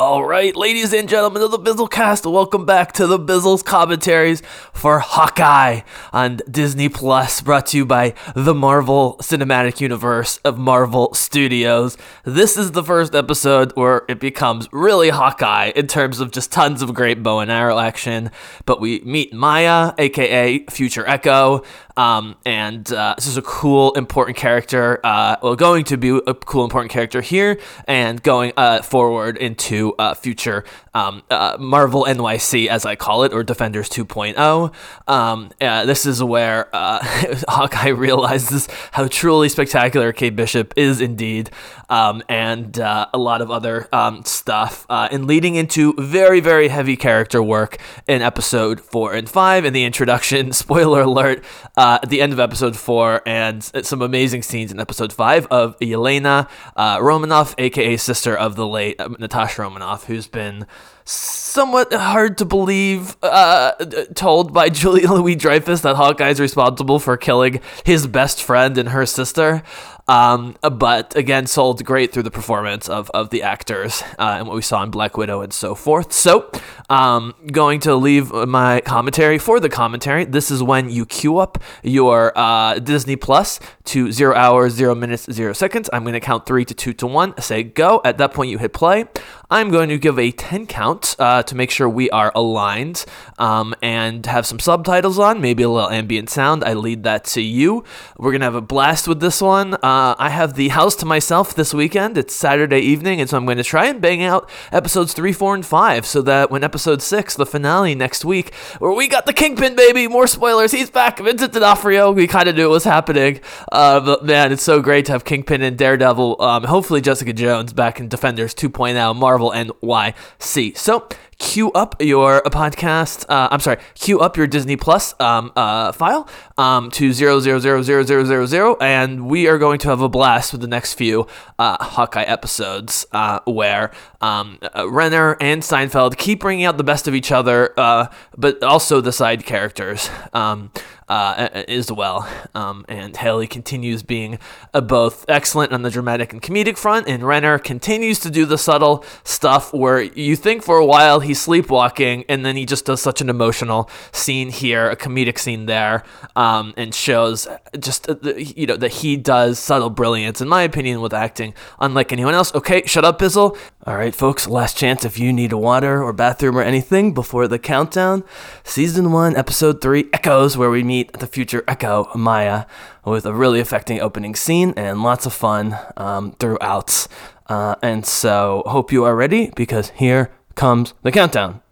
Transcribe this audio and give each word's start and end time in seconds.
All 0.00 0.24
right, 0.24 0.54
ladies 0.54 0.92
and 0.92 1.08
gentlemen 1.08 1.42
of 1.42 1.50
the 1.50 1.58
Bizzlecast, 1.58 2.30
welcome 2.30 2.64
back 2.64 2.92
to 2.92 3.08
the 3.08 3.18
Bizzles 3.18 3.64
commentaries 3.64 4.44
for 4.72 5.00
Hawkeye 5.00 5.80
on 6.12 6.36
Disney 6.48 6.88
Plus, 6.88 7.40
brought 7.40 7.66
to 7.66 7.78
you 7.78 7.84
by 7.84 8.14
the 8.36 8.54
Marvel 8.54 9.16
Cinematic 9.20 9.80
Universe 9.80 10.36
of 10.44 10.56
Marvel 10.56 11.12
Studios. 11.14 11.96
This 12.22 12.56
is 12.56 12.70
the 12.70 12.84
first 12.84 13.12
episode 13.12 13.72
where 13.72 14.04
it 14.08 14.20
becomes 14.20 14.68
really 14.70 15.08
Hawkeye 15.08 15.72
in 15.74 15.88
terms 15.88 16.20
of 16.20 16.30
just 16.30 16.52
tons 16.52 16.80
of 16.80 16.94
great 16.94 17.24
bow 17.24 17.40
and 17.40 17.50
arrow 17.50 17.80
action. 17.80 18.30
But 18.66 18.80
we 18.80 19.00
meet 19.00 19.32
Maya, 19.32 19.94
aka 19.98 20.64
Future 20.66 21.08
Echo, 21.08 21.64
um, 21.98 22.36
and 22.46 22.90
uh, 22.92 23.16
this 23.16 23.26
is 23.26 23.36
a 23.36 23.42
cool, 23.42 23.92
important 23.94 24.36
character. 24.36 25.00
Uh, 25.04 25.34
well, 25.42 25.56
going 25.56 25.82
to 25.84 25.96
be 25.96 26.10
a 26.10 26.32
cool, 26.32 26.62
important 26.62 26.92
character 26.92 27.20
here, 27.20 27.58
and 27.88 28.22
going 28.22 28.52
uh, 28.56 28.82
forward 28.82 29.36
into 29.36 29.94
uh, 29.98 30.14
future 30.14 30.64
um, 30.94 31.24
uh, 31.28 31.56
Marvel 31.58 32.04
NYC, 32.04 32.68
as 32.68 32.86
I 32.86 32.94
call 32.94 33.24
it, 33.24 33.32
or 33.32 33.42
Defenders 33.42 33.88
2.0. 33.88 34.72
Um, 35.08 35.50
uh, 35.60 35.84
this 35.86 36.06
is 36.06 36.22
where 36.22 36.68
Hawkeye 36.72 37.88
realizes 37.88 38.68
how 38.92 39.08
truly 39.08 39.48
spectacular 39.48 40.12
Kate 40.12 40.36
Bishop 40.36 40.74
is 40.76 41.00
indeed, 41.00 41.50
um, 41.88 42.22
and 42.28 42.78
a 42.78 43.10
lot 43.14 43.42
of 43.42 43.50
other 43.50 43.88
um, 43.92 44.24
stuff, 44.24 44.86
and 44.88 45.26
leading 45.26 45.56
into 45.56 45.94
very, 45.94 46.38
very 46.38 46.68
heavy 46.68 46.96
character 46.96 47.42
work 47.42 47.78
in 48.06 48.22
episode 48.22 48.80
four 48.80 49.14
and 49.14 49.28
five. 49.28 49.64
In 49.64 49.72
the 49.72 49.84
introduction, 49.84 50.52
spoiler 50.68 51.00
alert 51.00 51.42
uh, 51.76 51.87
at 52.02 52.10
the 52.10 52.20
end 52.20 52.32
of 52.32 52.40
episode 52.40 52.76
four, 52.76 53.22
and 53.26 53.62
some 53.62 54.02
amazing 54.02 54.42
scenes 54.42 54.70
in 54.72 54.80
episode 54.80 55.12
five 55.12 55.46
of 55.46 55.78
Yelena 55.78 56.48
uh, 56.76 56.98
Romanoff, 57.00 57.54
aka 57.58 57.96
sister 57.96 58.36
of 58.36 58.56
the 58.56 58.66
late 58.66 59.00
uh, 59.00 59.08
Natasha 59.18 59.62
Romanoff, 59.62 60.04
who's 60.04 60.26
been 60.26 60.66
somewhat 61.04 61.92
hard 61.92 62.36
to 62.36 62.44
believe 62.44 63.16
uh, 63.22 63.72
told 64.14 64.52
by 64.52 64.68
Julia 64.80 65.10
Louis 65.10 65.36
Dreyfus 65.36 65.80
that 65.80 65.96
Hawkeye 65.96 66.28
is 66.28 66.40
responsible 66.40 66.98
for 66.98 67.16
killing 67.16 67.60
his 67.84 68.06
best 68.06 68.42
friend 68.42 68.76
and 68.76 68.90
her 68.90 69.06
sister. 69.06 69.62
Um, 70.08 70.56
but 70.62 71.14
again, 71.14 71.46
sold 71.46 71.84
great 71.84 72.12
through 72.12 72.24
the 72.24 72.30
performance 72.30 72.88
of, 72.88 73.10
of 73.10 73.30
the 73.30 73.42
actors 73.42 74.02
uh, 74.18 74.36
and 74.38 74.46
what 74.46 74.56
we 74.56 74.62
saw 74.62 74.82
in 74.82 74.90
Black 74.90 75.16
Widow 75.16 75.42
and 75.42 75.52
so 75.52 75.74
forth. 75.74 76.12
So, 76.12 76.50
um, 76.90 77.34
going 77.52 77.80
to 77.80 77.94
leave 77.94 78.32
my 78.32 78.80
commentary 78.80 79.38
for 79.38 79.60
the 79.60 79.68
commentary. 79.68 80.24
This 80.24 80.50
is 80.50 80.62
when 80.62 80.88
you 80.88 81.04
queue 81.04 81.38
up 81.38 81.62
your 81.82 82.32
uh, 82.36 82.78
Disney 82.78 83.16
Plus 83.16 83.60
to 83.84 84.10
zero 84.10 84.34
hours, 84.34 84.72
zero 84.72 84.94
minutes, 84.94 85.30
zero 85.30 85.52
seconds. 85.52 85.90
I'm 85.92 86.02
going 86.02 86.14
to 86.14 86.20
count 86.20 86.46
three 86.46 86.64
to 86.64 86.74
two 86.74 86.94
to 86.94 87.06
one. 87.06 87.38
Say 87.40 87.62
go. 87.62 88.00
At 88.04 88.18
that 88.18 88.32
point, 88.32 88.50
you 88.50 88.58
hit 88.58 88.72
play. 88.72 89.04
I'm 89.50 89.70
going 89.70 89.88
to 89.88 89.98
give 89.98 90.18
a 90.18 90.30
10 90.30 90.66
count 90.66 91.16
uh, 91.18 91.42
to 91.44 91.54
make 91.54 91.70
sure 91.70 91.88
we 91.88 92.10
are 92.10 92.30
aligned 92.34 93.06
um, 93.38 93.74
and 93.80 94.26
have 94.26 94.44
some 94.44 94.58
subtitles 94.58 95.18
on, 95.18 95.40
maybe 95.40 95.62
a 95.62 95.70
little 95.70 95.88
ambient 95.88 96.28
sound. 96.28 96.62
I 96.64 96.74
lead 96.74 97.04
that 97.04 97.24
to 97.26 97.40
you. 97.40 97.82
We're 98.18 98.30
going 98.30 98.42
to 98.42 98.46
have 98.46 98.54
a 98.54 98.60
blast 98.60 99.08
with 99.08 99.20
this 99.20 99.40
one. 99.40 99.74
Uh, 99.98 100.14
I 100.16 100.28
have 100.28 100.54
the 100.54 100.68
house 100.68 100.94
to 100.96 101.06
myself 101.06 101.56
this 101.56 101.74
weekend. 101.74 102.16
It's 102.16 102.32
Saturday 102.32 102.78
evening, 102.78 103.20
and 103.20 103.28
so 103.28 103.36
I'm 103.36 103.44
going 103.44 103.56
to 103.56 103.64
try 103.64 103.86
and 103.86 104.00
bang 104.00 104.22
out 104.22 104.48
episodes 104.70 105.12
3, 105.12 105.32
4, 105.32 105.56
and 105.56 105.66
5 105.66 106.06
so 106.06 106.22
that 106.22 106.52
when 106.52 106.62
episode 106.62 107.02
6, 107.02 107.34
the 107.34 107.44
finale 107.44 107.96
next 107.96 108.24
week, 108.24 108.54
where 108.78 108.92
we 108.92 109.08
got 109.08 109.26
the 109.26 109.32
Kingpin, 109.32 109.74
baby, 109.74 110.06
more 110.06 110.28
spoilers, 110.28 110.70
he's 110.70 110.88
back, 110.88 111.18
Vincent 111.18 111.52
D'Onofrio, 111.52 112.12
we 112.12 112.28
kind 112.28 112.48
of 112.48 112.54
knew 112.54 112.66
it 112.66 112.70
was 112.70 112.84
happening. 112.84 113.40
Uh, 113.72 113.98
but 113.98 114.24
man, 114.24 114.52
it's 114.52 114.62
so 114.62 114.80
great 114.80 115.04
to 115.06 115.10
have 115.10 115.24
Kingpin 115.24 115.62
and 115.62 115.76
Daredevil, 115.76 116.40
um, 116.40 116.62
hopefully 116.62 117.00
Jessica 117.00 117.32
Jones 117.32 117.72
back 117.72 117.98
in 117.98 118.06
Defenders 118.06 118.54
2.0, 118.54 119.16
Marvel 119.16 119.50
NYC. 119.50 120.76
So 120.76 121.08
queue 121.38 121.70
up 121.72 121.94
your 122.00 122.42
podcast. 122.42 123.24
Uh, 123.28 123.48
I'm 123.50 123.60
sorry, 123.60 123.78
queue 123.94 124.20
up 124.20 124.36
your 124.36 124.46
Disney 124.46 124.76
Plus 124.76 125.18
um, 125.20 125.52
uh, 125.56 125.92
file 125.92 126.28
um, 126.56 126.90
to 126.92 127.12
zero 127.12 127.40
zero 127.40 127.58
zero 127.58 127.82
zero 127.82 128.02
zero 128.02 128.24
zero 128.24 128.46
zero, 128.46 128.76
and 128.80 129.28
we 129.28 129.46
are 129.48 129.58
going 129.58 129.78
to 129.80 129.88
have 129.88 130.00
a 130.00 130.08
blast 130.08 130.52
with 130.52 130.60
the 130.60 130.66
next 130.66 130.94
few 130.94 131.26
uh, 131.58 131.82
Hawkeye 131.82 132.22
episodes 132.22 133.06
uh, 133.12 133.40
where 133.46 133.92
um, 134.20 134.58
uh, 134.76 134.88
Renner 134.90 135.36
and 135.40 135.62
Steinfeld 135.62 136.18
keep 136.18 136.40
bringing 136.40 136.64
out 136.64 136.76
the 136.76 136.84
best 136.84 137.08
of 137.08 137.14
each 137.14 137.32
other, 137.32 137.72
uh, 137.78 138.08
but 138.36 138.62
also 138.62 139.00
the 139.00 139.12
side 139.12 139.44
characters. 139.44 140.10
Um, 140.32 140.70
uh, 141.08 141.48
as 141.68 141.90
well. 141.90 142.28
Um, 142.54 142.84
and 142.88 143.14
Hailee 143.14 143.48
continues 143.48 144.02
being 144.02 144.38
both 144.72 145.24
excellent 145.28 145.72
on 145.72 145.82
the 145.82 145.90
dramatic 145.90 146.32
and 146.32 146.42
comedic 146.42 146.76
front, 146.76 147.08
and 147.08 147.22
Renner 147.22 147.58
continues 147.58 148.18
to 148.20 148.30
do 148.30 148.44
the 148.44 148.58
subtle 148.58 149.04
stuff 149.24 149.72
where 149.72 150.00
you 150.00 150.36
think 150.36 150.62
for 150.62 150.78
a 150.78 150.86
while 150.86 151.20
he's 151.20 151.40
sleepwalking, 151.40 152.24
and 152.28 152.44
then 152.44 152.56
he 152.56 152.66
just 152.66 152.84
does 152.84 153.00
such 153.00 153.20
an 153.20 153.28
emotional 153.28 153.90
scene 154.12 154.50
here, 154.50 154.90
a 154.90 154.96
comedic 154.96 155.38
scene 155.38 155.66
there, 155.66 156.04
um, 156.36 156.74
and 156.76 156.94
shows 156.94 157.46
just 157.78 158.08
uh, 158.08 158.16
you 158.36 158.66
know 158.66 158.76
that 158.76 158.92
he 158.92 159.16
does 159.16 159.58
subtle 159.58 159.90
brilliance, 159.90 160.40
in 160.40 160.48
my 160.48 160.62
opinion, 160.62 161.00
with 161.00 161.14
acting 161.14 161.54
unlike 161.80 162.12
anyone 162.12 162.34
else. 162.34 162.54
Okay, 162.54 162.82
shut 162.86 163.04
up, 163.04 163.18
Bizzle. 163.18 163.56
All 163.86 163.96
right, 163.96 164.14
folks, 164.14 164.46
last 164.46 164.76
chance 164.76 165.04
if 165.04 165.18
you 165.18 165.32
need 165.32 165.52
a 165.52 165.56
water 165.56 166.02
or 166.02 166.12
bathroom 166.12 166.58
or 166.58 166.62
anything 166.62 167.14
before 167.14 167.48
the 167.48 167.58
countdown. 167.58 168.24
Season 168.62 169.12
one, 169.12 169.34
episode 169.36 169.80
three, 169.80 170.10
Echoes, 170.12 170.56
where 170.56 170.68
we 170.68 170.82
meet 170.82 170.97
meet 170.98 171.12
the 171.20 171.26
future 171.26 171.62
Echo 171.68 172.10
Maya 172.14 172.64
with 173.04 173.24
a 173.24 173.32
really 173.32 173.60
affecting 173.60 174.00
opening 174.00 174.34
scene 174.34 174.74
and 174.76 175.02
lots 175.02 175.26
of 175.26 175.32
fun 175.32 175.78
um, 175.96 176.32
throughout. 176.32 177.06
Uh, 177.46 177.76
and 177.82 178.04
so, 178.04 178.62
hope 178.66 178.90
you 178.90 179.04
are 179.04 179.14
ready 179.14 179.50
because 179.54 179.90
here 179.90 180.30
comes 180.56 180.94
the 181.02 181.12
countdown. 181.12 181.62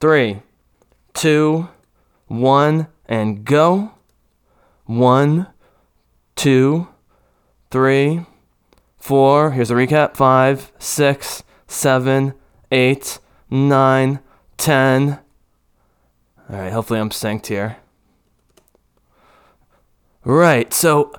Three, 0.00 0.40
two, 1.12 1.68
one, 2.26 2.86
and 3.06 3.44
go. 3.44 3.92
One, 4.86 5.46
two, 6.34 6.88
three, 7.70 8.24
four. 8.96 9.52
Here's 9.52 9.70
a 9.70 9.74
recap. 9.74 10.16
Five, 10.16 10.72
six, 10.78 11.44
seven, 11.68 12.32
eight, 12.72 13.18
nine, 13.50 14.20
ten. 14.56 15.20
All 16.48 16.56
right, 16.56 16.72
hopefully 16.72 16.98
I'm 16.98 17.10
synced 17.10 17.46
here. 17.46 17.76
Right. 20.24 20.72
So 20.74 21.12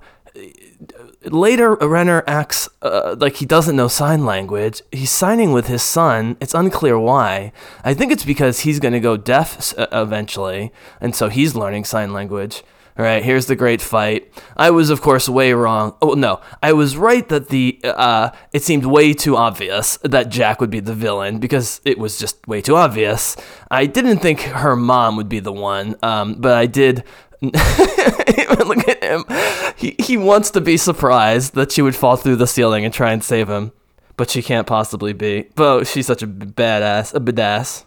later, 1.23 1.75
Renner 1.75 2.23
acts 2.27 2.69
uh, 2.81 3.15
like 3.19 3.37
he 3.37 3.45
doesn't 3.45 3.75
know 3.75 3.87
sign 3.87 4.25
language. 4.25 4.81
He's 4.91 5.11
signing 5.11 5.51
with 5.51 5.67
his 5.67 5.83
son. 5.83 6.37
It's 6.39 6.53
unclear 6.53 6.97
why. 6.97 7.51
I 7.83 7.93
think 7.93 8.11
it's 8.11 8.25
because 8.25 8.61
he's 8.61 8.79
going 8.79 8.93
to 8.93 8.99
go 8.99 9.17
deaf 9.17 9.77
uh, 9.77 9.87
eventually, 9.91 10.71
and 10.99 11.15
so 11.15 11.29
he's 11.29 11.55
learning 11.55 11.85
sign 11.85 12.13
language. 12.13 12.63
All 12.99 13.05
right, 13.05 13.23
here's 13.23 13.45
the 13.45 13.55
great 13.55 13.81
fight. 13.81 14.31
I 14.57 14.69
was, 14.69 14.89
of 14.89 15.01
course, 15.01 15.29
way 15.29 15.53
wrong. 15.53 15.95
Oh 16.01 16.13
no, 16.13 16.41
I 16.61 16.73
was 16.73 16.97
right 16.97 17.27
that 17.29 17.47
the 17.47 17.79
uh, 17.83 18.31
it 18.51 18.63
seemed 18.63 18.85
way 18.85 19.13
too 19.13 19.37
obvious 19.37 19.97
that 20.03 20.29
Jack 20.29 20.59
would 20.59 20.69
be 20.69 20.81
the 20.81 20.93
villain 20.93 21.39
because 21.39 21.79
it 21.85 21.97
was 21.97 22.19
just 22.19 22.45
way 22.47 22.61
too 22.61 22.75
obvious. 22.75 23.37
I 23.71 23.85
didn't 23.85 24.19
think 24.19 24.41
her 24.41 24.75
mom 24.75 25.15
would 25.15 25.29
be 25.29 25.39
the 25.39 25.53
one, 25.53 25.95
um, 26.03 26.35
but 26.35 26.57
I 26.57 26.65
did 26.65 27.05
Look 27.41 28.87
at 28.87 29.03
him. 29.03 29.25
He, 29.75 29.95
he 29.99 30.15
wants 30.15 30.51
to 30.51 30.61
be 30.61 30.77
surprised 30.77 31.55
that 31.55 31.71
she 31.71 31.81
would 31.81 31.95
fall 31.95 32.15
through 32.15 32.35
the 32.35 32.45
ceiling 32.45 32.85
and 32.85 32.93
try 32.93 33.11
and 33.11 33.23
save 33.23 33.49
him, 33.49 33.71
but 34.15 34.29
she 34.29 34.43
can't 34.43 34.67
possibly 34.67 35.13
be. 35.13 35.49
But 35.55 35.87
she's 35.87 36.05
such 36.05 36.21
a 36.21 36.27
badass, 36.27 37.15
a 37.15 37.19
badass. 37.19 37.85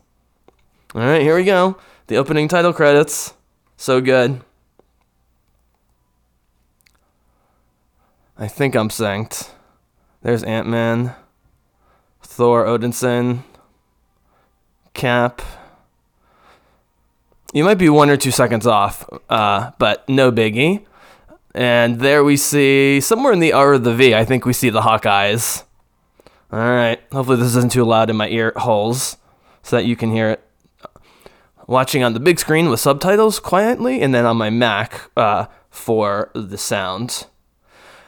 All 0.95 1.03
right, 1.03 1.23
here 1.23 1.37
we 1.37 1.45
go. 1.45 1.77
The 2.09 2.17
opening 2.17 2.49
title 2.49 2.73
credits. 2.73 3.35
So 3.77 4.01
good. 4.01 4.43
I 8.37 8.49
think 8.49 8.75
I'm 8.75 8.89
synced. 8.89 9.51
There's 10.23 10.43
Ant 10.43 10.67
Man, 10.67 11.15
Thor 12.23 12.65
Odinson, 12.65 13.45
Cap. 14.95 15.43
You 17.55 17.63
might 17.63 17.79
be 17.79 17.89
one 17.89 18.11
or 18.11 18.17
two 18.17 18.33
seconds 18.33 18.67
off, 18.67 19.09
uh, 19.31 19.71
but 19.79 20.09
no 20.09 20.33
biggie. 20.33 20.85
And 21.55 22.01
there 22.01 22.25
we 22.25 22.37
see 22.37 23.01
somewhere 23.01 23.33
in 23.33 23.39
the 23.39 23.53
R 23.53 23.75
or 23.75 23.79
the 23.79 23.95
V. 23.95 24.13
I 24.13 24.25
think 24.25 24.45
we 24.45 24.53
see 24.53 24.71
the 24.71 24.81
Hawkeyes. 24.81 25.63
All 26.51 26.59
right. 26.59 27.01
Hopefully 27.13 27.37
this 27.37 27.55
isn't 27.55 27.71
too 27.71 27.85
loud 27.85 28.11
in 28.11 28.17
my 28.17 28.29
ear 28.29 28.53
holes, 28.57 29.19
so 29.63 29.77
that 29.77 29.85
you 29.85 29.95
can 29.95 30.11
hear 30.11 30.31
it. 30.31 30.45
Watching 31.69 32.03
on 32.03 32.13
the 32.13 32.19
big 32.19 32.41
screen 32.41 32.71
with 32.71 32.81
subtitles 32.81 33.39
quietly, 33.39 34.03
and 34.03 34.13
then 34.13 34.27
on 34.27 34.37
my 34.37 34.51
Mac 34.51 35.09
uh, 35.17 35.47
for 35.71 36.33
the 36.35 36.59
sound. 36.59 37.27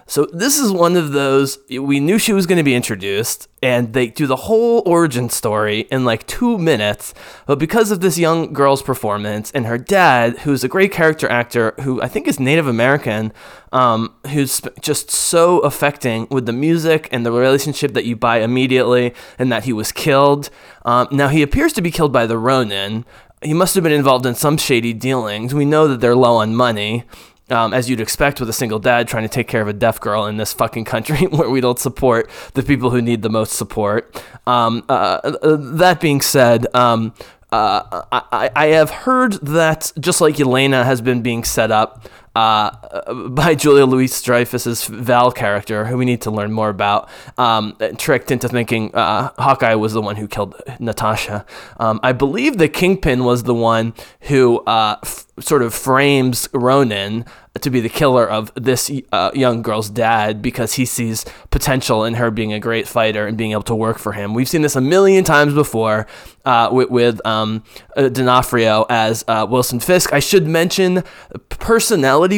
So 0.08 0.24
this 0.26 0.56
is 0.56 0.70
one 0.70 0.94
of 0.94 1.10
those 1.10 1.58
we 1.68 1.98
knew 1.98 2.16
she 2.16 2.32
was 2.32 2.46
going 2.46 2.58
to 2.58 2.64
be 2.64 2.76
introduced, 2.76 3.48
and 3.60 3.92
they 3.92 4.06
do 4.06 4.28
the 4.28 4.36
whole 4.36 4.84
origin 4.86 5.28
story 5.28 5.80
in 5.90 6.04
like 6.04 6.24
two 6.28 6.58
minutes. 6.58 7.12
But 7.46 7.58
because 7.58 7.90
of 7.90 8.00
this 8.00 8.16
young 8.16 8.52
girl's 8.52 8.82
performance 8.82 9.50
and 9.50 9.66
her 9.66 9.78
dad, 9.78 10.38
who's 10.38 10.62
a 10.62 10.68
great 10.68 10.92
character 10.92 11.28
actor, 11.28 11.74
who 11.80 12.00
I 12.00 12.06
think 12.06 12.28
is 12.28 12.38
Native 12.38 12.68
American, 12.68 13.32
um, 13.72 14.14
who's 14.28 14.60
just 14.80 15.10
so 15.10 15.58
affecting 15.60 16.28
with 16.30 16.46
the 16.46 16.52
music 16.52 17.08
and 17.10 17.26
the 17.26 17.32
relationship 17.32 17.92
that 17.94 18.04
you 18.04 18.14
buy 18.14 18.38
immediately, 18.38 19.12
and 19.40 19.50
that 19.50 19.64
he 19.64 19.72
was 19.72 19.90
killed. 19.90 20.50
Um, 20.84 21.08
now 21.10 21.28
he 21.28 21.42
appears 21.42 21.72
to 21.72 21.82
be 21.82 21.90
killed 21.90 22.12
by 22.12 22.26
the 22.26 22.38
Ronin. 22.38 23.04
He 23.42 23.54
must 23.54 23.74
have 23.74 23.82
been 23.82 23.92
involved 23.92 24.24
in 24.24 24.36
some 24.36 24.56
shady 24.56 24.92
dealings. 24.92 25.52
We 25.52 25.64
know 25.64 25.88
that 25.88 26.00
they're 26.00 26.14
low 26.14 26.36
on 26.36 26.54
money 26.54 27.04
um, 27.50 27.72
as 27.72 27.88
you'd 27.88 28.00
expect 28.00 28.40
with 28.40 28.48
a 28.48 28.52
single 28.52 28.78
dad 28.78 29.08
trying 29.08 29.22
to 29.22 29.28
take 29.28 29.48
care 29.48 29.62
of 29.62 29.68
a 29.68 29.72
deaf 29.72 30.00
girl 30.00 30.26
in 30.26 30.36
this 30.36 30.52
fucking 30.52 30.84
country 30.84 31.26
where 31.30 31.50
we 31.50 31.60
don't 31.60 31.78
support 31.78 32.28
the 32.54 32.62
people 32.62 32.90
who 32.90 33.00
need 33.00 33.22
the 33.22 33.30
most 33.30 33.52
support. 33.52 34.22
Um, 34.46 34.84
uh, 34.88 35.20
uh, 35.24 35.56
that 35.56 36.00
being 36.00 36.20
said, 36.20 36.66
um, 36.74 37.14
uh, 37.52 38.02
I, 38.12 38.50
I 38.56 38.66
have 38.68 38.90
heard 38.90 39.34
that 39.34 39.92
just 40.00 40.20
like 40.20 40.36
Yelena 40.36 40.84
has 40.84 41.00
been 41.00 41.22
being 41.22 41.44
set 41.44 41.70
up 41.70 42.08
uh, 42.36 43.14
by 43.30 43.54
Julia 43.54 43.86
Louis 43.86 44.20
Dreyfus's 44.20 44.84
Val 44.84 45.32
character, 45.32 45.86
who 45.86 45.96
we 45.96 46.04
need 46.04 46.20
to 46.22 46.30
learn 46.30 46.52
more 46.52 46.68
about, 46.68 47.08
um, 47.38 47.76
tricked 47.96 48.30
into 48.30 48.46
thinking 48.46 48.94
uh, 48.94 49.30
Hawkeye 49.38 49.74
was 49.74 49.94
the 49.94 50.02
one 50.02 50.16
who 50.16 50.28
killed 50.28 50.54
Natasha. 50.78 51.46
Um, 51.80 51.98
I 52.02 52.12
believe 52.12 52.58
the 52.58 52.68
Kingpin 52.68 53.24
was 53.24 53.44
the 53.44 53.54
one 53.54 53.94
who 54.22 54.58
uh, 54.66 54.96
f- 55.02 55.26
sort 55.40 55.62
of 55.62 55.72
frames 55.72 56.46
Ronin 56.52 57.24
to 57.60 57.70
be 57.70 57.80
the 57.80 57.88
killer 57.88 58.28
of 58.28 58.52
this 58.54 58.90
uh, 59.12 59.30
young 59.32 59.62
girl's 59.62 59.88
dad 59.88 60.42
because 60.42 60.74
he 60.74 60.84
sees 60.84 61.24
potential 61.50 62.04
in 62.04 62.14
her 62.14 62.30
being 62.30 62.52
a 62.52 62.60
great 62.60 62.86
fighter 62.86 63.26
and 63.26 63.38
being 63.38 63.52
able 63.52 63.62
to 63.62 63.74
work 63.74 63.98
for 63.98 64.12
him. 64.12 64.34
We've 64.34 64.48
seen 64.48 64.60
this 64.60 64.76
a 64.76 64.80
million 64.82 65.24
times 65.24 65.54
before 65.54 66.06
uh, 66.44 66.68
with, 66.70 66.90
with 66.90 67.26
um, 67.26 67.64
uh, 67.96 68.10
D'Onofrio 68.10 68.84
as 68.90 69.24
Wilson 69.26 69.80
Fisk. 69.80 70.12
I 70.12 70.18
should 70.18 70.46
mention, 70.46 71.02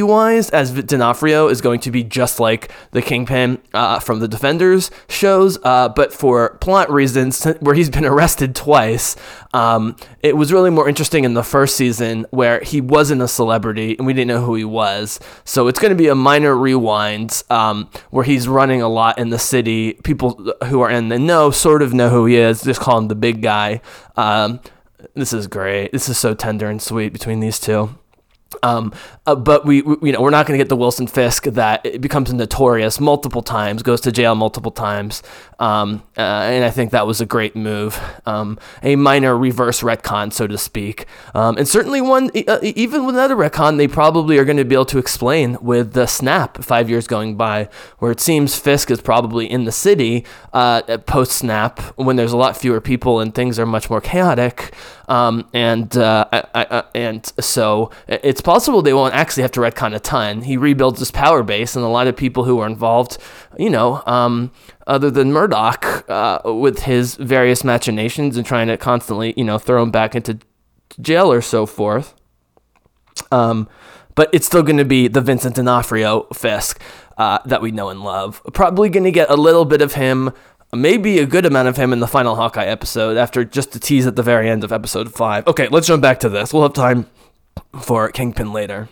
wise, 0.03 0.51
as 0.51 0.73
D'Onofrio 0.73 1.49
is 1.49 1.61
going 1.61 1.81
to 1.81 1.91
be 1.91 2.05
just 2.05 2.39
like 2.39 2.71
the 2.91 3.01
Kingpin 3.01 3.61
uh, 3.73 3.99
from 3.99 4.21
the 4.21 4.29
Defenders 4.29 4.91
shows, 5.09 5.59
uh, 5.65 5.89
but 5.89 6.13
for 6.13 6.59
plot 6.61 6.91
reasons, 6.91 7.45
where 7.61 7.75
he's 7.75 7.91
been 7.91 8.05
arrested 8.05 8.55
twice, 8.55 9.17
um, 9.55 9.97
it 10.23 10.37
was 10.37 10.53
really 10.53 10.71
more 10.71 10.89
interesting 10.89 11.25
in 11.25 11.35
the 11.35 11.43
first 11.43 11.77
season 11.77 12.27
where 12.31 12.61
he 12.61 12.81
wasn't 12.81 13.23
a 13.23 13.29
celebrity 13.29 13.97
and 13.97 14.07
we 14.07 14.13
didn't 14.13 14.29
know 14.29 14.45
who 14.45 14.55
he 14.55 14.65
was. 14.65 15.19
So 15.45 15.69
it's 15.69 15.81
going 15.81 15.91
to 15.91 15.97
be 15.97 16.09
a 16.09 16.15
minor 16.15 16.55
rewind 16.55 17.43
um, 17.51 17.89
where 18.11 18.25
he's 18.25 18.47
running 18.47 18.83
a 18.83 18.89
lot 18.89 19.19
in 19.19 19.31
the 19.31 19.39
city. 19.39 19.95
People 20.05 20.53
who 20.67 20.81
are 20.83 20.91
in 20.91 21.09
the 21.09 21.19
know 21.19 21.51
sort 21.51 21.83
of 21.83 21.95
know 21.95 22.11
who 22.11 22.27
he 22.27 22.37
is, 22.37 22.63
just 22.63 22.81
call 22.81 22.99
him 22.99 23.09
the 23.09 23.15
big 23.15 23.43
guy. 23.43 23.81
Um, 24.17 24.61
this 25.15 25.33
is 25.33 25.47
great. 25.47 25.93
This 25.93 26.09
is 26.09 26.19
so 26.19 26.35
tender 26.35 26.69
and 26.69 26.83
sweet 26.83 27.13
between 27.13 27.41
these 27.41 27.59
two. 27.59 27.98
Um, 28.63 28.93
uh, 29.27 29.35
but 29.35 29.67
we, 29.67 29.83
we, 29.83 30.09
you 30.09 30.13
know, 30.13 30.23
we're 30.23 30.31
not 30.31 30.47
going 30.47 30.59
to 30.59 30.63
get 30.63 30.69
the 30.69 30.77
Wilson 30.77 31.07
Fisk 31.07 31.45
that 31.45 32.01
becomes 32.01 32.33
notorious 32.33 32.99
multiple 32.99 33.43
times, 33.43 33.83
goes 33.83 34.01
to 34.03 34.13
jail 34.13 34.35
multiple 34.35 34.71
times, 34.71 35.23
um, 35.59 36.03
uh, 36.17 36.21
and 36.21 36.65
I 36.65 36.71
think 36.71 36.91
that 36.93 37.07
was 37.07 37.21
a 37.21 37.27
great 37.27 37.55
move, 37.55 38.01
um, 38.25 38.59
a 38.83 38.97
minor 38.97 39.37
reverse 39.37 39.83
retcon, 39.83 40.33
so 40.33 40.47
to 40.47 40.57
speak, 40.57 41.07
um, 41.35 41.59
and 41.59 41.69
certainly 41.69 42.01
one. 42.01 42.31
Uh, 42.49 42.59
even 42.63 43.05
with 43.05 43.15
another 43.15 43.37
retcon, 43.37 43.77
they 43.77 43.89
probably 43.89 44.39
are 44.39 44.45
going 44.45 44.57
to 44.57 44.65
be 44.65 44.75
able 44.75 44.87
to 44.87 44.99
explain 44.99 45.59
with 45.61 45.93
the 45.93 46.07
snap 46.07 46.63
five 46.65 46.89
years 46.89 47.07
going 47.07 47.37
by, 47.37 47.69
where 47.99 48.11
it 48.11 48.21
seems 48.21 48.57
Fisk 48.57 48.91
is 48.91 49.01
probably 49.01 49.51
in 49.51 49.65
the 49.65 49.73
city 49.73 50.25
uh, 50.53 50.83
post 51.07 51.33
snap 51.33 51.81
when 51.97 52.17
there's 52.17 52.33
a 52.33 52.37
lot 52.37 52.57
fewer 52.57 52.81
people 52.81 53.21
and 53.21 53.35
things 53.35 53.59
are 53.59 53.67
much 53.67 53.91
more 53.91 54.01
chaotic, 54.01 54.73
um, 55.09 55.49
and 55.53 55.97
uh, 55.97 56.27
I, 56.33 56.45
I, 56.55 56.85
and 56.95 57.25
so 57.41 57.91
it's 58.07 58.41
possible 58.41 58.83
they 58.83 58.93
won't 58.93 59.15
actually 59.15 59.43
have 59.43 59.53
to 59.53 59.61
retcon 59.61 59.95
a 59.95 59.99
ton. 59.99 60.43
He 60.43 60.57
rebuilds 60.57 60.99
his 60.99 61.11
power 61.11 61.43
base, 61.43 61.75
and 61.75 61.85
a 61.85 61.89
lot 61.89 62.07
of 62.07 62.17
people 62.17 62.45
who 62.45 62.61
are 62.61 62.67
involved, 62.67 63.19
you 63.59 63.71
know, 63.71 64.03
um, 64.07 64.53
other 64.87 65.11
than 65.11 65.33
Murdock, 65.33 66.09
uh, 66.09 66.41
with 66.45 66.81
his 66.81 67.17
various 67.17 67.65
machinations 67.65 68.37
and 68.37 68.47
trying 68.47 68.69
to 68.69 68.77
constantly, 68.77 69.35
you 69.37 69.45
know, 69.45 69.59
throw 69.59 69.83
him 69.83 69.91
back 69.91 70.15
into 70.15 70.39
jail 71.01 71.33
or 71.33 71.41
so 71.41 71.67
forth. 71.67 72.15
Um, 73.33 73.69
but 74.15 74.29
it's 74.33 74.47
still 74.47 74.63
going 74.63 74.79
to 74.79 74.85
be 74.85 75.09
the 75.09 75.21
Vincent 75.21 75.57
D'Onofrio 75.57 76.27
Fisk 76.35 76.81
uh, 77.17 77.39
that 77.47 77.63
we 77.63 77.71
know 77.71 77.89
and 77.89 78.03
love. 78.03 78.43
Probably 78.53 78.89
going 78.89 79.05
to 79.05 79.11
get 79.11 79.31
a 79.31 79.37
little 79.37 79.65
bit 79.65 79.81
of 79.81 79.95
him 79.95 80.33
maybe 80.73 81.19
a 81.19 81.27
good 81.27 81.47
amount 81.47 81.69
of 81.69 81.77
him 81.77 81.93
in 81.93 82.01
the 82.01 82.07
final 82.07 82.37
Hawkeye 82.37 82.67
episode 82.67 83.17
after 83.17 83.45
just 83.45 83.75
a 83.75 83.81
tease 83.81 84.07
at 84.07 84.17
the 84.17 84.23
very 84.23 84.49
end 84.49 84.65
of 84.65 84.73
episode 84.73 85.13
5. 85.13 85.47
Okay, 85.47 85.69
let's 85.69 85.87
jump 85.87 86.03
back 86.03 86.21
to 86.21 86.29
this. 86.29 86.53
We'll 86.53 86.63
have 86.63 86.75
time 86.75 87.07
for 87.81 88.11
Kingpin 88.11 88.53
later. 88.53 88.89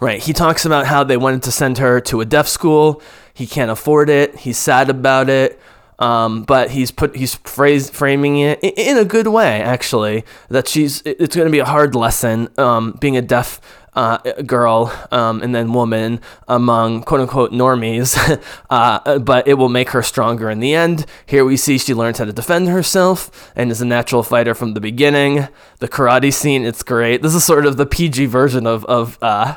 Right, 0.00 0.22
he 0.22 0.32
talks 0.32 0.64
about 0.64 0.86
how 0.86 1.04
they 1.04 1.16
wanted 1.16 1.42
to 1.44 1.52
send 1.52 1.78
her 1.78 2.00
to 2.02 2.20
a 2.20 2.24
deaf 2.24 2.46
school. 2.46 3.02
He 3.34 3.46
can't 3.46 3.70
afford 3.70 4.08
it. 4.08 4.36
He's 4.36 4.58
sad 4.58 4.90
about 4.90 5.28
it. 5.28 5.58
Um, 5.98 6.42
but 6.42 6.70
he's 6.70 6.90
put 6.90 7.16
he's 7.16 7.36
phrase, 7.36 7.88
framing 7.88 8.38
it 8.38 8.62
in 8.62 8.98
a 8.98 9.04
good 9.04 9.28
way, 9.28 9.62
actually. 9.62 10.24
That 10.50 10.68
she's 10.68 11.00
it's 11.06 11.34
going 11.34 11.46
to 11.46 11.52
be 11.52 11.58
a 11.58 11.64
hard 11.64 11.94
lesson. 11.94 12.48
Um, 12.58 12.98
being 13.00 13.16
a 13.16 13.22
deaf 13.22 13.60
uh, 13.96 14.18
girl 14.42 14.92
um, 15.10 15.42
and 15.42 15.54
then 15.54 15.72
woman 15.72 16.20
among 16.46 17.02
quote 17.02 17.22
unquote 17.22 17.50
normies, 17.50 18.14
uh, 18.70 19.18
but 19.18 19.48
it 19.48 19.54
will 19.54 19.70
make 19.70 19.90
her 19.90 20.02
stronger 20.02 20.50
in 20.50 20.60
the 20.60 20.74
end. 20.74 21.06
Here 21.24 21.44
we 21.44 21.56
see 21.56 21.78
she 21.78 21.94
learns 21.94 22.18
how 22.18 22.26
to 22.26 22.32
defend 22.32 22.68
herself 22.68 23.50
and 23.56 23.70
is 23.72 23.80
a 23.80 23.86
natural 23.86 24.22
fighter 24.22 24.54
from 24.54 24.74
the 24.74 24.80
beginning. 24.80 25.48
The 25.78 25.88
karate 25.88 26.32
scene, 26.32 26.64
it's 26.64 26.82
great. 26.82 27.22
This 27.22 27.34
is 27.34 27.44
sort 27.44 27.66
of 27.66 27.78
the 27.78 27.86
PG 27.86 28.26
version 28.26 28.66
of, 28.66 28.84
of, 28.84 29.18
uh, 29.22 29.56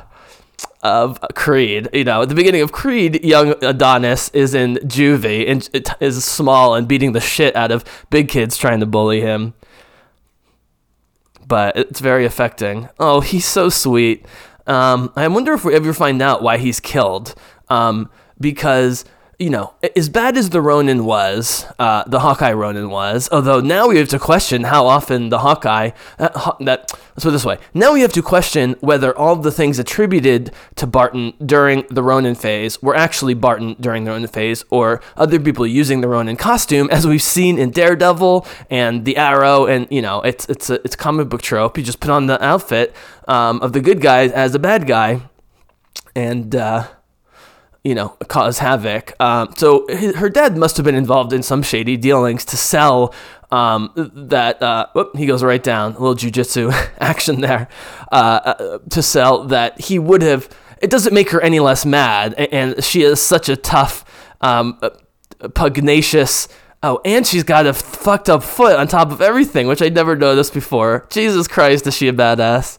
of 0.82 1.20
Creed. 1.36 1.90
You 1.92 2.06
know, 2.06 2.22
at 2.22 2.30
the 2.30 2.36
beginning 2.36 2.62
of 2.62 2.72
Creed, 2.72 3.24
young 3.24 3.62
Adonis 3.64 4.30
is 4.30 4.54
in 4.54 4.76
juvie 4.78 5.50
and 5.50 5.70
is 6.00 6.24
small 6.24 6.76
and 6.76 6.88
beating 6.88 7.12
the 7.12 7.20
shit 7.20 7.56
out 7.58 7.72
of 7.72 7.84
big 8.10 8.30
kids 8.30 8.58
trying 8.58 8.80
to 8.80 8.86
bully 8.86 9.20
him 9.20 9.54
but 11.50 11.76
it's 11.76 12.00
very 12.00 12.26
affecting. 12.26 12.88
Oh, 12.98 13.20
he's 13.20 13.46
so 13.46 13.68
sweet. 13.68 14.26
Um, 14.66 15.12
I 15.18 15.28
wonder 15.28 15.54
if 15.54 15.66
we 15.66 15.76
ever 15.76 15.94
find 15.94 16.22
out 16.22 16.42
why 16.42 16.58
he's 16.58 16.80
killed. 16.80 17.36
Um, 17.68 18.10
because 18.40 19.04
you 19.40 19.50
know, 19.50 19.74
as 19.96 20.10
bad 20.10 20.36
as 20.36 20.50
the 20.50 20.62
Ronin 20.62 21.06
was, 21.06 21.66
uh, 21.80 22.04
the 22.06 22.20
Hawkeye 22.20 22.52
Ronin 22.52 22.90
was, 22.90 23.30
although 23.32 23.62
now 23.62 23.88
we 23.88 23.98
have 23.98 24.10
to 24.10 24.20
question 24.20 24.66
how 24.66 24.86
often 24.86 25.30
the 25.30 25.40
Hawkeye, 25.40 25.92
uh, 26.20 26.52
that, 26.60 26.92
let's 26.92 27.24
put 27.24 27.30
it 27.30 27.32
this 27.32 27.46
way, 27.46 27.58
now 27.74 27.94
we 27.94 28.02
have 28.02 28.12
to 28.14 28.22
question 28.22 28.76
whether 28.82 29.18
all 29.18 29.38
the 29.38 29.52
things 29.52 29.80
attributed 29.80 30.52
to 30.76 30.86
Barton 30.86 31.32
during 31.46 31.86
the 31.90 32.04
Ronin 32.04 32.36
phase 32.36 32.82
were 32.82 32.98
actually 32.98 33.34
Barton 33.34 33.78
during 33.80 34.04
the 34.04 34.12
Ronin 34.12 34.28
phase, 34.28 34.66
or 34.70 35.02
other 35.16 35.40
people 35.40 35.66
using 35.66 36.02
the 36.02 36.10
Ronin 36.10 36.36
costume, 36.36 36.90
as 36.92 37.08
we've 37.08 37.22
seen 37.22 37.58
in 37.58 37.72
Daredevil 37.72 38.46
and 38.70 39.06
The 39.06 39.16
Arrow, 39.16 39.66
and, 39.68 39.88
you 39.90 40.02
know, 40.02 40.20
it's, 40.22 40.50
it's 40.50 40.70
a, 40.70 40.84
it's 40.84 40.98
comic 40.98 41.30
book 41.30 41.42
trope. 41.42 41.78
You 41.78 41.84
just 41.86 42.02
put 42.02 42.12
on 42.12 42.26
the 42.26 42.44
outfit 42.44 42.94
um, 43.26 43.62
of 43.62 43.72
the 43.72 43.80
good 43.80 44.02
guy 44.02 44.28
as 44.28 44.54
a 44.54 44.60
bad 44.60 44.86
guy, 44.86 45.22
and, 46.14 46.54
uh, 46.54 46.88
you 47.84 47.96
know, 47.96 48.10
cause 48.28 48.60
havoc. 48.60 49.14
Um, 49.20 49.54
so 49.56 49.86
his, 49.88 50.16
her 50.16 50.30
dad 50.30 50.58
must 50.58 50.78
have 50.78 50.84
been 50.84 50.96
involved 50.96 51.34
in 51.34 51.44
some 51.44 51.64
shady 51.64 51.98
dealings 51.98 52.46
to 52.46 52.58
sell 52.58 53.14
um, 53.52 53.92
that. 54.14 54.62
Uh, 54.62 54.88
whoop, 54.94 55.16
he 55.16 55.26
goes 55.26 55.44
right 55.44 55.64
down. 55.64 55.94
A 55.96 56.00
little 56.00 56.16
jujitsu 56.16 56.72
action 57.00 57.42
there 57.42 57.68
uh, 58.12 58.16
uh, 58.44 58.80
to 58.90 59.02
sell 59.02 59.46
that 59.46 59.80
he 59.80 59.98
would 60.00 60.22
have. 60.22 60.50
It 60.82 60.90
doesn't 60.90 61.14
make 61.14 61.30
her 61.32 61.42
any 61.42 61.60
less 61.60 61.86
mad, 61.86 62.34
and 62.34 62.82
she 62.84 63.04
is 63.04 63.22
such 63.22 63.50
a 63.50 63.56
tough, 63.56 64.06
um, 64.42 64.80
uh, 64.82 64.90
pugnacious. 65.54 66.48
Oh, 66.82 67.02
and 67.04 67.28
she's 67.28 67.44
got 67.44 67.66
a 67.66 67.74
fucked 67.74 68.30
up 68.30 68.42
foot 68.42 68.78
on 68.78 68.88
top 68.88 69.12
of 69.12 69.22
everything, 69.22 69.68
which 69.68 69.82
I 69.82 69.90
never 69.90 70.16
noticed 70.16 70.54
before. 70.54 71.06
Jesus 71.10 71.48
Christ, 71.50 71.86
is 71.88 71.98
she 71.98 72.08
a 72.08 72.14
badass? 72.14 72.78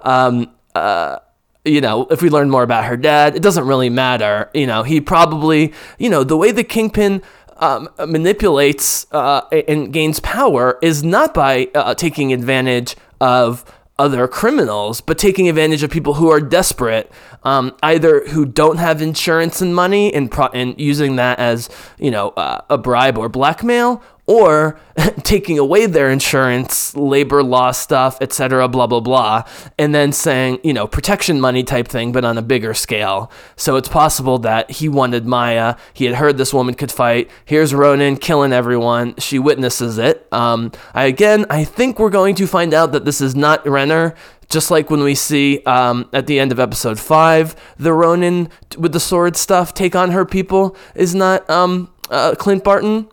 Um, 0.00 0.50
uh, 0.74 1.18
you 1.64 1.80
know, 1.80 2.06
if 2.10 2.22
we 2.22 2.30
learn 2.30 2.50
more 2.50 2.62
about 2.62 2.84
her 2.86 2.96
dad, 2.96 3.36
it 3.36 3.42
doesn't 3.42 3.66
really 3.66 3.90
matter. 3.90 4.50
You 4.52 4.66
know, 4.66 4.82
he 4.82 5.00
probably, 5.00 5.72
you 5.98 6.10
know, 6.10 6.24
the 6.24 6.36
way 6.36 6.50
the 6.50 6.64
Kingpin 6.64 7.22
um, 7.56 7.88
manipulates 7.98 9.06
uh, 9.12 9.42
and 9.68 9.92
gains 9.92 10.18
power 10.20 10.78
is 10.82 11.04
not 11.04 11.32
by 11.32 11.68
uh, 11.74 11.94
taking 11.94 12.32
advantage 12.32 12.96
of 13.20 13.64
other 13.98 14.26
criminals, 14.26 15.00
but 15.00 15.16
taking 15.18 15.48
advantage 15.48 15.84
of 15.84 15.90
people 15.90 16.14
who 16.14 16.28
are 16.28 16.40
desperate, 16.40 17.12
um, 17.44 17.76
either 17.82 18.26
who 18.28 18.44
don't 18.44 18.78
have 18.78 19.00
insurance 19.00 19.60
and 19.60 19.74
money 19.74 20.12
and, 20.12 20.30
pro- 20.30 20.48
and 20.48 20.78
using 20.80 21.16
that 21.16 21.38
as, 21.38 21.68
you 21.98 22.10
know, 22.10 22.30
uh, 22.30 22.62
a 22.68 22.76
bribe 22.76 23.16
or 23.16 23.28
blackmail, 23.28 24.02
or 24.26 24.78
taking 25.22 25.58
away 25.58 25.86
their 25.86 26.10
insurance, 26.10 26.94
labor 26.96 27.42
law 27.42 27.70
stuff, 27.72 28.18
etc., 28.20 28.68
blah 28.68 28.86
blah 28.86 29.00
blah, 29.00 29.44
and 29.78 29.94
then 29.94 30.12
saying, 30.12 30.58
you 30.62 30.72
know, 30.72 30.86
protection 30.86 31.40
money 31.40 31.62
type 31.62 31.88
thing, 31.88 32.12
but 32.12 32.24
on 32.24 32.38
a 32.38 32.42
bigger 32.42 32.74
scale. 32.74 33.30
So 33.56 33.76
it's 33.76 33.88
possible 33.88 34.38
that 34.40 34.70
he 34.70 34.88
wanted 34.88 35.26
Maya. 35.26 35.76
He 35.92 36.04
had 36.04 36.16
heard 36.16 36.38
this 36.38 36.54
woman 36.54 36.74
could 36.74 36.92
fight. 36.92 37.30
Here's 37.44 37.74
Ronin 37.74 38.16
killing 38.16 38.52
everyone. 38.52 39.16
She 39.18 39.38
witnesses 39.38 39.98
it. 39.98 40.26
Um, 40.32 40.72
I, 40.94 41.04
again, 41.04 41.46
I 41.50 41.64
think 41.64 41.98
we're 41.98 42.10
going 42.10 42.34
to 42.36 42.46
find 42.46 42.72
out 42.74 42.92
that 42.92 43.04
this 43.04 43.20
is 43.20 43.34
not 43.34 43.66
Renner. 43.66 44.14
Just 44.48 44.70
like 44.70 44.90
when 44.90 45.02
we 45.02 45.14
see 45.14 45.62
um, 45.64 46.10
at 46.12 46.26
the 46.26 46.38
end 46.38 46.52
of 46.52 46.60
episode 46.60 47.00
five, 47.00 47.56
the 47.78 47.94
Ronin 47.94 48.50
with 48.76 48.92
the 48.92 49.00
sword 49.00 49.34
stuff 49.34 49.72
take 49.72 49.96
on 49.96 50.10
her 50.10 50.26
people 50.26 50.76
is 50.94 51.14
not 51.14 51.48
um, 51.48 51.90
uh, 52.10 52.34
Clint 52.38 52.62
Barton. 52.62 53.08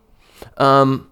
Um, 0.60 1.10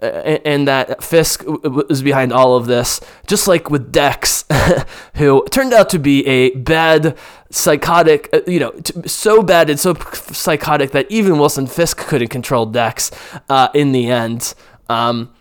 and 0.00 0.68
that 0.68 1.02
Fisk 1.02 1.42
was 1.46 2.02
behind 2.02 2.32
all 2.32 2.56
of 2.56 2.66
this, 2.66 3.00
just 3.26 3.48
like 3.48 3.68
with 3.68 3.90
Dex, 3.90 4.44
who 5.14 5.44
turned 5.50 5.72
out 5.72 5.90
to 5.90 5.98
be 5.98 6.24
a 6.26 6.50
bad, 6.50 7.18
psychotic, 7.50 8.28
uh, 8.32 8.40
you 8.46 8.60
know, 8.60 8.72
so 9.06 9.42
bad 9.42 9.70
and 9.70 9.80
so 9.80 9.94
psychotic 10.32 10.92
that 10.92 11.10
even 11.10 11.38
Wilson 11.38 11.66
Fisk 11.66 11.98
couldn't 11.98 12.28
control 12.28 12.66
Dex 12.66 13.10
uh, 13.48 13.68
in 13.74 13.92
the 13.92 14.06
end. 14.08 14.54
Um, 14.88 15.34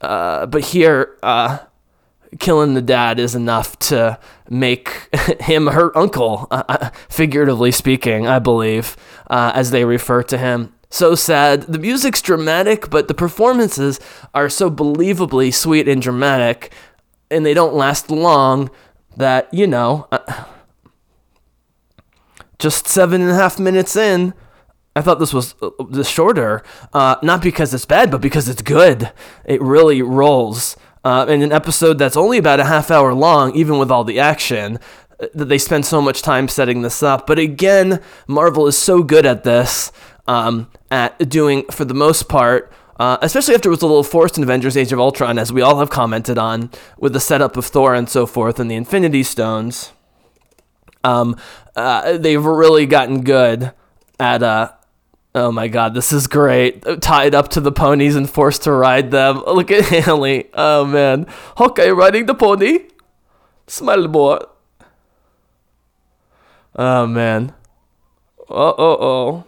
uh, 0.00 0.44
but 0.46 0.66
here, 0.66 1.16
uh, 1.22 1.58
killing 2.38 2.74
the 2.74 2.82
dad 2.82 3.18
is 3.18 3.34
enough 3.34 3.78
to 3.78 4.18
make 4.50 5.08
him 5.40 5.68
her 5.68 5.96
uncle, 5.96 6.48
uh, 6.50 6.64
uh, 6.68 6.90
figuratively 7.08 7.70
speaking, 7.70 8.26
I 8.26 8.40
believe, 8.40 8.94
as 9.30 9.70
they 9.70 9.86
refer 9.86 10.22
to 10.24 10.36
him 10.36 10.74
so 10.92 11.14
sad. 11.14 11.62
The 11.62 11.78
music's 11.78 12.22
dramatic, 12.22 12.90
but 12.90 13.08
the 13.08 13.14
performances 13.14 13.98
are 14.34 14.48
so 14.48 14.70
believably 14.70 15.52
sweet 15.52 15.88
and 15.88 16.02
dramatic, 16.02 16.72
and 17.30 17.44
they 17.44 17.54
don't 17.54 17.74
last 17.74 18.10
long 18.10 18.70
that, 19.16 19.52
you 19.52 19.66
know, 19.66 20.06
uh, 20.12 20.44
just 22.58 22.86
seven 22.86 23.20
and 23.20 23.30
a 23.30 23.34
half 23.34 23.58
minutes 23.58 23.96
in, 23.96 24.34
I 24.94 25.00
thought 25.00 25.18
this 25.18 25.32
was 25.32 25.54
uh, 25.62 26.02
shorter, 26.02 26.62
uh, 26.92 27.16
not 27.22 27.42
because 27.42 27.72
it's 27.72 27.86
bad, 27.86 28.10
but 28.10 28.20
because 28.20 28.48
it's 28.48 28.62
good. 28.62 29.10
It 29.44 29.60
really 29.62 30.02
rolls. 30.02 30.76
Uh, 31.04 31.26
in 31.28 31.42
an 31.42 31.50
episode 31.50 31.98
that's 31.98 32.16
only 32.16 32.38
about 32.38 32.60
a 32.60 32.64
half 32.64 32.88
hour 32.90 33.12
long, 33.12 33.56
even 33.56 33.78
with 33.78 33.90
all 33.90 34.04
the 34.04 34.20
action, 34.20 34.78
uh, 35.18 35.26
that 35.34 35.46
they 35.46 35.58
spend 35.58 35.84
so 35.84 36.00
much 36.00 36.22
time 36.22 36.46
setting 36.46 36.82
this 36.82 37.02
up. 37.02 37.26
But 37.26 37.38
again, 37.38 38.00
Marvel 38.28 38.68
is 38.68 38.78
so 38.78 39.02
good 39.02 39.26
at 39.26 39.42
this 39.42 39.90
um, 40.26 40.70
at 40.90 41.28
doing, 41.28 41.64
for 41.70 41.84
the 41.84 41.94
most 41.94 42.28
part, 42.28 42.72
uh, 42.98 43.18
especially 43.22 43.54
after 43.54 43.68
it 43.68 43.70
was 43.70 43.82
a 43.82 43.86
little 43.86 44.04
forced 44.04 44.36
in 44.36 44.44
Avengers 44.44 44.76
Age 44.76 44.92
of 44.92 45.00
Ultron, 45.00 45.38
as 45.38 45.52
we 45.52 45.62
all 45.62 45.78
have 45.78 45.90
commented 45.90 46.38
on, 46.38 46.70
with 46.98 47.12
the 47.12 47.20
setup 47.20 47.56
of 47.56 47.66
Thor 47.66 47.94
and 47.94 48.08
so 48.08 48.26
forth 48.26 48.60
and 48.60 48.70
the 48.70 48.74
Infinity 48.74 49.22
Stones. 49.22 49.92
Um, 51.04 51.36
uh, 51.74 52.18
they've 52.18 52.44
really 52.44 52.86
gotten 52.86 53.22
good 53.22 53.72
at, 54.20 54.42
uh, 54.42 54.72
oh 55.34 55.50
my 55.50 55.68
god, 55.68 55.94
this 55.94 56.12
is 56.12 56.26
great. 56.26 56.84
Tied 57.00 57.34
up 57.34 57.48
to 57.48 57.60
the 57.60 57.72
ponies 57.72 58.14
and 58.14 58.28
forced 58.30 58.62
to 58.64 58.72
ride 58.72 59.10
them. 59.10 59.38
Look 59.46 59.70
at 59.70 59.84
Hailee. 59.84 60.48
Oh 60.54 60.84
man. 60.84 61.26
Hawkeye 61.56 61.90
riding 61.90 62.26
the 62.26 62.34
pony. 62.34 62.86
Smile 63.66 64.06
boy. 64.06 64.38
Oh 66.76 67.06
man. 67.06 67.54
Oh, 68.48 68.74
oh, 68.78 68.96
oh. 69.00 69.44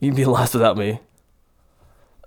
You'd 0.00 0.16
be 0.16 0.24
lost 0.24 0.54
without 0.54 0.76
me. 0.76 1.00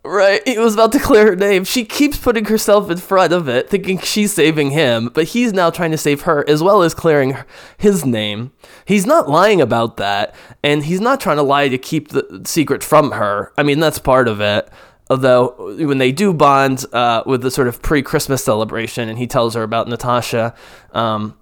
Right, 0.04 0.42
he 0.48 0.58
was 0.58 0.74
about 0.74 0.92
to 0.94 1.00
clear 1.00 1.28
her 1.28 1.36
name. 1.36 1.63
She 1.63 1.86
keeps 1.86 2.18
putting 2.18 2.46
herself 2.46 2.90
in 2.90 2.98
front 2.98 3.34
of 3.34 3.48
it, 3.48 3.70
thinking 3.70 4.00
she's 4.00 4.34
saving 4.34 4.72
him, 4.72 5.12
but 5.13 5.25
he's 5.25 5.54
now 5.54 5.70
trying 5.70 5.92
to 5.92 5.98
save 5.98 6.22
her 6.22 6.44
as 6.50 6.63
well 6.63 6.82
as 6.82 6.96
clearing 6.96 7.38
his 7.78 8.04
name. 8.04 8.51
He's 8.84 9.06
not 9.06 9.30
lying 9.30 9.62
about 9.62 9.98
that, 9.98 10.34
and 10.63 10.84
he's 10.86 11.00
not 11.00 11.22
trying 11.22 11.38
to 11.38 11.44
lie 11.44 11.70
to 11.70 11.78
keep 11.78 12.10
the 12.10 12.42
secret 12.46 12.84
from 12.84 13.12
her. 13.12 13.54
I 13.60 13.63
mean, 13.63 13.80
that's 13.80 14.00
part 14.00 14.28
of 14.28 14.42
it. 14.42 14.68
Although, 15.12 15.75
when 15.78 16.00
they 16.00 16.12
do 16.12 16.34
bond 16.34 16.84
uh, 16.94 17.22
with 17.28 17.44
the 17.44 17.51
sort 17.51 17.68
of 17.68 17.84
pre 17.84 18.01
Christmas 18.01 18.44
celebration, 18.44 19.08
and 19.08 19.20
he 19.20 19.28
tells 19.28 19.54
her 19.54 19.62
about 19.62 19.88
Natasha, 19.88 20.56
um, 20.94 21.38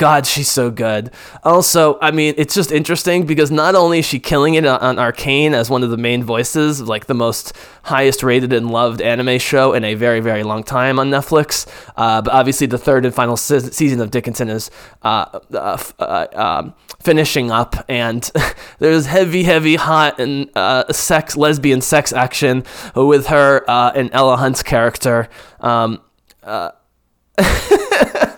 God, 0.00 0.24
she's 0.26 0.50
so 0.50 0.70
good. 0.70 1.10
Also, 1.44 1.98
I 2.00 2.10
mean, 2.10 2.32
it's 2.38 2.54
just 2.54 2.72
interesting 2.72 3.26
because 3.26 3.50
not 3.50 3.74
only 3.74 3.98
is 3.98 4.06
she 4.06 4.18
killing 4.18 4.54
it 4.54 4.64
on 4.64 4.98
Arcane 4.98 5.52
as 5.52 5.68
one 5.68 5.82
of 5.82 5.90
the 5.90 5.98
main 5.98 6.24
voices, 6.24 6.80
like 6.80 7.04
the 7.04 7.12
most 7.12 7.54
highest 7.82 8.22
rated 8.22 8.50
and 8.54 8.70
loved 8.70 9.02
anime 9.02 9.38
show 9.38 9.74
in 9.74 9.84
a 9.84 9.92
very, 9.92 10.20
very 10.20 10.42
long 10.42 10.62
time 10.62 10.98
on 10.98 11.10
Netflix, 11.10 11.66
uh, 11.98 12.22
but 12.22 12.32
obviously 12.32 12.66
the 12.66 12.78
third 12.78 13.04
and 13.04 13.14
final 13.14 13.36
se- 13.36 13.72
season 13.72 14.00
of 14.00 14.10
Dickinson 14.10 14.48
is 14.48 14.70
uh, 15.02 15.38
uh, 15.52 15.76
uh 15.98 16.26
um, 16.32 16.72
finishing 17.02 17.50
up, 17.50 17.76
and 17.86 18.30
there's 18.78 19.04
heavy, 19.04 19.42
heavy, 19.42 19.74
hot 19.74 20.18
and 20.18 20.48
uh, 20.56 20.90
sex, 20.90 21.36
lesbian 21.36 21.82
sex 21.82 22.10
action 22.10 22.64
with 22.96 23.26
her 23.26 23.68
uh, 23.68 23.92
and 23.94 24.08
Ella 24.14 24.38
Hunt's 24.38 24.62
character. 24.62 25.28
Um, 25.60 26.00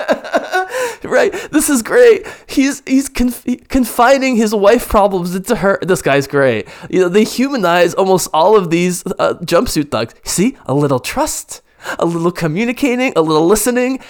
right. 1.05 1.33
This 1.51 1.69
is 1.69 1.83
great. 1.83 2.27
He's 2.47 2.83
he's 2.87 3.09
conf- 3.09 3.45
confiding 3.69 4.37
his 4.37 4.55
wife 4.55 4.89
problems 4.89 5.35
into 5.35 5.57
her. 5.57 5.79
This 5.83 6.03
guy's 6.03 6.27
great. 6.27 6.69
You 6.91 7.01
know, 7.01 7.09
they 7.09 7.25
humanize 7.25 7.95
almost 7.95 8.29
all 8.33 8.57
of 8.57 8.71
these 8.71 9.05
uh, 9.19 9.35
jumpsuit 9.43 9.91
thugs. 9.91 10.15
See, 10.25 10.57
a 10.67 10.75
little 10.75 11.01
trust, 11.01 11.63
a 11.99 12.07
little 12.07 12.33
communicating, 12.33 13.13
a 13.17 13.23
little 13.23 13.47
listening. 13.47 14.01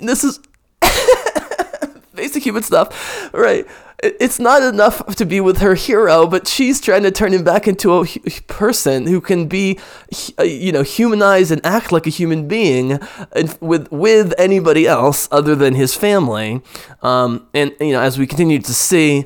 This 0.00 0.24
is 0.24 0.40
basic 2.14 2.42
human 2.42 2.62
stuff, 2.62 3.32
right? 3.32 3.66
It's 4.02 4.38
not 4.38 4.62
enough 4.62 5.16
to 5.16 5.24
be 5.24 5.40
with 5.40 5.58
her 5.58 5.74
hero, 5.74 6.26
but 6.26 6.46
she's 6.46 6.80
trying 6.80 7.02
to 7.04 7.10
turn 7.10 7.32
him 7.32 7.44
back 7.44 7.66
into 7.66 7.94
a 7.94 8.06
person 8.46 9.06
who 9.06 9.20
can 9.20 9.48
be, 9.48 9.78
uh, 10.38 10.42
you 10.42 10.70
know, 10.70 10.82
humanized 10.82 11.50
and 11.50 11.64
act 11.64 11.92
like 11.92 12.06
a 12.06 12.10
human 12.10 12.46
being 12.46 12.98
with 13.60 13.90
with 13.90 14.34
anybody 14.38 14.86
else 14.86 15.28
other 15.32 15.54
than 15.54 15.74
his 15.74 15.94
family. 15.94 16.60
Um, 17.02 17.48
and 17.54 17.74
you 17.80 17.92
know, 17.92 18.00
as 18.00 18.18
we 18.18 18.26
continue 18.26 18.58
to 18.58 18.74
see, 18.74 19.24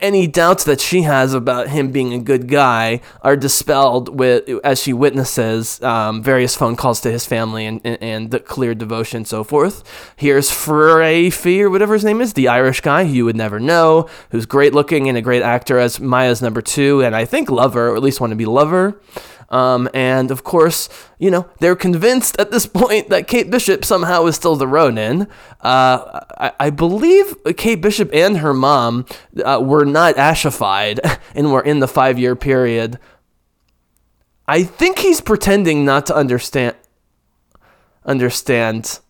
any 0.00 0.28
doubts 0.28 0.64
that 0.64 0.80
she 0.80 1.02
has 1.02 1.34
about 1.34 1.68
him 1.68 1.90
being 1.90 2.12
a 2.12 2.18
good 2.18 2.46
guy 2.48 3.00
are 3.22 3.36
dispelled 3.36 4.16
with 4.16 4.48
as 4.64 4.80
she 4.80 4.92
witnesses 4.92 5.82
um, 5.82 6.22
various 6.22 6.54
phone 6.54 6.76
calls 6.76 7.00
to 7.00 7.10
his 7.10 7.26
family 7.26 7.66
and, 7.66 7.80
and, 7.82 8.00
and 8.00 8.30
the 8.30 8.38
clear 8.38 8.74
devotion 8.74 9.18
and 9.18 9.28
so 9.28 9.42
forth. 9.42 9.82
Here's 10.16 10.50
Frey 10.50 11.30
or 11.60 11.70
whatever 11.70 11.94
his 11.94 12.04
name 12.04 12.20
is, 12.20 12.34
the 12.34 12.48
Irish 12.48 12.80
guy 12.80 13.04
who 13.04 13.12
you 13.12 13.24
would 13.24 13.36
never 13.36 13.58
know 13.58 14.08
who's 14.30 14.46
great 14.46 14.74
looking 14.74 15.08
and 15.08 15.16
a 15.16 15.22
great 15.22 15.42
actor 15.42 15.78
as 15.78 16.00
Maya's 16.00 16.42
number 16.42 16.62
two, 16.62 17.02
and 17.02 17.14
I 17.14 17.24
think 17.24 17.50
lover, 17.50 17.90
or 17.90 17.96
at 17.96 18.02
least 18.02 18.20
want 18.20 18.30
to 18.30 18.36
be 18.36 18.46
lover. 18.46 19.00
Um, 19.52 19.86
and 19.92 20.30
of 20.30 20.44
course, 20.44 20.88
you 21.18 21.30
know, 21.30 21.48
they're 21.60 21.76
convinced 21.76 22.36
at 22.38 22.50
this 22.50 22.66
point 22.80 23.10
that 23.10 23.28
Kate 23.28 23.50
Bishop 23.50 23.84
somehow 23.84 24.24
is 24.26 24.34
still 24.34 24.56
the 24.56 24.66
Ronin. 24.66 25.28
Uh, 25.60 26.20
I, 26.38 26.52
I, 26.58 26.70
believe 26.70 27.36
Kate 27.56 27.80
Bishop 27.80 28.10
and 28.14 28.38
her 28.38 28.54
mom 28.54 29.04
uh, 29.44 29.60
were 29.62 29.84
not 29.84 30.16
ashified 30.16 31.00
and 31.34 31.52
were 31.52 31.62
in 31.62 31.80
the 31.80 31.86
five 31.86 32.18
year 32.18 32.34
period. 32.34 32.98
I 34.48 34.64
think 34.64 34.98
he's 34.98 35.20
pretending 35.20 35.84
not 35.84 36.06
to 36.06 36.16
understand. 36.16 36.76
Understand. 38.04 39.00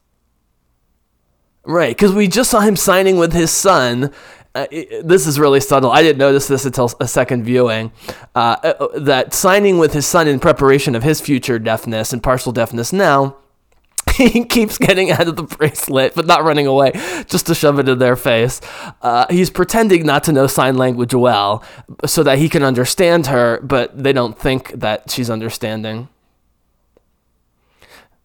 Right, 1.64 1.96
because 1.96 2.12
we 2.12 2.26
just 2.26 2.50
saw 2.50 2.60
him 2.60 2.74
signing 2.74 3.16
with 3.16 3.32
his 3.32 3.52
son, 3.52 4.12
uh, 4.54 4.66
this 5.02 5.26
is 5.26 5.38
really 5.38 5.60
subtle. 5.60 5.90
I 5.90 6.02
didn't 6.02 6.18
notice 6.18 6.46
this 6.46 6.64
until 6.64 6.90
a 7.00 7.08
second 7.08 7.44
viewing. 7.44 7.92
Uh, 8.34 8.56
uh, 8.62 8.98
that 8.98 9.32
signing 9.32 9.78
with 9.78 9.94
his 9.94 10.06
son 10.06 10.28
in 10.28 10.40
preparation 10.40 10.94
of 10.94 11.02
his 11.02 11.20
future 11.20 11.58
deafness 11.58 12.12
and 12.12 12.22
partial 12.22 12.52
deafness 12.52 12.92
now, 12.92 13.36
he 14.14 14.44
keeps 14.44 14.76
getting 14.78 15.10
out 15.10 15.26
of 15.26 15.36
the 15.36 15.42
bracelet, 15.42 16.14
but 16.14 16.26
not 16.26 16.44
running 16.44 16.66
away, 16.66 16.92
just 17.26 17.46
to 17.46 17.54
shove 17.54 17.78
it 17.78 17.88
in 17.88 17.98
their 17.98 18.16
face. 18.16 18.60
Uh, 19.00 19.26
he's 19.30 19.48
pretending 19.48 20.04
not 20.04 20.24
to 20.24 20.32
know 20.32 20.46
sign 20.46 20.76
language 20.76 21.14
well, 21.14 21.64
so 22.04 22.22
that 22.22 22.38
he 22.38 22.48
can 22.48 22.62
understand 22.62 23.28
her, 23.28 23.58
but 23.62 24.02
they 24.02 24.12
don't 24.12 24.38
think 24.38 24.72
that 24.72 25.10
she's 25.10 25.30
understanding. 25.30 26.08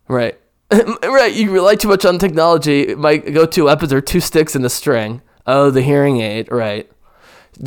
Right. 0.10 0.38
right, 0.72 1.34
you 1.34 1.52
rely 1.52 1.76
too 1.76 1.88
much 1.88 2.04
on 2.06 2.20
technology. 2.20 2.94
My 2.96 3.18
go-to 3.18 3.66
weapons 3.66 3.94
are 3.94 4.02
two 4.02 4.20
sticks 4.20 4.56
and 4.56 4.66
a 4.66 4.70
string. 4.70 5.22
Oh, 5.48 5.72
the 5.72 5.82
hearing 5.82 6.20
aid, 6.20 6.52
right. 6.52 6.92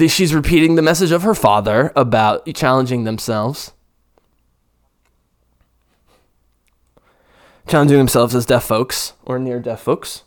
She's 0.06 0.34
repeating 0.34 0.76
the 0.76 0.82
message 0.82 1.10
of 1.10 1.22
her 1.22 1.34
father 1.34 1.92
about 1.96 2.46
challenging 2.54 3.04
themselves. 3.04 3.72
challenging 7.70 7.98
themselves 7.98 8.34
as 8.34 8.44
deaf 8.44 8.64
folks 8.64 9.14
or 9.24 9.38
near 9.38 9.60
deaf 9.60 9.80
folks. 9.80 10.24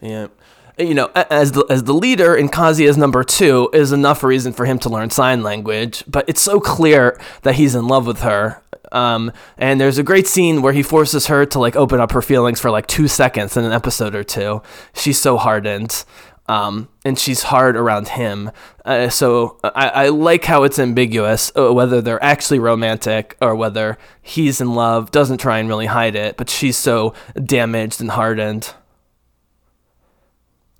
Yeah. 0.00 0.28
You 0.76 0.94
know, 0.94 1.10
as 1.14 1.52
the 1.52 1.64
as 1.70 1.84
the 1.84 1.92
leader 1.92 2.34
and 2.34 2.50
Kazi 2.50 2.86
as 2.86 2.96
number 2.96 3.22
two 3.22 3.70
is 3.72 3.92
enough 3.92 4.24
reason 4.24 4.52
for 4.52 4.64
him 4.64 4.80
to 4.80 4.88
learn 4.88 5.10
sign 5.10 5.44
language, 5.44 6.02
but 6.08 6.28
it's 6.28 6.40
so 6.40 6.58
clear 6.58 7.20
that 7.42 7.54
he's 7.54 7.76
in 7.76 7.86
love 7.86 8.06
with 8.06 8.22
her. 8.22 8.63
Um, 8.94 9.32
and 9.58 9.80
there's 9.80 9.98
a 9.98 10.02
great 10.02 10.26
scene 10.26 10.62
where 10.62 10.72
he 10.72 10.82
forces 10.82 11.26
her 11.26 11.44
to 11.46 11.58
like 11.58 11.76
open 11.76 12.00
up 12.00 12.12
her 12.12 12.22
feelings 12.22 12.60
for 12.60 12.70
like 12.70 12.86
two 12.86 13.08
seconds 13.08 13.56
in 13.56 13.64
an 13.64 13.72
episode 13.72 14.14
or 14.14 14.24
two. 14.24 14.62
She's 14.94 15.20
so 15.20 15.36
hardened. 15.36 16.04
Um, 16.46 16.90
and 17.06 17.18
she's 17.18 17.44
hard 17.44 17.74
around 17.74 18.08
him. 18.08 18.50
Uh, 18.84 19.08
so 19.08 19.58
I, 19.64 19.88
I, 19.88 20.08
like 20.10 20.44
how 20.44 20.64
it's 20.64 20.78
ambiguous 20.78 21.50
uh, 21.56 21.72
whether 21.72 22.02
they're 22.02 22.22
actually 22.22 22.58
romantic 22.58 23.34
or 23.40 23.54
whether 23.54 23.96
he's 24.20 24.60
in 24.60 24.74
love, 24.74 25.10
doesn't 25.10 25.38
try 25.38 25.58
and 25.58 25.70
really 25.70 25.86
hide 25.86 26.14
it, 26.14 26.36
but 26.36 26.50
she's 26.50 26.76
so 26.76 27.14
damaged 27.42 28.02
and 28.02 28.10
hardened. 28.10 28.74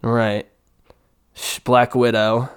Right. 0.02 0.46
Black 1.64 1.94
Widow. 1.94 2.50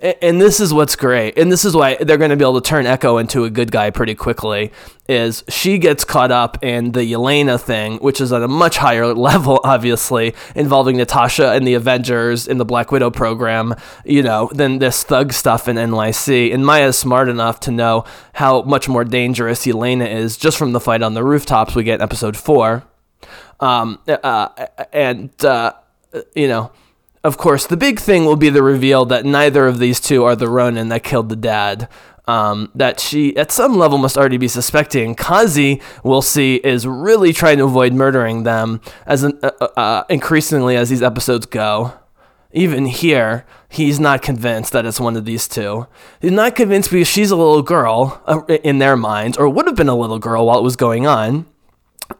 And 0.00 0.40
this 0.40 0.60
is 0.60 0.72
what's 0.72 0.94
great, 0.94 1.36
and 1.36 1.50
this 1.50 1.64
is 1.64 1.74
why 1.74 1.96
they're 1.96 2.18
going 2.18 2.30
to 2.30 2.36
be 2.36 2.44
able 2.44 2.60
to 2.60 2.68
turn 2.68 2.86
Echo 2.86 3.18
into 3.18 3.42
a 3.42 3.50
good 3.50 3.72
guy 3.72 3.90
pretty 3.90 4.14
quickly. 4.14 4.70
Is 5.08 5.42
she 5.48 5.78
gets 5.78 6.04
caught 6.04 6.30
up 6.30 6.62
in 6.62 6.92
the 6.92 7.00
Yelena 7.00 7.60
thing, 7.60 7.96
which 7.96 8.20
is 8.20 8.32
at 8.32 8.42
a 8.42 8.46
much 8.46 8.76
higher 8.76 9.12
level, 9.14 9.60
obviously, 9.64 10.36
involving 10.54 10.98
Natasha 10.98 11.50
and 11.50 11.66
the 11.66 11.74
Avengers 11.74 12.46
in 12.46 12.58
the 12.58 12.64
Black 12.64 12.92
Widow 12.92 13.10
program, 13.10 13.74
you 14.04 14.22
know, 14.22 14.48
than 14.52 14.78
this 14.78 15.02
thug 15.02 15.32
stuff 15.32 15.66
in 15.66 15.74
NYC. 15.74 16.54
And 16.54 16.64
Maya's 16.64 16.96
smart 16.96 17.28
enough 17.28 17.58
to 17.60 17.72
know 17.72 18.04
how 18.34 18.62
much 18.62 18.88
more 18.88 19.02
dangerous 19.02 19.66
Yelena 19.66 20.08
is 20.08 20.36
just 20.36 20.58
from 20.58 20.70
the 20.72 20.80
fight 20.80 21.02
on 21.02 21.14
the 21.14 21.24
rooftops 21.24 21.74
we 21.74 21.82
get 21.82 21.96
in 21.96 22.02
episode 22.02 22.36
four. 22.36 22.84
Um, 23.58 23.98
uh, 24.06 24.66
and, 24.92 25.44
uh, 25.44 25.72
you 26.36 26.46
know, 26.46 26.70
of 27.24 27.36
course, 27.36 27.66
the 27.66 27.76
big 27.76 27.98
thing 27.98 28.24
will 28.24 28.36
be 28.36 28.50
the 28.50 28.62
reveal 28.62 29.04
that 29.06 29.24
neither 29.24 29.66
of 29.66 29.78
these 29.78 30.00
two 30.00 30.24
are 30.24 30.36
the 30.36 30.48
Ronin 30.48 30.88
that 30.88 31.02
killed 31.02 31.28
the 31.28 31.36
dad. 31.36 31.88
Um, 32.26 32.70
that 32.74 33.00
she, 33.00 33.34
at 33.38 33.50
some 33.50 33.78
level, 33.78 33.96
must 33.96 34.18
already 34.18 34.36
be 34.36 34.48
suspecting. 34.48 35.14
Kazi, 35.14 35.80
we'll 36.04 36.20
see, 36.20 36.56
is 36.56 36.86
really 36.86 37.32
trying 37.32 37.56
to 37.56 37.64
avoid 37.64 37.94
murdering 37.94 38.42
them 38.42 38.82
as 39.06 39.22
an, 39.22 39.38
uh, 39.42 39.50
uh, 39.62 39.68
uh 39.78 40.04
increasingly 40.10 40.76
as 40.76 40.90
these 40.90 41.02
episodes 41.02 41.46
go. 41.46 41.94
Even 42.52 42.84
here, 42.84 43.46
he's 43.70 43.98
not 43.98 44.20
convinced 44.20 44.72
that 44.72 44.84
it's 44.84 45.00
one 45.00 45.16
of 45.16 45.24
these 45.24 45.48
two. 45.48 45.86
He's 46.20 46.30
not 46.30 46.54
convinced 46.54 46.90
because 46.90 47.08
she's 47.08 47.30
a 47.30 47.36
little 47.36 47.62
girl 47.62 48.22
uh, 48.26 48.42
in 48.62 48.78
their 48.78 48.96
minds, 48.96 49.38
or 49.38 49.48
would 49.48 49.66
have 49.66 49.76
been 49.76 49.88
a 49.88 49.96
little 49.96 50.18
girl 50.18 50.46
while 50.46 50.58
it 50.58 50.62
was 50.62 50.76
going 50.76 51.06
on. 51.06 51.46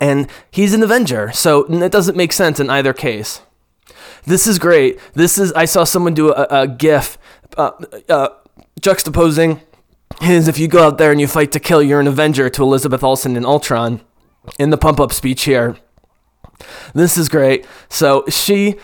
And 0.01 0.29
he's 0.51 0.73
an 0.73 0.83
Avenger, 0.83 1.33
so 1.33 1.65
it 1.65 1.93
doesn't 1.93 2.17
make 2.17 2.33
sense 2.33 2.61
in 2.61 2.71
either 2.71 2.95
case. 2.95 3.43
This 4.25 4.47
is 4.47 4.59
great. 4.59 4.99
This 5.15 5.39
is 5.39 5.53
I 5.53 5.65
saw 5.65 5.85
someone 5.85 6.15
do 6.15 6.33
a, 6.33 6.47
a 6.51 6.69
GIF 6.69 7.19
uh, 7.57 7.73
uh, 8.09 8.29
juxtaposing 8.81 9.61
his 10.21 10.49
if 10.49 10.59
you 10.59 10.69
go 10.69 10.87
out 10.87 10.99
there 10.99 11.13
and 11.13 11.21
you 11.21 11.27
fight 11.27 11.53
to 11.53 11.61
kill, 11.61 11.83
you're 11.83 12.01
an 12.01 12.07
Avenger 12.07 12.51
to 12.51 12.63
Elizabeth 12.63 13.05
Olsen 13.05 13.37
in 13.37 13.45
Ultron 13.45 14.01
in 14.59 14.71
the 14.71 14.79
pump 14.79 15.01
up 15.01 15.13
speech 15.13 15.45
here. 15.45 15.77
This 16.95 17.17
is 17.17 17.29
great. 17.29 17.67
So 17.89 18.25
she 18.29 18.77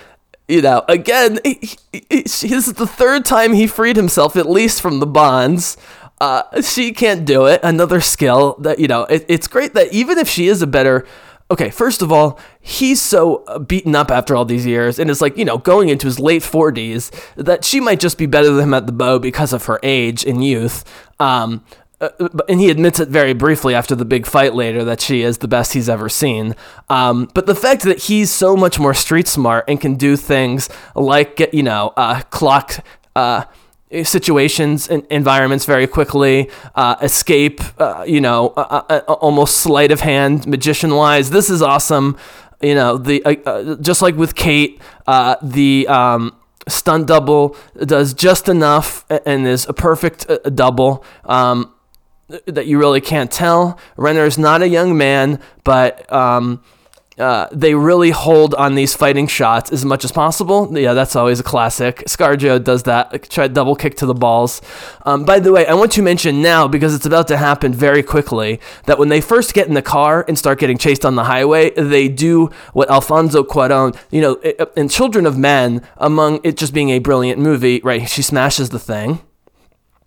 you 0.46 0.60
know, 0.60 0.84
again, 0.88 1.40
he, 1.42 1.76
he, 1.92 2.22
this 2.22 2.44
is 2.44 2.74
the 2.74 2.86
third 2.86 3.24
time 3.24 3.54
he 3.54 3.66
freed 3.66 3.96
himself, 3.96 4.36
at 4.36 4.48
least 4.48 4.82
from 4.82 5.00
the 5.00 5.06
bonds. 5.06 5.76
Uh, 6.20 6.60
she 6.60 6.92
can't 6.92 7.24
do 7.24 7.46
it. 7.46 7.60
Another 7.62 8.00
skill 8.00 8.56
that, 8.60 8.78
you 8.78 8.86
know, 8.86 9.04
it, 9.04 9.24
it's 9.28 9.48
great 9.48 9.72
that 9.74 9.92
even 9.92 10.18
if 10.18 10.28
she 10.28 10.48
is 10.48 10.60
a 10.60 10.66
better 10.66 11.06
okay, 11.50 11.70
first 11.70 12.02
of 12.02 12.10
all, 12.10 12.38
he's 12.60 13.00
so 13.00 13.44
uh, 13.44 13.58
beaten 13.58 13.94
up 13.94 14.10
after 14.10 14.34
all 14.34 14.44
these 14.44 14.66
years 14.66 14.98
and 14.98 15.10
it's 15.10 15.20
like, 15.20 15.36
you 15.36 15.44
know, 15.44 15.58
going 15.58 15.88
into 15.88 16.06
his 16.06 16.18
late 16.18 16.42
40s 16.42 17.10
that 17.36 17.64
she 17.64 17.80
might 17.80 18.00
just 18.00 18.18
be 18.18 18.26
better 18.26 18.50
than 18.50 18.64
him 18.64 18.74
at 18.74 18.86
the 18.86 18.92
bow 18.92 19.18
because 19.18 19.52
of 19.52 19.66
her 19.66 19.78
age 19.82 20.24
and 20.24 20.44
youth. 20.44 20.84
Um, 21.20 21.64
uh, 22.00 22.08
and 22.48 22.60
he 22.60 22.70
admits 22.70 22.98
it 22.98 23.08
very 23.08 23.34
briefly 23.34 23.74
after 23.74 23.94
the 23.94 24.04
big 24.04 24.26
fight 24.26 24.54
later 24.54 24.84
that 24.84 25.00
she 25.00 25.22
is 25.22 25.38
the 25.38 25.48
best 25.48 25.74
he's 25.74 25.88
ever 25.88 26.08
seen. 26.08 26.54
Um, 26.88 27.30
but 27.34 27.46
the 27.46 27.54
fact 27.54 27.82
that 27.82 27.98
he's 28.04 28.30
so 28.30 28.56
much 28.56 28.78
more 28.78 28.94
street 28.94 29.28
smart 29.28 29.64
and 29.68 29.80
can 29.80 29.94
do 29.94 30.16
things 30.16 30.68
like, 30.94 31.50
you 31.52 31.62
know, 31.62 31.92
uh, 31.96 32.22
clock. 32.30 32.84
Uh, 33.14 33.44
situations 34.02 34.88
and 34.88 35.06
environments 35.10 35.64
very 35.64 35.86
quickly, 35.86 36.50
uh, 36.74 36.96
escape, 37.02 37.60
uh, 37.78 38.04
you 38.06 38.20
know, 38.20 38.48
uh, 38.56 38.82
uh, 38.88 39.00
uh 39.08 39.12
almost 39.14 39.58
sleight 39.58 39.92
of 39.92 40.00
hand, 40.00 40.46
magician 40.46 40.94
wise. 40.94 41.30
This 41.30 41.50
is 41.50 41.62
awesome. 41.62 42.16
You 42.60 42.74
know, 42.74 42.98
the 42.98 43.22
uh, 43.24 43.76
just 43.76 44.02
like 44.02 44.16
with 44.16 44.34
Kate, 44.34 44.80
the 45.06 45.86
um, 45.88 46.34
stunt 46.66 47.06
double 47.06 47.56
does 47.76 48.14
just 48.14 48.48
enough 48.48 49.04
and 49.26 49.46
is 49.46 49.66
a 49.68 49.72
perfect 49.72 50.26
double. 50.54 51.04
Um, 51.24 51.70
that 52.46 52.66
you 52.66 52.78
really 52.78 53.02
can't 53.02 53.30
tell. 53.30 53.78
Renner 53.98 54.24
is 54.24 54.38
not 54.38 54.62
a 54.62 54.68
young 54.68 54.96
man, 54.96 55.40
but 55.62 56.10
um, 56.10 56.62
uh, 57.18 57.46
they 57.52 57.74
really 57.74 58.10
hold 58.10 58.54
on 58.54 58.74
these 58.74 58.94
fighting 58.94 59.26
shots 59.26 59.70
as 59.70 59.84
much 59.84 60.04
as 60.04 60.10
possible. 60.10 60.76
Yeah, 60.76 60.94
that's 60.94 61.14
always 61.14 61.40
a 61.40 61.44
classic. 61.44 61.98
Scarjo 62.06 62.62
does 62.62 62.82
that, 62.84 63.30
try 63.30 63.46
double 63.46 63.76
kick 63.76 63.96
to 63.96 64.06
the 64.06 64.14
balls. 64.14 64.60
Um, 65.06 65.24
by 65.24 65.38
the 65.38 65.52
way, 65.52 65.66
I 65.66 65.74
want 65.74 65.92
to 65.92 66.02
mention 66.02 66.42
now, 66.42 66.66
because 66.66 66.94
it's 66.94 67.06
about 67.06 67.28
to 67.28 67.36
happen 67.36 67.72
very 67.72 68.02
quickly, 68.02 68.60
that 68.86 68.98
when 68.98 69.10
they 69.10 69.20
first 69.20 69.54
get 69.54 69.68
in 69.68 69.74
the 69.74 69.82
car 69.82 70.24
and 70.26 70.36
start 70.36 70.58
getting 70.58 70.78
chased 70.78 71.04
on 71.04 71.14
the 71.14 71.24
highway, 71.24 71.70
they 71.70 72.08
do 72.08 72.50
what 72.72 72.90
Alfonso 72.90 73.44
Cuaron, 73.44 73.96
you 74.10 74.20
know, 74.20 74.34
in 74.76 74.88
Children 74.88 75.26
of 75.26 75.38
Men, 75.38 75.86
among 75.98 76.40
it 76.42 76.56
just 76.56 76.74
being 76.74 76.90
a 76.90 76.98
brilliant 76.98 77.40
movie, 77.40 77.80
right? 77.84 78.08
She 78.08 78.22
smashes 78.22 78.70
the 78.70 78.78
thing, 78.80 79.20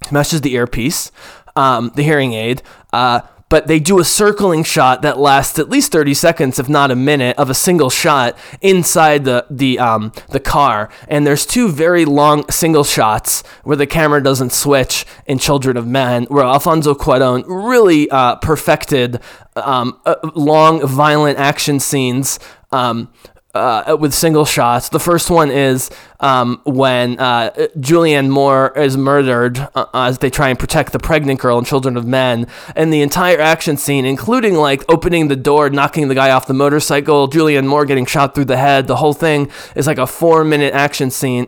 smashes 0.04 0.42
the 0.42 0.54
earpiece, 0.54 1.12
um, 1.56 1.92
the 1.96 2.04
hearing 2.04 2.34
aid. 2.34 2.62
Uh, 2.92 3.22
but 3.50 3.68
they 3.68 3.80
do 3.80 4.00
a 4.00 4.06
circling 4.06 4.64
shot 4.64 5.02
that 5.02 5.18
lasts 5.18 5.58
at 5.58 5.70
least 5.70 5.92
30 5.92 6.14
seconds, 6.14 6.60
if 6.60 6.68
not 6.68 6.92
a 6.92 6.96
minute, 6.96 7.38
of 7.38 7.50
a 7.50 7.54
single 7.54 7.90
shot 7.90 8.38
inside 8.62 9.26
the 9.26 9.46
the 9.50 9.80
um, 9.80 10.12
the 10.30 10.40
car. 10.40 10.90
And 11.08 11.26
there's 11.26 11.46
two 11.46 11.70
very 11.70 12.06
long 12.06 12.50
single 12.50 12.84
shots 12.84 13.44
where 13.64 13.78
the 13.78 13.88
camera 13.88 14.22
doesn't 14.22 14.52
switch 14.52 15.06
in 15.26 15.40
Children 15.40 15.78
of 15.78 15.88
Men, 15.88 16.26
where 16.26 16.44
Alfonso 16.44 16.94
Cuarón 16.94 17.44
really 17.48 18.10
uh, 18.10 18.36
perfected 18.38 19.20
um, 19.56 20.00
uh, 20.06 20.16
long, 20.36 20.86
violent 20.86 21.40
action 21.40 21.80
scenes. 21.80 22.40
Um, 22.72 23.10
uh, 23.58 23.98
with 23.98 24.14
single 24.14 24.46
shots. 24.46 24.90
The 24.90 25.00
first 25.00 25.30
one 25.30 25.52
is 25.52 25.90
um, 26.20 26.62
when 26.66 27.20
uh, 27.20 27.52
Julianne 27.78 28.30
Moore 28.30 28.74
is 28.76 28.98
murdered 28.98 29.68
uh, 29.76 29.86
as 29.94 30.20
they 30.20 30.30
try 30.30 30.50
and 30.50 30.58
protect 30.58 30.92
the 30.92 31.00
pregnant 31.00 31.40
girl 31.40 31.58
and 31.58 31.68
children 31.68 31.98
of 31.98 32.06
men. 32.06 32.48
And 32.76 32.92
the 32.92 33.02
entire 33.02 33.40
action 33.40 33.78
scene, 33.78 34.06
including 34.06 34.56
like 34.56 34.84
opening 34.90 35.28
the 35.28 35.36
door, 35.36 35.70
knocking 35.70 36.08
the 36.08 36.16
guy 36.16 36.32
off 36.32 36.48
the 36.48 36.54
motorcycle, 36.54 37.30
Julianne 37.30 37.68
Moore 37.68 37.86
getting 37.86 38.06
shot 38.06 38.34
through 38.34 38.46
the 38.46 38.58
head, 38.58 38.88
the 38.88 38.98
whole 38.98 39.14
thing 39.14 39.52
is 39.76 39.88
like 39.88 39.98
a 39.98 40.08
four 40.08 40.44
minute 40.44 40.74
action 40.74 41.12
scene. 41.12 41.48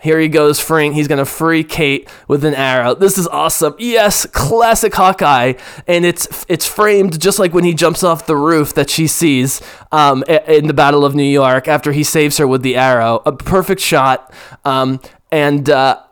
Here 0.00 0.18
he 0.18 0.28
goes 0.28 0.58
freeing. 0.58 0.94
He's 0.94 1.08
gonna 1.08 1.24
free 1.24 1.62
Kate 1.62 2.08
with 2.26 2.44
an 2.44 2.54
arrow. 2.54 2.94
This 2.94 3.18
is 3.18 3.26
awesome. 3.28 3.74
Yes, 3.78 4.26
classic 4.26 4.94
Hawkeye, 4.94 5.54
and 5.86 6.04
it's 6.04 6.44
it's 6.48 6.66
framed 6.66 7.20
just 7.20 7.38
like 7.38 7.52
when 7.52 7.64
he 7.64 7.74
jumps 7.74 8.02
off 8.02 8.26
the 8.26 8.36
roof 8.36 8.74
that 8.74 8.90
she 8.90 9.06
sees 9.06 9.60
um, 9.92 10.22
in 10.24 10.66
the 10.66 10.74
Battle 10.74 11.04
of 11.04 11.14
New 11.14 11.22
York 11.22 11.68
after 11.68 11.92
he 11.92 12.04
saves 12.04 12.38
her 12.38 12.46
with 12.46 12.62
the 12.62 12.76
arrow. 12.76 13.22
A 13.26 13.32
perfect 13.32 13.80
shot. 13.80 14.32
Um, 14.64 15.00
and 15.32 15.68
uh, 15.68 16.02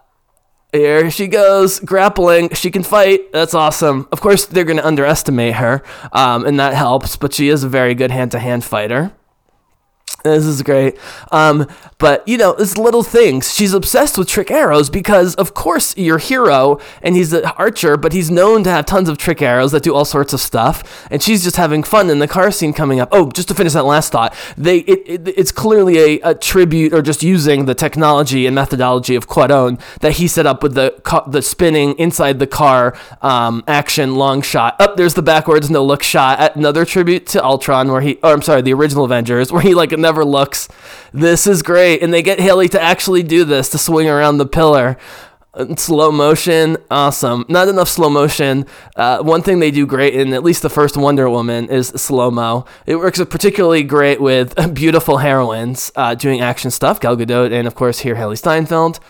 here 0.72 1.10
she 1.10 1.26
goes, 1.26 1.80
grappling. 1.80 2.50
She 2.54 2.70
can 2.70 2.82
fight. 2.82 3.32
That's 3.32 3.54
awesome. 3.54 4.06
Of 4.12 4.20
course, 4.20 4.46
they're 4.46 4.64
going 4.64 4.76
to 4.76 4.86
underestimate 4.86 5.54
her, 5.54 5.82
um, 6.12 6.44
and 6.44 6.60
that 6.60 6.74
helps, 6.74 7.16
but 7.16 7.32
she 7.32 7.48
is 7.48 7.64
a 7.64 7.68
very 7.68 7.94
good 7.94 8.10
hand 8.10 8.32
to 8.32 8.38
hand 8.38 8.64
fighter. 8.64 9.12
This 10.34 10.44
is 10.44 10.62
great. 10.62 10.98
Um, 11.30 11.66
but, 11.98 12.26
you 12.28 12.38
know, 12.38 12.52
it's 12.52 12.76
little 12.76 13.02
things. 13.02 13.54
She's 13.54 13.72
obsessed 13.72 14.16
with 14.16 14.28
trick 14.28 14.50
arrows 14.50 14.88
because, 14.88 15.34
of 15.34 15.54
course, 15.54 15.96
your 15.96 16.18
hero, 16.18 16.78
and 17.02 17.16
he's 17.16 17.32
an 17.32 17.44
archer, 17.56 17.96
but 17.96 18.12
he's 18.12 18.30
known 18.30 18.62
to 18.64 18.70
have 18.70 18.86
tons 18.86 19.08
of 19.08 19.18
trick 19.18 19.42
arrows 19.42 19.72
that 19.72 19.82
do 19.82 19.94
all 19.94 20.04
sorts 20.04 20.32
of 20.32 20.40
stuff. 20.40 21.06
And 21.10 21.22
she's 21.22 21.42
just 21.42 21.56
having 21.56 21.82
fun 21.82 22.10
in 22.10 22.20
the 22.20 22.28
car 22.28 22.50
scene 22.50 22.72
coming 22.72 23.00
up. 23.00 23.08
Oh, 23.10 23.30
just 23.30 23.48
to 23.48 23.54
finish 23.54 23.72
that 23.72 23.84
last 23.84 24.12
thought, 24.12 24.34
they 24.56 24.78
it, 24.78 25.02
it 25.06 25.28
it's 25.36 25.52
clearly 25.52 25.98
a, 25.98 26.30
a, 26.30 26.34
tribute 26.34 26.92
or 26.92 27.02
just 27.02 27.22
using 27.22 27.66
the 27.66 27.74
technology 27.74 28.46
and 28.46 28.54
methodology 28.54 29.14
of 29.14 29.26
Cuarón 29.28 29.80
that 30.00 30.12
he 30.12 30.28
set 30.28 30.46
up 30.46 30.62
with 30.62 30.74
the 30.74 30.94
the 31.26 31.42
spinning 31.42 31.94
inside 31.98 32.38
the 32.38 32.46
car 32.46 32.96
um, 33.22 33.64
action 33.66 34.14
long 34.14 34.40
shot. 34.42 34.80
Up 34.80 34.90
oh, 34.90 34.94
there's 34.96 35.14
the 35.14 35.22
backwards 35.22 35.70
no 35.70 35.84
look 35.84 36.02
shot. 36.02 36.56
Another 36.56 36.84
tribute 36.84 37.26
to 37.28 37.44
Ultron, 37.44 37.90
where 37.90 38.00
he, 38.00 38.16
or 38.22 38.32
I'm 38.32 38.42
sorry, 38.42 38.62
the 38.62 38.72
original 38.72 39.04
Avengers, 39.04 39.50
where 39.52 39.62
he 39.62 39.74
like 39.74 39.90
never 39.92 40.17
looks. 40.24 40.68
This 41.12 41.46
is 41.46 41.62
great. 41.62 42.02
And 42.02 42.12
they 42.12 42.22
get 42.22 42.38
Hailee 42.38 42.70
to 42.70 42.80
actually 42.80 43.22
do 43.22 43.44
this, 43.44 43.68
to 43.70 43.78
swing 43.78 44.08
around 44.08 44.38
the 44.38 44.46
pillar. 44.46 44.96
slow 45.76 46.12
motion, 46.12 46.76
awesome. 46.90 47.44
Not 47.48 47.68
enough 47.68 47.88
slow 47.88 48.10
motion. 48.10 48.66
Uh, 48.96 49.22
one 49.22 49.42
thing 49.42 49.58
they 49.58 49.70
do 49.70 49.86
great 49.86 50.14
in 50.14 50.32
at 50.32 50.44
least 50.44 50.62
the 50.62 50.70
first 50.70 50.96
Wonder 50.96 51.28
Woman 51.28 51.68
is 51.68 51.88
slow 51.88 52.30
mo. 52.30 52.64
It 52.86 52.96
works 52.96 53.22
particularly 53.24 53.82
great 53.82 54.20
with 54.20 54.54
beautiful 54.74 55.18
heroines 55.18 55.90
uh, 55.96 56.14
doing 56.14 56.40
action 56.40 56.70
stuff. 56.70 57.00
Gal 57.00 57.16
Gadot 57.16 57.52
and 57.52 57.66
of 57.66 57.74
course 57.74 58.00
here 58.00 58.14
Hailee 58.14 58.38
Steinfeld. 58.38 59.00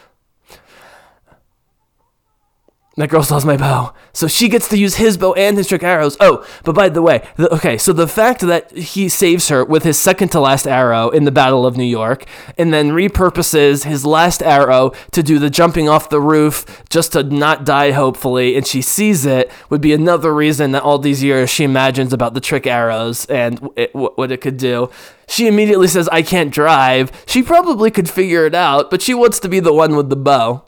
That 2.99 3.11
girl 3.11 3.23
has 3.23 3.45
my 3.45 3.57
bow. 3.57 3.95
So 4.13 4.27
she 4.27 4.49
gets 4.49 4.67
to 4.71 4.77
use 4.77 4.97
his 4.97 5.17
bow 5.17 5.33
and 5.35 5.57
his 5.57 5.69
trick 5.69 5.85
arrows. 5.85 6.17
Oh, 6.19 6.45
but 6.65 6.75
by 6.75 6.89
the 6.89 7.01
way, 7.01 7.25
the, 7.37 7.49
okay, 7.55 7.79
so 7.79 7.93
the 7.93 8.09
fact 8.09 8.41
that 8.41 8.73
he 8.73 9.09
saves 9.09 9.51
her 9.51 9.65
with 9.65 9.85
his 9.85 9.97
second 9.97 10.31
to 10.31 10.41
last 10.41 10.67
arrow 10.67 11.09
in 11.09 11.23
the 11.23 11.31
Battle 11.31 11.65
of 11.65 11.77
New 11.77 11.85
York 11.85 12.25
and 12.59 12.75
then 12.75 12.91
repurposes 12.91 13.85
his 13.85 14.05
last 14.05 14.43
arrow 14.43 14.91
to 15.13 15.23
do 15.23 15.39
the 15.39 15.49
jumping 15.49 15.89
off 15.89 16.11
the 16.11 16.21
roof 16.21 16.83
just 16.91 17.13
to 17.13 17.23
not 17.23 17.65
die, 17.65 17.93
hopefully, 17.93 18.57
and 18.57 18.67
she 18.67 18.83
sees 18.83 19.25
it 19.25 19.49
would 19.71 19.81
be 19.81 19.93
another 19.93 20.35
reason 20.35 20.73
that 20.73 20.83
all 20.83 20.99
these 20.99 21.23
years 21.23 21.49
she 21.49 21.63
imagines 21.63 22.13
about 22.13 22.35
the 22.35 22.41
trick 22.41 22.67
arrows 22.67 23.27
and 23.27 23.71
it, 23.77 23.95
what 23.95 24.33
it 24.33 24.41
could 24.41 24.57
do. 24.57 24.91
She 25.29 25.47
immediately 25.47 25.87
says, 25.87 26.09
I 26.09 26.23
can't 26.23 26.53
drive. 26.53 27.13
She 27.27 27.45
probably 27.45 27.93
could 27.93 28.11
figure 28.11 28.45
it 28.45 28.57
out, 28.57 28.91
but 28.91 29.03
she 29.03 29.15
wants 29.15 29.39
to 29.39 29.49
be 29.49 29.61
the 29.61 29.73
one 29.73 29.95
with 29.95 30.11
the 30.11 30.17
bow. 30.17 30.65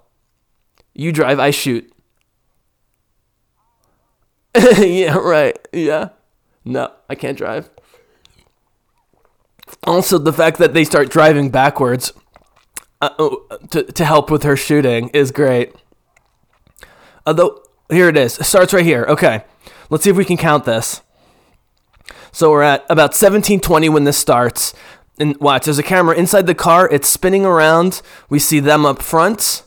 You 0.95 1.11
drive, 1.11 1.41
I 1.41 1.51
shoot. 1.51 1.93
yeah, 4.79 5.17
right. 5.17 5.59
Yeah. 5.73 6.11
No, 6.65 6.93
I 7.09 7.15
can't 7.15 7.39
drive. 7.39 7.71
Also, 9.85 10.19
the 10.19 10.33
fact 10.33 10.59
that 10.59 10.75
they 10.75 10.85
start 10.85 11.11
driving 11.11 11.51
backwards 11.51 12.13
uh, 13.01 13.11
oh, 13.19 13.47
to, 13.71 13.85
to 13.85 14.05
help 14.05 14.31
with 14.31 14.43
her 14.43 14.57
shooting 14.57 15.09
is 15.11 15.31
great. 15.31 15.73
Although, 17.27 17.63
here 17.91 18.09
it 18.09 18.17
is. 18.17 18.39
It 18.39 18.45
starts 18.45 18.73
right 18.73 18.85
here. 18.85 19.05
Okay. 19.09 19.45
Let's 19.89 20.05
see 20.05 20.11
if 20.11 20.17
we 20.17 20.25
can 20.25 20.37
count 20.37 20.65
this. 20.65 21.03
So 22.33 22.51
we're 22.51 22.63
at 22.63 22.83
about 22.85 23.11
1720 23.11 23.89
when 23.89 24.05
this 24.05 24.19
starts. 24.19 24.75
And 25.19 25.37
watch, 25.39 25.65
there's 25.65 25.79
a 25.79 25.83
camera 25.83 26.17
inside 26.17 26.47
the 26.47 26.55
car. 26.55 26.89
It's 26.91 27.09
spinning 27.09 27.45
around. 27.45 28.03
We 28.29 28.39
see 28.39 28.61
them 28.61 28.87
up 28.87 29.03
front. 29.03 29.65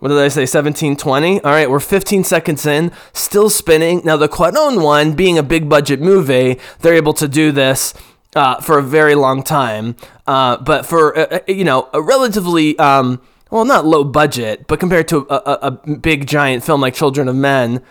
What 0.00 0.08
did 0.08 0.18
I 0.18 0.28
say? 0.28 0.42
1720? 0.42 1.42
All 1.42 1.50
right, 1.50 1.70
we're 1.70 1.78
15 1.78 2.24
seconds 2.24 2.64
in, 2.64 2.90
still 3.12 3.50
spinning. 3.50 4.00
Now, 4.02 4.16
the 4.16 4.28
Cuarón 4.28 4.82
one, 4.82 5.12
being 5.12 5.36
a 5.36 5.42
big 5.42 5.68
budget 5.68 6.00
movie, 6.00 6.58
they're 6.80 6.94
able 6.94 7.12
to 7.14 7.28
do 7.28 7.52
this 7.52 7.92
uh, 8.34 8.60
for 8.62 8.78
a 8.78 8.82
very 8.82 9.14
long 9.14 9.42
time. 9.42 9.96
Uh, 10.26 10.56
but 10.56 10.86
for, 10.86 11.16
uh, 11.18 11.26
uh, 11.26 11.40
you 11.46 11.64
know, 11.64 11.90
a 11.92 12.00
relatively, 12.00 12.78
um, 12.78 13.20
well, 13.50 13.66
not 13.66 13.84
low 13.84 14.02
budget, 14.02 14.66
but 14.66 14.80
compared 14.80 15.06
to 15.08 15.26
a, 15.28 15.34
a, 15.34 15.58
a 15.62 15.96
big 15.98 16.26
giant 16.26 16.64
film 16.64 16.80
like 16.80 16.94
Children 16.94 17.28
of 17.28 17.36
Men, 17.36 17.82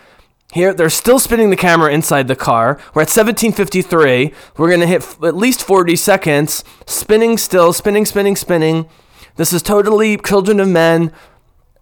here, 0.52 0.74
they're 0.74 0.90
still 0.90 1.20
spinning 1.20 1.50
the 1.50 1.56
camera 1.56 1.92
inside 1.92 2.26
the 2.26 2.34
car. 2.34 2.74
We're 2.92 3.02
at 3.02 3.08
1753. 3.08 4.34
We're 4.56 4.68
going 4.68 4.80
to 4.80 4.86
hit 4.86 5.02
f- 5.02 5.22
at 5.22 5.36
least 5.36 5.62
40 5.62 5.94
seconds. 5.94 6.64
Spinning 6.86 7.38
still, 7.38 7.72
spinning, 7.72 8.04
spinning, 8.04 8.34
spinning. 8.34 8.88
This 9.36 9.52
is 9.52 9.62
totally 9.62 10.16
Children 10.16 10.58
of 10.58 10.66
Men 10.66 11.12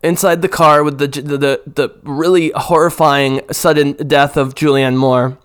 inside 0.03 0.43
the 0.43 0.49
car 0.49 0.83
with 0.83 0.99
the 0.99 1.07
the 1.07 1.63
the 1.67 1.95
really 2.03 2.53
horrifying 2.55 3.41
sudden 3.51 3.93
death 3.93 4.37
of 4.37 4.55
Julianne 4.55 4.97
Moore. 4.97 5.39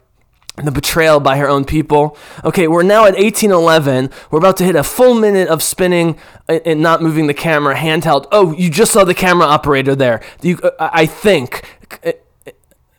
The 0.55 0.71
betrayal 0.71 1.19
by 1.19 1.37
her 1.37 1.49
own 1.49 1.65
people. 1.65 2.15
Okay, 2.43 2.67
we're 2.67 2.83
now 2.83 3.05
at 3.05 3.15
1811. 3.15 4.11
We're 4.29 4.37
about 4.37 4.55
to 4.57 4.63
hit 4.63 4.75
a 4.75 4.83
full 4.83 5.15
minute 5.15 5.47
of 5.47 5.63
spinning 5.63 6.19
and 6.47 6.79
not 6.79 7.01
moving 7.01 7.25
the 7.25 7.33
camera 7.33 7.73
handheld. 7.73 8.27
Oh, 8.31 8.53
you 8.53 8.69
just 8.69 8.91
saw 8.91 9.03
the 9.03 9.15
camera 9.15 9.47
operator 9.47 9.95
there. 9.95 10.21
You, 10.43 10.59
uh, 10.59 10.91
I 10.93 11.07
think. 11.07 11.65
And 12.03 12.13
uh, 12.45 12.51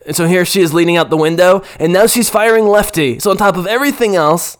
uh, 0.09 0.13
so 0.13 0.27
here 0.27 0.45
she 0.45 0.63
is 0.63 0.75
leaning 0.75 0.97
out 0.97 1.11
the 1.11 1.17
window, 1.17 1.63
and 1.79 1.93
now 1.93 2.09
she's 2.09 2.29
firing 2.29 2.67
lefty. 2.67 3.21
So 3.21 3.31
on 3.31 3.37
top 3.37 3.57
of 3.57 3.69
everything 3.69 4.17
else, 4.17 4.59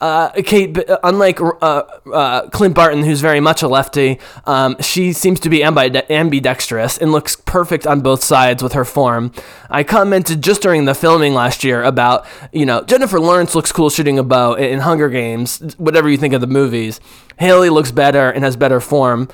uh, 0.00 0.30
Kate, 0.42 0.78
uh, 0.88 0.98
unlike 1.02 1.40
uh, 1.40 1.82
uh, 2.12 2.48
Clint 2.50 2.74
Barton, 2.74 3.02
who's 3.02 3.20
very 3.20 3.40
much 3.40 3.62
a 3.62 3.68
lefty, 3.68 4.18
um, 4.44 4.76
she 4.80 5.12
seems 5.12 5.40
to 5.40 5.48
be 5.48 5.62
ambidextrous 5.62 6.98
and 6.98 7.12
looks 7.12 7.36
perfect 7.36 7.86
on 7.86 8.00
both 8.00 8.22
sides 8.22 8.62
with 8.62 8.72
her 8.74 8.84
form. 8.84 9.32
I 9.70 9.82
commented 9.82 10.42
just 10.42 10.62
during 10.62 10.84
the 10.84 10.94
filming 10.94 11.34
last 11.34 11.64
year 11.64 11.82
about, 11.82 12.26
you 12.52 12.66
know, 12.66 12.82
Jennifer 12.82 13.18
Lawrence 13.18 13.54
looks 13.54 13.72
cool 13.72 13.90
shooting 13.90 14.18
a 14.18 14.22
bow 14.22 14.54
in 14.54 14.80
Hunger 14.80 15.08
Games, 15.08 15.74
whatever 15.78 16.08
you 16.08 16.16
think 16.16 16.34
of 16.34 16.40
the 16.40 16.46
movies. 16.46 17.00
Hailee 17.40 17.70
looks 17.70 17.90
better 17.90 18.30
and 18.30 18.44
has 18.44 18.56
better 18.56 18.80
form. 18.80 19.28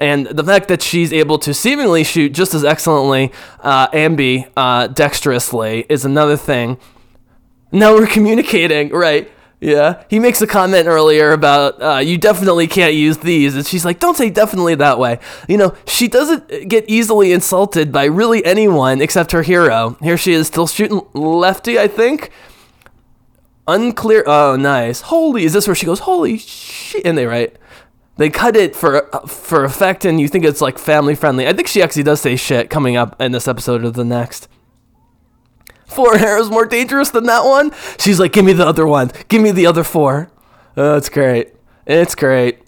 And 0.00 0.26
the 0.26 0.42
fact 0.42 0.68
that 0.68 0.80
she's 0.80 1.12
able 1.12 1.38
to 1.40 1.52
seemingly 1.52 2.04
shoot 2.04 2.30
just 2.30 2.54
as 2.54 2.64
excellently, 2.64 3.32
uh, 3.60 3.88
uh, 4.56 4.88
is 5.88 6.04
another 6.04 6.36
thing. 6.36 6.78
Now 7.70 7.94
we're 7.94 8.06
communicating, 8.18 8.88
right? 8.88 9.30
Yeah, 9.60 10.02
he 10.08 10.18
makes 10.18 10.40
a 10.40 10.46
comment 10.46 10.86
earlier 10.86 11.32
about 11.32 11.82
uh, 11.82 11.98
you 11.98 12.16
definitely 12.16 12.66
can't 12.66 12.94
use 12.94 13.18
these, 13.18 13.54
and 13.54 13.66
she's 13.66 13.84
like, 13.84 14.00
"Don't 14.00 14.16
say 14.16 14.30
definitely 14.30 14.74
that 14.76 14.98
way." 14.98 15.18
You 15.48 15.58
know, 15.58 15.74
she 15.86 16.08
doesn't 16.08 16.68
get 16.68 16.86
easily 16.88 17.30
insulted 17.30 17.92
by 17.92 18.04
really 18.06 18.42
anyone 18.46 19.02
except 19.02 19.32
her 19.32 19.42
hero. 19.42 19.98
Here 20.00 20.16
she 20.16 20.32
is, 20.32 20.46
still 20.46 20.66
shooting 20.66 21.02
lefty, 21.12 21.78
I 21.78 21.88
think. 21.88 22.30
Unclear. 23.68 24.24
Oh, 24.26 24.56
nice. 24.56 25.02
Holy, 25.02 25.44
is 25.44 25.52
this 25.52 25.68
where 25.68 25.76
she 25.76 25.84
goes? 25.84 26.00
Holy 26.00 26.38
shit! 26.38 27.04
And 27.04 27.18
they 27.18 27.26
write, 27.26 27.56
they 28.16 28.30
cut 28.30 28.56
it 28.56 28.74
for 28.74 29.14
uh, 29.14 29.26
for 29.26 29.64
effect, 29.64 30.06
and 30.06 30.18
you 30.18 30.28
think 30.28 30.46
it's 30.46 30.62
like 30.62 30.78
family 30.78 31.14
friendly. 31.14 31.46
I 31.46 31.52
think 31.52 31.68
she 31.68 31.82
actually 31.82 32.04
does 32.04 32.22
say 32.22 32.34
shit 32.34 32.70
coming 32.70 32.96
up 32.96 33.20
in 33.20 33.32
this 33.32 33.46
episode 33.46 33.84
or 33.84 33.90
the 33.90 34.04
next 34.04 34.48
four 35.90 36.16
arrows 36.16 36.50
more 36.50 36.66
dangerous 36.66 37.10
than 37.10 37.24
that 37.24 37.44
one? 37.44 37.72
She's 37.98 38.20
like, 38.20 38.32
give 38.32 38.44
me 38.44 38.52
the 38.52 38.66
other 38.66 38.86
one. 38.86 39.10
Give 39.28 39.42
me 39.42 39.50
the 39.50 39.66
other 39.66 39.84
four. 39.84 40.30
Oh, 40.76 40.96
it's 40.96 41.08
great. 41.08 41.54
It's 41.86 42.14
great. 42.14 42.58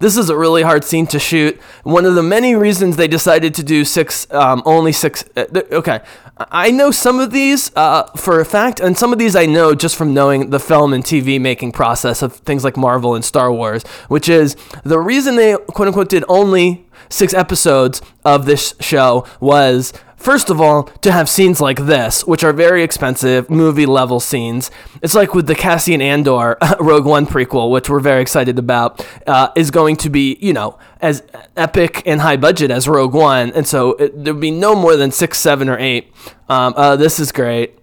This 0.00 0.16
is 0.16 0.28
a 0.28 0.36
really 0.36 0.62
hard 0.62 0.84
scene 0.84 1.06
to 1.08 1.18
shoot. 1.18 1.58
One 1.84 2.04
of 2.04 2.14
the 2.14 2.22
many 2.22 2.54
reasons 2.54 2.96
they 2.96 3.08
decided 3.08 3.54
to 3.54 3.62
do 3.62 3.84
six, 3.84 4.30
um, 4.32 4.62
only 4.66 4.92
six. 4.92 5.24
Uh, 5.36 5.46
okay, 5.72 6.00
I 6.36 6.70
know 6.72 6.90
some 6.90 7.20
of 7.20 7.30
these 7.30 7.70
uh, 7.76 8.04
for 8.16 8.40
a 8.40 8.44
fact, 8.44 8.80
and 8.80 8.98
some 8.98 9.12
of 9.12 9.18
these 9.18 9.36
I 9.36 9.46
know 9.46 9.74
just 9.74 9.96
from 9.96 10.12
knowing 10.12 10.50
the 10.50 10.58
film 10.58 10.92
and 10.92 11.04
TV 11.04 11.40
making 11.40 11.72
process 11.72 12.22
of 12.22 12.34
things 12.34 12.64
like 12.64 12.76
Marvel 12.76 13.14
and 13.14 13.24
Star 13.24 13.52
Wars, 13.52 13.84
which 14.08 14.28
is 14.28 14.56
the 14.82 14.98
reason 14.98 15.36
they 15.36 15.56
quote 15.68 15.88
unquote 15.88 16.08
did 16.08 16.24
only 16.28 16.86
six 17.08 17.32
episodes 17.32 18.02
of 18.24 18.46
this 18.46 18.74
show 18.80 19.26
was 19.40 19.92
First 20.24 20.48
of 20.48 20.58
all, 20.58 20.84
to 21.02 21.12
have 21.12 21.28
scenes 21.28 21.60
like 21.60 21.84
this, 21.84 22.26
which 22.26 22.42
are 22.42 22.54
very 22.54 22.82
expensive 22.82 23.50
movie 23.50 23.84
level 23.84 24.20
scenes, 24.20 24.70
it's 25.02 25.14
like 25.14 25.34
with 25.34 25.46
the 25.46 25.54
Cassian 25.54 26.00
Andor 26.00 26.56
Rogue 26.80 27.04
One 27.04 27.26
prequel, 27.26 27.70
which 27.70 27.90
we're 27.90 28.00
very 28.00 28.22
excited 28.22 28.58
about, 28.58 29.06
uh, 29.26 29.50
is 29.54 29.70
going 29.70 29.96
to 29.96 30.08
be, 30.08 30.38
you 30.40 30.54
know, 30.54 30.78
as 31.02 31.22
epic 31.58 32.02
and 32.06 32.22
high 32.22 32.38
budget 32.38 32.70
as 32.70 32.88
Rogue 32.88 33.12
One. 33.12 33.52
And 33.52 33.66
so 33.68 33.96
there'd 34.14 34.40
be 34.40 34.50
no 34.50 34.74
more 34.74 34.96
than 34.96 35.10
six, 35.10 35.38
seven, 35.38 35.68
or 35.68 35.78
eight. 35.78 36.10
Um, 36.48 36.72
uh, 36.74 36.96
this 36.96 37.20
is 37.20 37.30
great. 37.30 37.78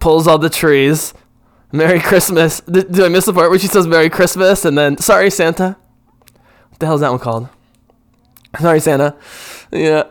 Pulls 0.00 0.26
all 0.26 0.38
the 0.38 0.50
trees. 0.50 1.14
Merry 1.70 2.00
Christmas. 2.00 2.58
Did, 2.62 2.98
I 2.98 3.06
miss 3.06 3.26
the 3.26 3.32
part 3.32 3.50
where 3.50 3.58
she 3.60 3.68
says 3.68 3.86
Merry 3.86 4.10
Christmas 4.10 4.64
and 4.64 4.76
then, 4.76 4.98
sorry, 4.98 5.30
Santa? 5.30 5.76
What 6.70 6.80
the 6.80 6.86
hell 6.86 6.96
is 6.96 7.02
that 7.02 7.10
one 7.10 7.20
called? 7.20 7.48
Sorry, 8.58 8.80
Santa. 8.80 9.16
Yeah. 9.70 10.08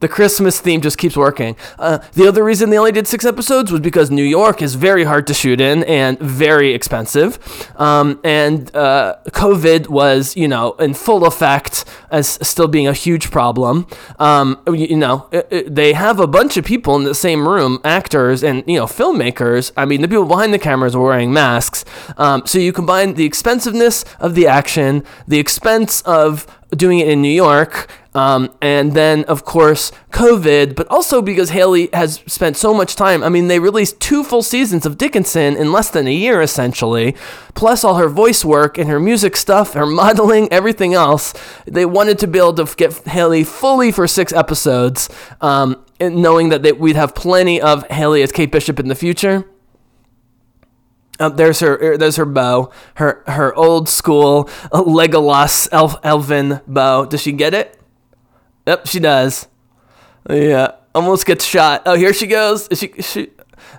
The 0.00 0.08
Christmas 0.08 0.60
theme 0.60 0.80
just 0.80 0.98
keeps 0.98 1.16
working. 1.16 1.56
Uh, 1.78 1.98
the 2.12 2.28
other 2.28 2.44
reason 2.44 2.70
they 2.70 2.78
only 2.78 2.92
did 2.92 3.06
six 3.06 3.24
episodes 3.24 3.72
was 3.72 3.80
because 3.80 4.10
New 4.10 4.22
York 4.22 4.62
is 4.62 4.74
very 4.74 5.04
hard 5.04 5.26
to 5.26 5.34
shoot 5.34 5.60
in 5.60 5.82
and 5.84 6.18
very 6.20 6.72
expensive. 6.72 7.38
Um, 7.76 8.20
and 8.22 8.74
uh, 8.76 9.16
COVID 9.28 9.88
was, 9.88 10.36
you 10.36 10.46
know, 10.46 10.72
in 10.72 10.94
full 10.94 11.26
effect 11.26 11.84
as 12.10 12.38
still 12.46 12.68
being 12.68 12.86
a 12.86 12.92
huge 12.92 13.30
problem. 13.30 13.86
Um, 14.18 14.60
you, 14.66 14.74
you, 14.74 14.96
know, 14.96 15.28
it, 15.32 15.48
it, 15.50 15.74
they 15.74 15.92
have 15.94 16.20
a 16.20 16.26
bunch 16.26 16.56
of 16.56 16.64
people 16.64 16.96
in 16.96 17.04
the 17.04 17.14
same 17.14 17.48
room, 17.48 17.80
actors 17.84 18.44
and, 18.44 18.62
you 18.66 18.78
know, 18.78 18.86
filmmakers. 18.86 19.72
I 19.76 19.84
mean, 19.84 20.02
the 20.02 20.08
people 20.08 20.26
behind 20.26 20.54
the 20.54 20.58
cameras 20.58 20.96
were 20.96 21.04
wearing 21.04 21.32
masks. 21.32 21.84
Um, 22.16 22.42
so 22.46 22.58
you 22.58 22.72
combine 22.72 23.14
the 23.14 23.24
expensiveness 23.24 24.04
of 24.20 24.34
the 24.34 24.46
action, 24.46 25.04
the 25.26 25.38
expense 25.38 26.02
of 26.02 26.46
doing 26.70 26.98
it 26.98 27.08
in 27.08 27.22
New 27.22 27.28
York, 27.28 27.88
um, 28.18 28.50
and 28.60 28.94
then, 28.94 29.22
of 29.26 29.44
course, 29.44 29.92
COVID, 30.10 30.74
but 30.74 30.88
also 30.88 31.22
because 31.22 31.52
Hailee 31.52 31.94
has 31.94 32.16
spent 32.26 32.56
so 32.56 32.74
much 32.74 32.96
time. 32.96 33.22
I 33.22 33.28
mean, 33.28 33.46
they 33.46 33.60
released 33.60 34.00
two 34.00 34.24
full 34.24 34.42
seasons 34.42 34.84
of 34.84 34.98
Dickinson 34.98 35.56
in 35.56 35.70
less 35.70 35.88
than 35.88 36.08
a 36.08 36.12
year, 36.12 36.42
essentially, 36.42 37.14
plus 37.54 37.84
all 37.84 37.94
her 37.94 38.08
voice 38.08 38.44
work 38.44 38.76
and 38.76 38.90
her 38.90 38.98
music 38.98 39.36
stuff, 39.36 39.74
her 39.74 39.86
modeling, 40.02 40.52
everything 40.52 40.94
else. 40.94 41.32
They 41.64 41.86
wanted 41.86 42.18
to 42.18 42.26
be 42.26 42.40
able 42.40 42.54
to 42.54 42.64
get 42.74 42.90
Hailee 42.90 43.46
fully 43.46 43.92
for 43.92 44.08
six 44.08 44.32
episodes, 44.32 45.08
um, 45.40 45.84
knowing 46.00 46.48
that 46.48 46.64
they, 46.64 46.72
we'd 46.72 46.96
have 46.96 47.14
plenty 47.14 47.60
of 47.60 47.86
Hailee 47.86 48.24
as 48.24 48.32
Kate 48.32 48.50
Bishop 48.50 48.80
in 48.80 48.88
the 48.88 48.96
future. 48.96 49.48
Uh, 51.20 51.28
there's 51.28 51.60
her. 51.60 51.76
Er, 51.82 51.96
there's 51.96 52.16
her 52.16 52.24
bow. 52.24 52.70
Her 52.94 53.24
her 53.26 53.52
old 53.54 53.88
school 53.88 54.44
Legolas 54.72 55.68
elf 55.72 55.96
elven 56.04 56.60
bow. 56.68 57.06
Does 57.06 57.22
she 57.22 57.32
get 57.32 57.54
it? 57.54 57.77
Yep, 58.68 58.86
she 58.86 59.00
does. 59.00 59.48
Yeah, 60.28 60.72
almost 60.94 61.24
gets 61.24 61.42
shot. 61.42 61.84
Oh, 61.86 61.94
here 61.94 62.12
she 62.12 62.26
goes. 62.26 62.68
Is 62.68 62.80
she, 62.80 62.86
is 62.88 63.10
she 63.10 63.30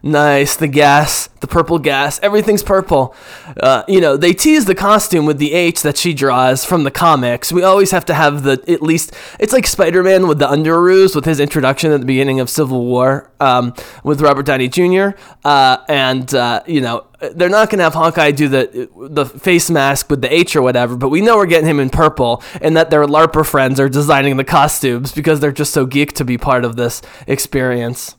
Nice. 0.01 0.55
The 0.55 0.67
gas, 0.67 1.27
the 1.41 1.47
purple 1.47 1.79
gas, 1.79 2.19
everything's 2.21 2.63
purple. 2.63 3.15
Uh, 3.61 3.83
you 3.87 3.99
know, 3.99 4.15
they 4.15 4.33
tease 4.33 4.65
the 4.65 4.75
costume 4.75 5.25
with 5.25 5.39
the 5.39 5.53
H 5.53 5.81
that 5.81 5.97
she 5.97 6.13
draws 6.13 6.63
from 6.63 6.83
the 6.83 6.91
comics. 6.91 7.51
We 7.51 7.63
always 7.63 7.91
have 7.91 8.05
to 8.05 8.13
have 8.13 8.43
the, 8.43 8.63
at 8.67 8.81
least, 8.81 9.13
it's 9.39 9.53
like 9.53 9.67
Spider 9.67 10.03
Man 10.03 10.27
with 10.27 10.39
the 10.39 10.47
underoos 10.47 11.15
with 11.15 11.25
his 11.25 11.39
introduction 11.39 11.91
at 11.91 11.99
the 11.99 12.05
beginning 12.05 12.39
of 12.39 12.49
Civil 12.49 12.85
War 12.85 13.29
um, 13.39 13.73
with 14.03 14.21
Robert 14.21 14.45
Downey 14.45 14.69
Jr. 14.69 15.09
Uh, 15.43 15.77
and, 15.89 16.33
uh, 16.33 16.63
you 16.65 16.81
know, 16.81 17.05
they're 17.33 17.49
not 17.49 17.69
going 17.69 17.79
to 17.79 17.83
have 17.83 17.93
Hawkeye 17.93 18.31
do 18.31 18.47
the 18.47 18.89
the 19.09 19.25
face 19.25 19.69
mask 19.69 20.09
with 20.09 20.21
the 20.21 20.33
H 20.33 20.55
or 20.55 20.61
whatever, 20.61 20.95
but 20.95 21.09
we 21.09 21.19
know 21.19 21.35
we're 21.35 21.47
getting 21.47 21.67
him 21.67 21.79
in 21.81 21.89
purple, 21.89 22.41
and 22.61 22.77
that 22.77 22.91
their 22.91 23.05
LARPer 23.05 23.45
friends 23.45 23.77
are 23.77 23.89
designing 23.89 24.37
the 24.37 24.45
costumes 24.45 25.11
because 25.11 25.41
they're 25.41 25.51
just 25.51 25.73
so 25.73 25.85
geeked 25.85 26.13
to 26.13 26.23
be 26.23 26.37
part 26.37 26.63
of 26.63 26.77
this 26.77 27.01
experience. 27.27 28.15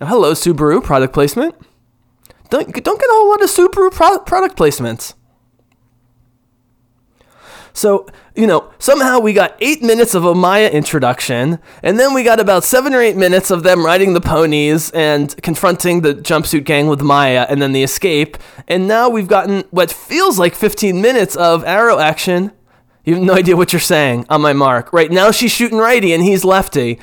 Hello, 0.00 0.32
Subaru 0.32 0.84
product 0.84 1.14
placement. 1.14 1.54
Don't, 2.50 2.66
don't 2.66 3.00
get 3.00 3.08
a 3.08 3.12
whole 3.12 3.30
lot 3.30 3.42
of 3.42 3.48
Subaru 3.48 3.90
pro- 3.90 4.18
product 4.18 4.56
placements. 4.56 5.14
So, 7.72 8.06
you 8.34 8.46
know, 8.46 8.72
somehow 8.78 9.20
we 9.20 9.32
got 9.32 9.56
eight 9.60 9.82
minutes 9.82 10.14
of 10.14 10.24
a 10.24 10.34
Maya 10.34 10.68
introduction, 10.68 11.58
and 11.82 11.98
then 11.98 12.14
we 12.14 12.22
got 12.24 12.40
about 12.40 12.64
seven 12.64 12.94
or 12.94 13.00
eight 13.00 13.16
minutes 13.16 13.50
of 13.50 13.62
them 13.62 13.84
riding 13.84 14.14
the 14.14 14.20
ponies 14.20 14.90
and 14.90 15.34
confronting 15.42 16.00
the 16.00 16.14
jumpsuit 16.14 16.64
gang 16.64 16.88
with 16.88 17.02
Maya, 17.02 17.46
and 17.48 17.60
then 17.60 17.72
the 17.72 17.82
escape. 17.82 18.38
And 18.68 18.88
now 18.88 19.08
we've 19.08 19.28
gotten 19.28 19.64
what 19.70 19.90
feels 19.90 20.38
like 20.38 20.54
15 20.54 21.00
minutes 21.02 21.36
of 21.36 21.64
arrow 21.64 21.98
action. 21.98 22.52
You 23.04 23.14
have 23.14 23.22
no 23.22 23.34
idea 23.34 23.56
what 23.56 23.72
you're 23.72 23.80
saying 23.80 24.26
on 24.30 24.40
my 24.40 24.52
mark. 24.52 24.92
Right 24.92 25.10
now, 25.10 25.30
she's 25.30 25.52
shooting 25.52 25.78
righty 25.78 26.12
and 26.12 26.22
he's 26.22 26.44
lefty. 26.44 26.98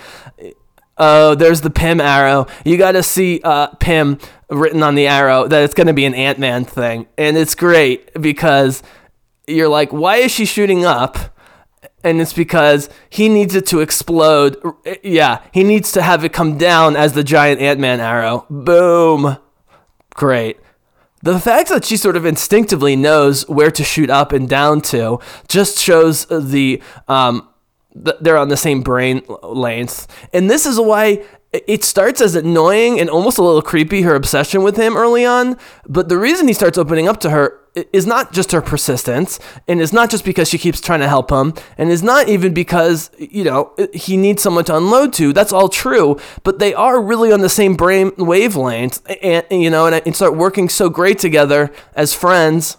Oh, 0.97 1.35
there's 1.35 1.61
the 1.61 1.69
Pym 1.69 1.99
arrow. 1.99 2.45
You 2.63 2.77
got 2.77 2.91
to 2.91 3.03
see 3.03 3.41
uh, 3.43 3.67
Pym 3.75 4.19
written 4.49 4.83
on 4.83 4.95
the 4.95 5.07
arrow 5.07 5.47
that 5.47 5.63
it's 5.63 5.73
going 5.73 5.87
to 5.87 5.93
be 5.93 6.05
an 6.05 6.13
Ant 6.13 6.39
Man 6.39 6.65
thing. 6.65 7.07
And 7.17 7.35
it's 7.37 7.55
great 7.55 8.13
because 8.21 8.83
you're 9.47 9.69
like, 9.69 9.91
why 9.91 10.17
is 10.17 10.31
she 10.31 10.45
shooting 10.45 10.85
up? 10.85 11.17
And 12.03 12.19
it's 12.21 12.33
because 12.33 12.89
he 13.09 13.29
needs 13.29 13.55
it 13.55 13.65
to 13.67 13.79
explode. 13.79 14.61
Yeah, 15.03 15.41
he 15.53 15.63
needs 15.63 15.91
to 15.93 16.01
have 16.01 16.23
it 16.25 16.33
come 16.33 16.57
down 16.57 16.95
as 16.95 17.13
the 17.13 17.23
giant 17.23 17.61
Ant 17.61 17.79
Man 17.79 17.99
arrow. 17.99 18.45
Boom. 18.49 19.37
Great. 20.13 20.59
The 21.23 21.39
fact 21.39 21.69
that 21.69 21.85
she 21.85 21.95
sort 21.95 22.17
of 22.17 22.25
instinctively 22.25 22.97
knows 22.97 23.47
where 23.47 23.71
to 23.71 23.83
shoot 23.83 24.09
up 24.09 24.33
and 24.33 24.47
down 24.49 24.81
to 24.81 25.19
just 25.47 25.79
shows 25.79 26.25
the 26.25 26.83
um, 27.07 27.47
they're 27.93 28.37
on 28.37 28.49
the 28.49 28.57
same 28.57 28.81
brain 28.81 29.21
length. 29.43 30.07
And 30.33 30.49
this 30.49 30.65
is 30.65 30.79
why 30.79 31.23
it 31.51 31.83
starts 31.83 32.19
as 32.19 32.35
annoying 32.35 32.99
and 32.99 33.09
almost 33.09 33.37
a 33.37 33.43
little 33.43 33.61
creepy, 33.61 34.01
her 34.01 34.15
obsession 34.15 34.63
with 34.63 34.75
him 34.75 34.97
early 34.97 35.23
on. 35.23 35.57
But 35.87 36.09
the 36.09 36.17
reason 36.17 36.47
he 36.47 36.53
starts 36.53 36.77
opening 36.77 37.07
up 37.07 37.19
to 37.21 37.29
her 37.29 37.59
is 37.91 38.05
not 38.05 38.31
just 38.31 38.51
her 38.51 38.61
persistence, 38.61 39.39
and 39.67 39.81
is 39.81 39.91
not 39.91 40.11
just 40.11 40.23
because 40.23 40.47
she 40.47 40.59
keeps 40.59 40.79
trying 40.79 40.99
to 40.99 41.07
help 41.07 41.31
him, 41.31 41.53
and 41.75 41.89
is 41.89 42.03
not 42.03 42.29
even 42.29 42.53
because, 42.53 43.09
you 43.17 43.43
know, 43.43 43.73
he 43.93 44.15
needs 44.15 44.43
someone 44.43 44.63
to 44.63 44.77
unload 44.77 45.11
to. 45.13 45.33
That's 45.33 45.51
all 45.51 45.69
true. 45.69 46.19
But 46.43 46.59
they 46.59 46.75
are 46.75 47.01
really 47.01 47.31
on 47.31 47.41
the 47.41 47.49
same 47.49 47.75
brain 47.75 48.11
wavelength, 48.17 49.01
and, 49.23 49.45
you 49.49 49.71
know, 49.71 49.87
and, 49.87 49.95
uh, 49.95 50.01
and 50.05 50.15
start 50.15 50.35
working 50.35 50.69
so 50.69 50.87
great 50.89 51.17
together 51.17 51.71
as 51.95 52.13
friends 52.13 52.77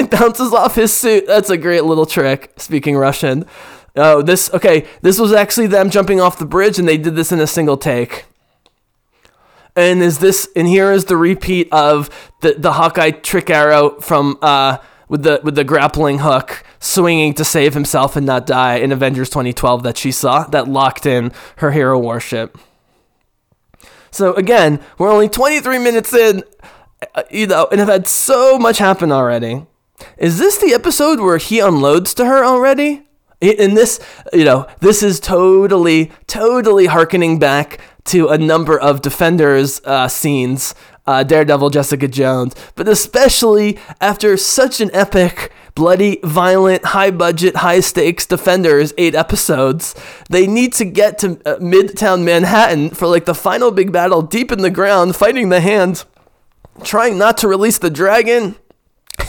it 0.00 0.10
bounces 0.18 0.52
off 0.52 0.74
his 0.74 0.92
suit. 0.92 1.26
That's 1.26 1.50
a 1.50 1.56
great 1.56 1.84
little 1.84 2.06
trick. 2.06 2.52
Speaking 2.56 2.96
Russian. 2.96 3.44
Oh, 3.96 4.22
this 4.22 4.52
okay. 4.54 4.86
This 5.02 5.18
was 5.18 5.32
actually 5.32 5.66
them 5.66 5.90
jumping 5.90 6.20
off 6.20 6.38
the 6.38 6.46
bridge, 6.46 6.78
and 6.78 6.88
they 6.88 6.98
did 6.98 7.16
this 7.16 7.32
in 7.32 7.40
a 7.40 7.46
single 7.46 7.76
take. 7.76 8.26
And 9.76 10.02
is 10.02 10.18
this? 10.18 10.48
And 10.56 10.66
here 10.66 10.92
is 10.92 11.06
the 11.06 11.16
repeat 11.16 11.68
of 11.72 12.10
the 12.40 12.54
the 12.54 12.72
Hawkeye 12.72 13.10
trick 13.10 13.50
arrow 13.50 14.00
from 14.00 14.38
uh 14.42 14.78
with 15.08 15.22
the 15.24 15.40
with 15.42 15.56
the 15.56 15.64
grappling 15.64 16.20
hook 16.20 16.64
swinging 16.78 17.34
to 17.34 17.44
save 17.44 17.74
himself 17.74 18.16
and 18.16 18.24
not 18.24 18.46
die 18.46 18.76
in 18.76 18.92
Avengers 18.92 19.28
2012 19.28 19.82
that 19.82 19.98
she 19.98 20.10
saw 20.10 20.44
that 20.44 20.66
locked 20.66 21.04
in 21.04 21.32
her 21.56 21.72
hero 21.72 21.98
worship. 21.98 22.58
So 24.10 24.34
again, 24.34 24.80
we're 24.98 25.10
only 25.10 25.28
23 25.28 25.78
minutes 25.78 26.12
in, 26.12 26.42
uh, 27.14 27.22
you 27.30 27.46
know, 27.46 27.68
and 27.70 27.78
have 27.80 27.88
had 27.88 28.08
so 28.08 28.58
much 28.58 28.78
happen 28.78 29.12
already. 29.12 29.66
Is 30.18 30.38
this 30.38 30.58
the 30.58 30.72
episode 30.72 31.20
where 31.20 31.38
he 31.38 31.60
unloads 31.60 32.14
to 32.14 32.26
her 32.26 32.44
already? 32.44 33.06
In 33.40 33.74
this, 33.74 33.98
you 34.34 34.44
know, 34.44 34.66
this 34.80 35.02
is 35.02 35.18
totally, 35.18 36.12
totally 36.26 36.86
harkening 36.86 37.38
back 37.38 37.80
to 38.04 38.28
a 38.28 38.36
number 38.36 38.78
of 38.78 39.00
Defenders 39.00 39.80
uh, 39.84 40.08
scenes, 40.08 40.74
uh, 41.06 41.22
Daredevil, 41.22 41.70
Jessica 41.70 42.06
Jones, 42.06 42.54
but 42.74 42.86
especially 42.86 43.78
after 44.00 44.36
such 44.36 44.80
an 44.80 44.90
epic, 44.92 45.52
bloody, 45.74 46.20
violent, 46.22 46.84
high 46.86 47.10
budget, 47.10 47.56
high 47.56 47.80
stakes 47.80 48.26
Defenders 48.26 48.92
eight 48.98 49.14
episodes, 49.14 49.94
they 50.28 50.46
need 50.46 50.74
to 50.74 50.84
get 50.84 51.18
to 51.20 51.40
uh, 51.46 51.56
Midtown 51.58 52.24
Manhattan 52.24 52.90
for 52.90 53.06
like 53.06 53.24
the 53.24 53.34
final 53.34 53.70
big 53.70 53.90
battle 53.90 54.20
deep 54.20 54.52
in 54.52 54.60
the 54.60 54.70
ground, 54.70 55.16
fighting 55.16 55.48
the 55.48 55.60
hand, 55.60 56.04
trying 56.84 57.16
not 57.16 57.38
to 57.38 57.48
release 57.48 57.78
the 57.78 57.90
dragon 57.90 58.56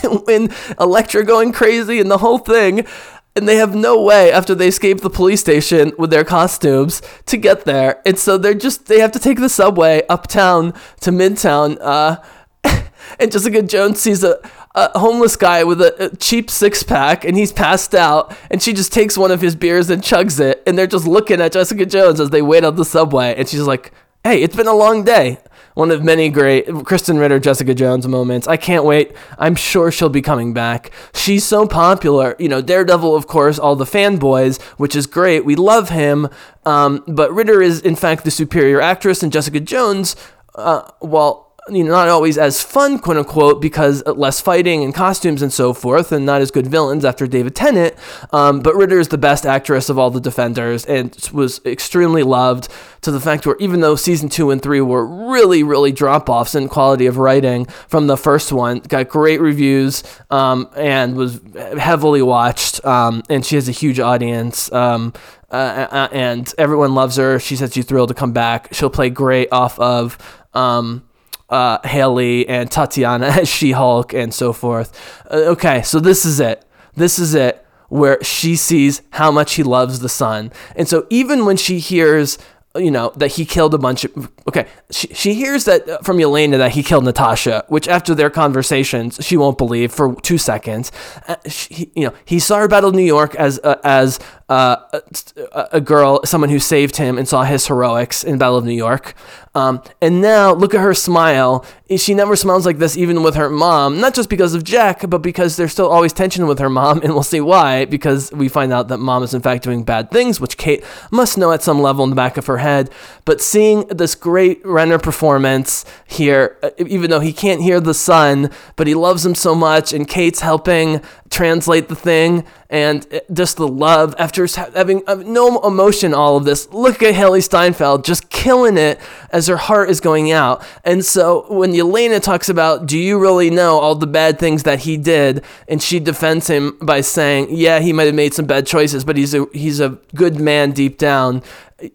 when 0.26 0.50
Elektra 0.78 1.24
going 1.24 1.52
crazy 1.52 2.00
and 2.00 2.10
the 2.10 2.18
whole 2.18 2.38
thing. 2.38 2.86
And 3.34 3.48
they 3.48 3.56
have 3.56 3.74
no 3.74 4.02
way 4.02 4.30
after 4.30 4.54
they 4.54 4.68
escape 4.68 5.00
the 5.00 5.08
police 5.08 5.40
station 5.40 5.92
with 5.96 6.10
their 6.10 6.24
costumes 6.24 7.00
to 7.26 7.38
get 7.38 7.64
there. 7.64 8.02
And 8.04 8.18
so 8.18 8.36
they're 8.36 8.52
just, 8.52 8.86
they 8.86 9.00
have 9.00 9.12
to 9.12 9.18
take 9.18 9.38
the 9.38 9.48
subway 9.48 10.02
uptown 10.08 10.74
to 11.00 11.10
Midtown. 11.10 11.78
Uh, 11.80 12.16
and 13.18 13.32
Jessica 13.32 13.62
Jones 13.62 14.00
sees 14.00 14.22
a, 14.22 14.38
a 14.74 14.98
homeless 14.98 15.36
guy 15.36 15.64
with 15.64 15.80
a, 15.80 16.12
a, 16.12 16.16
cheap 16.16 16.50
six 16.50 16.82
pack 16.82 17.24
and 17.24 17.36
he's 17.36 17.52
passed 17.52 17.94
out 17.94 18.36
and 18.50 18.62
she 18.62 18.72
just 18.72 18.92
takes 18.92 19.18
one 19.18 19.30
of 19.30 19.40
his 19.40 19.56
beers 19.56 19.90
and 19.90 20.02
chugs 20.02 20.40
it 20.40 20.62
and 20.66 20.76
they're 20.78 20.86
just 20.86 21.06
looking 21.06 21.40
at 21.40 21.52
Jessica 21.52 21.84
Jones 21.84 22.20
as 22.20 22.30
they 22.30 22.42
wait 22.42 22.64
on 22.64 22.76
the 22.76 22.84
subway 22.84 23.34
and 23.36 23.48
she's 23.48 23.62
like, 23.62 23.92
"Hey, 24.24 24.42
it's 24.42 24.56
been 24.56 24.66
a 24.66 24.74
long 24.74 25.04
day 25.04 25.38
one 25.74 25.90
of 25.90 26.02
many 26.02 26.28
great 26.28 26.66
Krysten 26.66 27.18
Ritter, 27.18 27.38
Jessica 27.38 27.74
Jones 27.74 28.06
moments. 28.06 28.46
I 28.46 28.56
can't 28.56 28.84
wait. 28.84 29.12
I'm 29.38 29.54
sure 29.54 29.90
she'll 29.90 30.08
be 30.08 30.22
coming 30.22 30.52
back. 30.52 30.90
She's 31.14 31.44
so 31.44 31.66
popular. 31.66 32.36
You 32.38 32.48
know, 32.48 32.62
Daredevil, 32.62 33.14
of 33.14 33.26
course, 33.26 33.58
all 33.58 33.76
the 33.76 33.84
fanboys, 33.84 34.60
which 34.78 34.96
is 34.96 35.06
great. 35.06 35.44
We 35.44 35.56
love 35.56 35.88
him. 35.88 36.28
Um, 36.64 37.04
but 37.06 37.32
Ritter 37.32 37.62
is, 37.62 37.80
in 37.80 37.96
fact, 37.96 38.24
the 38.24 38.30
superior 38.30 38.80
actress, 38.80 39.22
and 39.22 39.32
Jessica 39.32 39.60
Jones, 39.60 40.16
uh, 40.54 40.90
well, 41.00 41.51
you 41.68 41.84
know, 41.84 41.92
not 41.92 42.08
always 42.08 42.38
as 42.38 42.60
fun, 42.60 42.98
quote 42.98 43.16
unquote, 43.16 43.62
because 43.62 44.04
less 44.04 44.40
fighting 44.40 44.82
and 44.82 44.92
costumes 44.92 45.42
and 45.42 45.52
so 45.52 45.72
forth, 45.72 46.10
and 46.10 46.26
not 46.26 46.40
as 46.40 46.50
good 46.50 46.66
villains 46.66 47.04
after 47.04 47.26
David 47.26 47.54
Tennant. 47.54 47.94
Um, 48.32 48.60
but 48.60 48.74
Ritter 48.74 48.98
is 48.98 49.08
the 49.08 49.18
best 49.18 49.46
actress 49.46 49.88
of 49.88 49.96
all 49.96 50.10
the 50.10 50.20
Defenders 50.20 50.84
and 50.84 51.16
was 51.32 51.60
extremely 51.64 52.24
loved 52.24 52.68
to 53.02 53.12
the 53.12 53.20
fact 53.20 53.46
where 53.46 53.56
even 53.60 53.80
though 53.80 53.94
season 53.94 54.28
two 54.28 54.50
and 54.50 54.60
three 54.60 54.80
were 54.80 55.06
really, 55.06 55.62
really 55.62 55.92
drop 55.92 56.28
offs 56.28 56.56
in 56.56 56.68
quality 56.68 57.06
of 57.06 57.16
writing 57.16 57.66
from 57.66 58.08
the 58.08 58.16
first 58.16 58.52
one, 58.52 58.80
got 58.80 59.08
great 59.08 59.40
reviews 59.40 60.02
um, 60.30 60.68
and 60.76 61.14
was 61.14 61.40
heavily 61.78 62.22
watched, 62.22 62.84
um, 62.84 63.22
and 63.30 63.46
she 63.46 63.54
has 63.54 63.68
a 63.68 63.72
huge 63.72 64.00
audience. 64.00 64.70
Um, 64.72 65.12
uh, 65.52 66.08
and 66.10 66.52
everyone 66.58 66.94
loves 66.94 67.16
her. 67.16 67.38
She 67.38 67.56
said 67.56 67.72
she's 67.72 67.84
thrilled 67.84 68.08
to 68.08 68.14
come 68.14 68.32
back. 68.32 68.72
She'll 68.72 68.90
play 68.90 69.10
great 69.10 69.52
off 69.52 69.78
of 69.78 70.16
um, 70.54 71.04
uh, 71.52 71.78
Hailee 71.82 72.46
and 72.48 72.70
Tatiana 72.70 73.26
as 73.40 73.48
She 73.48 73.72
Hulk 73.72 74.12
and 74.12 74.32
so 74.34 74.52
forth. 74.52 74.90
Uh, 75.30 75.52
okay, 75.52 75.82
so 75.82 76.00
this 76.00 76.24
is 76.24 76.40
it. 76.40 76.64
This 76.94 77.18
is 77.18 77.34
it 77.34 77.64
where 77.88 78.22
she 78.24 78.56
sees 78.56 79.02
how 79.10 79.30
much 79.30 79.54
he 79.54 79.62
loves 79.62 80.00
the 80.00 80.08
son. 80.08 80.50
And 80.74 80.88
so 80.88 81.06
even 81.10 81.44
when 81.44 81.58
she 81.58 81.78
hears 81.78 82.38
you 82.76 82.90
know 82.90 83.12
that 83.16 83.32
he 83.32 83.44
killed 83.44 83.74
a 83.74 83.78
bunch 83.78 84.04
of 84.04 84.30
okay 84.48 84.66
she, 84.90 85.06
she 85.08 85.34
hears 85.34 85.66
that 85.66 85.86
uh, 85.86 85.98
from 85.98 86.16
Yelena 86.16 86.56
that 86.56 86.72
he 86.72 86.82
killed 86.82 87.04
Natasha 87.04 87.64
which 87.68 87.86
after 87.86 88.14
their 88.14 88.30
conversations 88.30 89.18
she 89.20 89.36
won't 89.36 89.58
believe 89.58 89.92
for 89.92 90.14
two 90.22 90.38
seconds 90.38 90.90
uh, 91.28 91.36
she, 91.46 91.90
you 91.94 92.06
know 92.06 92.14
he 92.24 92.38
saw 92.38 92.60
her 92.60 92.68
battle 92.68 92.92
New 92.92 93.04
York 93.04 93.34
as 93.34 93.60
uh, 93.62 93.76
as 93.84 94.18
uh, 94.48 94.76
a, 94.92 95.68
a, 95.72 95.80
girl 95.80 96.20
someone 96.24 96.50
who 96.50 96.58
saved 96.58 96.96
him 96.96 97.18
and 97.18 97.28
saw 97.28 97.44
his 97.44 97.66
heroics 97.66 98.24
in 98.24 98.38
Battle 98.38 98.56
of 98.56 98.64
New 98.64 98.72
York 98.72 99.14
um, 99.54 99.82
and 100.00 100.20
now 100.20 100.52
look 100.52 100.74
at 100.74 100.80
her 100.80 100.94
smile 100.94 101.64
she 101.96 102.14
never 102.14 102.36
smiles 102.36 102.64
like 102.64 102.78
this 102.78 102.96
even 102.96 103.22
with 103.22 103.34
her 103.34 103.50
mom 103.50 104.00
not 104.00 104.14
just 104.14 104.28
because 104.28 104.54
of 104.54 104.64
Jack 104.64 105.08
but 105.08 105.18
because 105.18 105.56
there's 105.56 105.72
still 105.72 105.88
always 105.88 106.12
tension 106.12 106.46
with 106.46 106.58
her 106.58 106.70
mom 106.70 107.00
and 107.02 107.12
we'll 107.12 107.22
see 107.22 107.40
why 107.40 107.84
because 107.84 108.32
we 108.32 108.48
find 108.48 108.72
out 108.72 108.88
that 108.88 108.98
mom 108.98 109.22
is 109.22 109.34
in 109.34 109.42
fact 109.42 109.64
doing 109.64 109.84
bad 109.84 110.10
things 110.10 110.40
which 110.40 110.56
Kate 110.56 110.84
must 111.10 111.38
know 111.38 111.52
at 111.52 111.62
some 111.62 111.80
level 111.80 112.04
in 112.04 112.10
the 112.10 112.16
back 112.16 112.36
of 112.36 112.46
her 112.46 112.58
head. 112.58 112.90
But 113.24 113.40
seeing 113.40 113.86
this 113.88 114.14
great 114.14 114.64
Renner 114.64 114.98
performance 114.98 115.84
here, 116.06 116.58
uh, 116.62 116.70
even 116.78 117.10
though 117.10 117.20
he 117.20 117.32
can't 117.32 117.62
hear 117.62 117.80
the 117.80 117.94
son, 117.94 118.50
but 118.76 118.86
he 118.86 118.94
loves 118.94 119.24
him 119.24 119.34
so 119.34 119.54
much, 119.54 119.92
and 119.92 120.06
Kate's 120.08 120.40
helping 120.40 121.00
translate 121.30 121.88
the 121.88 121.94
thing, 121.94 122.44
and 122.72 123.20
just 123.30 123.58
the 123.58 123.68
love 123.68 124.14
after 124.18 124.46
having 124.74 125.02
uh, 125.06 125.16
no 125.16 125.60
emotion. 125.60 126.14
All 126.14 126.38
of 126.38 126.44
this. 126.44 126.68
Look 126.72 127.02
at 127.02 127.14
Hailee 127.14 127.44
Steinfeld 127.44 128.02
just 128.04 128.30
killing 128.30 128.78
it 128.78 128.98
as 129.30 129.46
her 129.46 129.58
heart 129.58 129.90
is 129.90 130.00
going 130.00 130.32
out. 130.32 130.64
And 130.82 131.04
so 131.04 131.44
when 131.52 131.72
Yelena 131.72 132.20
talks 132.20 132.48
about, 132.48 132.86
do 132.86 132.98
you 132.98 133.18
really 133.18 133.50
know 133.50 133.78
all 133.78 133.94
the 133.94 134.06
bad 134.06 134.38
things 134.38 134.62
that 134.62 134.80
he 134.80 134.96
did, 134.96 135.44
and 135.68 135.82
she 135.82 136.00
defends 136.00 136.46
him 136.46 136.78
by 136.80 137.02
saying, 137.02 137.48
yeah, 137.50 137.80
he 137.80 137.92
might 137.92 138.06
have 138.06 138.14
made 138.14 138.32
some 138.32 138.46
bad 138.46 138.66
choices, 138.66 139.04
but 139.04 139.18
he's 139.18 139.34
a 139.34 139.46
he's 139.52 139.78
a 139.78 139.98
good 140.14 140.40
man 140.40 140.72
deep 140.72 140.96
down. 140.96 141.42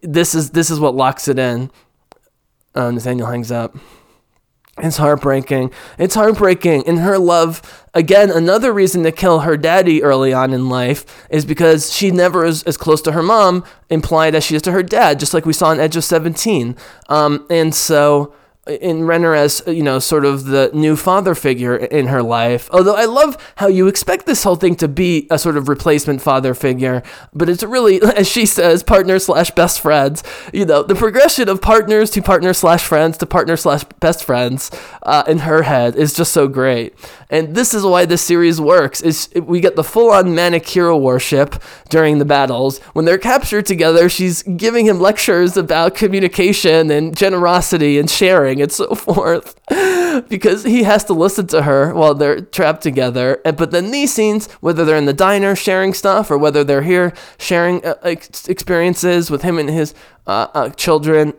This 0.02 0.32
is 0.32 0.50
this 0.50 0.70
is 0.70 0.78
what 0.78 0.94
locks 0.94 1.26
it 1.26 1.40
in. 1.40 1.72
Uh, 2.74 2.92
Nathaniel 2.92 3.26
hangs 3.26 3.50
up. 3.50 3.76
It's 4.80 4.96
heartbreaking. 4.96 5.72
It's 5.98 6.14
heartbreaking. 6.14 6.86
And 6.86 7.00
her 7.00 7.18
love, 7.18 7.84
again, 7.94 8.30
another 8.30 8.72
reason 8.72 9.02
to 9.02 9.12
kill 9.12 9.40
her 9.40 9.56
daddy 9.56 10.02
early 10.02 10.32
on 10.32 10.52
in 10.52 10.68
life 10.68 11.26
is 11.30 11.44
because 11.44 11.92
she 11.92 12.10
never 12.10 12.44
is 12.44 12.62
as 12.64 12.76
close 12.76 13.02
to 13.02 13.12
her 13.12 13.22
mom, 13.22 13.64
implied 13.90 14.34
as 14.34 14.44
she 14.44 14.54
is 14.54 14.62
to 14.62 14.72
her 14.72 14.82
dad, 14.82 15.18
just 15.18 15.34
like 15.34 15.46
we 15.46 15.52
saw 15.52 15.72
in 15.72 15.80
Edge 15.80 15.96
of 15.96 16.04
17. 16.04 16.76
Um, 17.08 17.46
and 17.50 17.74
so 17.74 18.32
in 18.68 19.04
Renner 19.04 19.34
as 19.34 19.62
you 19.66 19.82
know 19.82 19.98
sort 19.98 20.24
of 20.24 20.44
the 20.44 20.70
new 20.72 20.96
father 20.96 21.34
figure 21.34 21.76
in 21.76 22.06
her 22.08 22.22
life. 22.22 22.68
Although 22.72 22.96
I 22.96 23.04
love 23.04 23.36
how 23.56 23.68
you 23.68 23.88
expect 23.88 24.26
this 24.26 24.42
whole 24.44 24.56
thing 24.56 24.76
to 24.76 24.88
be 24.88 25.26
a 25.30 25.38
sort 25.38 25.56
of 25.56 25.68
replacement 25.68 26.22
father 26.22 26.54
figure, 26.54 27.02
but 27.32 27.48
it's 27.48 27.62
really 27.62 28.00
as 28.16 28.28
she 28.28 28.46
says 28.46 28.82
partner 28.82 29.18
slash 29.18 29.50
best 29.52 29.80
friends. 29.80 30.22
You 30.52 30.66
know 30.66 30.82
the 30.82 30.94
progression 30.94 31.48
of 31.48 31.60
partners 31.60 32.10
to 32.10 32.22
partner 32.22 32.52
slash 32.52 32.84
friends 32.84 33.18
to 33.18 33.26
partner 33.26 33.56
slash 33.56 33.84
best 34.00 34.24
friends 34.24 34.70
uh, 35.02 35.24
in 35.26 35.38
her 35.38 35.62
head 35.62 35.96
is 35.96 36.14
just 36.14 36.32
so 36.32 36.48
great. 36.48 36.94
And 37.30 37.54
this 37.54 37.74
is 37.74 37.84
why 37.84 38.04
this 38.04 38.22
series 38.22 38.60
works. 38.60 39.00
Is 39.00 39.28
we 39.34 39.60
get 39.60 39.76
the 39.76 39.84
full 39.84 40.10
on 40.10 40.34
manic 40.34 40.66
hero 40.66 40.96
worship 40.96 41.62
during 41.88 42.18
the 42.18 42.24
battles. 42.24 42.78
When 42.92 43.04
they're 43.04 43.18
captured 43.18 43.66
together, 43.66 44.08
she's 44.08 44.42
giving 44.42 44.86
him 44.86 44.98
lectures 44.98 45.56
about 45.56 45.94
communication 45.94 46.90
and 46.90 47.16
generosity 47.16 47.98
and 47.98 48.10
sharing 48.10 48.57
and 48.60 48.72
so 48.72 48.94
forth. 48.94 49.54
because 50.28 50.64
he 50.64 50.82
has 50.84 51.04
to 51.04 51.12
listen 51.12 51.46
to 51.48 51.62
her 51.62 51.92
while 51.94 52.14
they're 52.14 52.40
trapped 52.40 52.82
together. 52.82 53.40
But 53.44 53.70
then 53.70 53.90
these 53.90 54.12
scenes, 54.12 54.50
whether 54.60 54.84
they're 54.84 54.96
in 54.96 55.04
the 55.04 55.12
diner 55.12 55.54
sharing 55.54 55.94
stuff 55.94 56.30
or 56.30 56.38
whether 56.38 56.64
they're 56.64 56.82
here 56.82 57.12
sharing 57.38 57.84
uh, 57.84 57.94
experiences 58.02 59.30
with 59.30 59.42
him 59.42 59.58
and 59.58 59.68
his 59.68 59.94
uh, 60.26 60.48
uh, 60.54 60.70
children, 60.70 61.34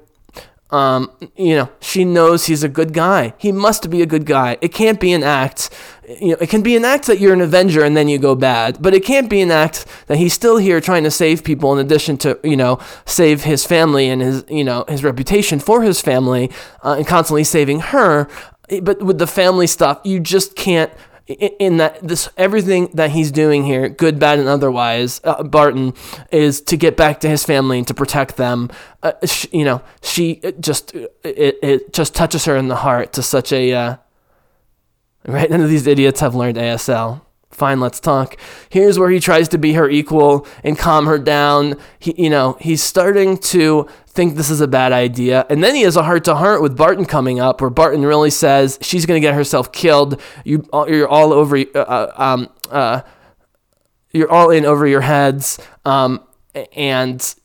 um, 0.71 1.11
you 1.35 1.55
know, 1.55 1.69
she 1.79 2.05
knows 2.05 2.45
he's 2.45 2.63
a 2.63 2.69
good 2.69 2.93
guy. 2.93 3.33
He 3.37 3.51
must 3.51 3.89
be 3.89 4.01
a 4.01 4.05
good 4.05 4.25
guy. 4.25 4.57
It 4.61 4.69
can't 4.69 4.99
be 4.99 5.13
an 5.13 5.23
act. 5.23 5.69
You 6.09 6.29
know, 6.29 6.37
it 6.41 6.49
can 6.49 6.63
be 6.63 6.75
an 6.75 6.85
act 6.85 7.05
that 7.05 7.19
you're 7.19 7.33
an 7.33 7.41
Avenger 7.41 7.83
and 7.83 7.95
then 7.95 8.07
you 8.07 8.17
go 8.17 8.33
bad, 8.33 8.81
but 8.81 8.95
it 8.95 9.05
can't 9.05 9.29
be 9.29 9.41
an 9.41 9.51
act 9.51 9.85
that 10.07 10.17
he's 10.17 10.33
still 10.33 10.57
here 10.57 10.81
trying 10.81 11.03
to 11.03 11.11
save 11.11 11.43
people 11.43 11.71
in 11.71 11.85
addition 11.85 12.17
to, 12.17 12.39
you 12.43 12.57
know, 12.57 12.79
save 13.05 13.43
his 13.43 13.63
family 13.63 14.09
and 14.09 14.21
his, 14.21 14.43
you 14.49 14.63
know, 14.63 14.85
his 14.87 15.03
reputation 15.03 15.59
for 15.59 15.83
his 15.83 16.01
family 16.01 16.49
uh, 16.83 16.95
and 16.97 17.05
constantly 17.05 17.43
saving 17.43 17.79
her. 17.79 18.27
But 18.81 19.03
with 19.03 19.19
the 19.19 19.27
family 19.27 19.67
stuff, 19.67 20.01
you 20.03 20.19
just 20.19 20.55
can't 20.55 20.91
in 21.29 21.77
that 21.77 21.99
this 22.01 22.27
everything 22.37 22.89
that 22.95 23.11
he's 23.11 23.31
doing 23.31 23.63
here, 23.63 23.87
good, 23.87 24.17
bad, 24.17 24.39
and 24.39 24.47
otherwise, 24.47 25.21
uh, 25.23 25.43
Barton 25.43 25.93
is 26.31 26.59
to 26.61 26.75
get 26.75 26.97
back 26.97 27.19
to 27.19 27.29
his 27.29 27.43
family 27.43 27.77
and 27.77 27.87
to 27.87 27.93
protect 27.93 28.37
them. 28.37 28.71
Uh, 29.03 29.11
sh- 29.23 29.45
you 29.51 29.63
know, 29.63 29.81
she 30.01 30.41
just 30.59 30.95
it, 30.95 31.59
it 31.61 31.93
just 31.93 32.15
touches 32.15 32.45
her 32.45 32.55
in 32.55 32.67
the 32.67 32.77
heart 32.77 33.13
to 33.13 33.21
such 33.21 33.53
a 33.53 33.73
uh, 33.73 33.95
right. 35.25 35.49
None 35.49 35.61
of 35.61 35.69
these 35.69 35.87
idiots 35.87 36.19
have 36.19 36.35
learned 36.35 36.57
ASL. 36.57 37.21
Fine, 37.51 37.79
let's 37.79 37.99
talk. 37.99 38.37
Here's 38.69 38.99
where 38.99 39.09
he 39.09 39.19
tries 39.19 39.49
to 39.49 39.57
be 39.57 39.73
her 39.73 39.89
equal 39.89 40.47
and 40.63 40.77
calm 40.77 41.07
her 41.07 41.17
down. 41.17 41.75
He, 41.97 42.13
you 42.15 42.29
know, 42.29 42.57
he's 42.61 42.81
starting 42.81 43.37
to 43.37 43.87
think 44.07 44.35
this 44.35 44.49
is 44.49 44.61
a 44.61 44.67
bad 44.67 44.91
idea. 44.91 45.45
And 45.49 45.63
then 45.63 45.75
he 45.75 45.81
has 45.81 45.95
a 45.95 46.03
heart 46.03 46.23
to 46.25 46.35
heart 46.35 46.61
with 46.61 46.77
Barton 46.77 47.05
coming 47.05 47.39
up, 47.39 47.59
where 47.59 47.69
Barton 47.69 48.05
really 48.05 48.29
says 48.29 48.77
she's 48.81 49.05
going 49.05 49.19
to 49.19 49.27
get 49.27 49.33
herself 49.33 49.71
killed. 49.71 50.21
You, 50.45 50.67
you're 50.87 51.07
all 51.07 51.33
over. 51.33 51.57
Uh, 51.57 51.63
uh, 51.75 52.13
um, 52.15 52.49
uh, 52.69 53.01
you're 54.11 54.31
all 54.31 54.51
in 54.51 54.65
over 54.65 54.87
your 54.87 55.01
heads. 55.01 55.59
Um, 55.85 56.23
and 56.73 57.35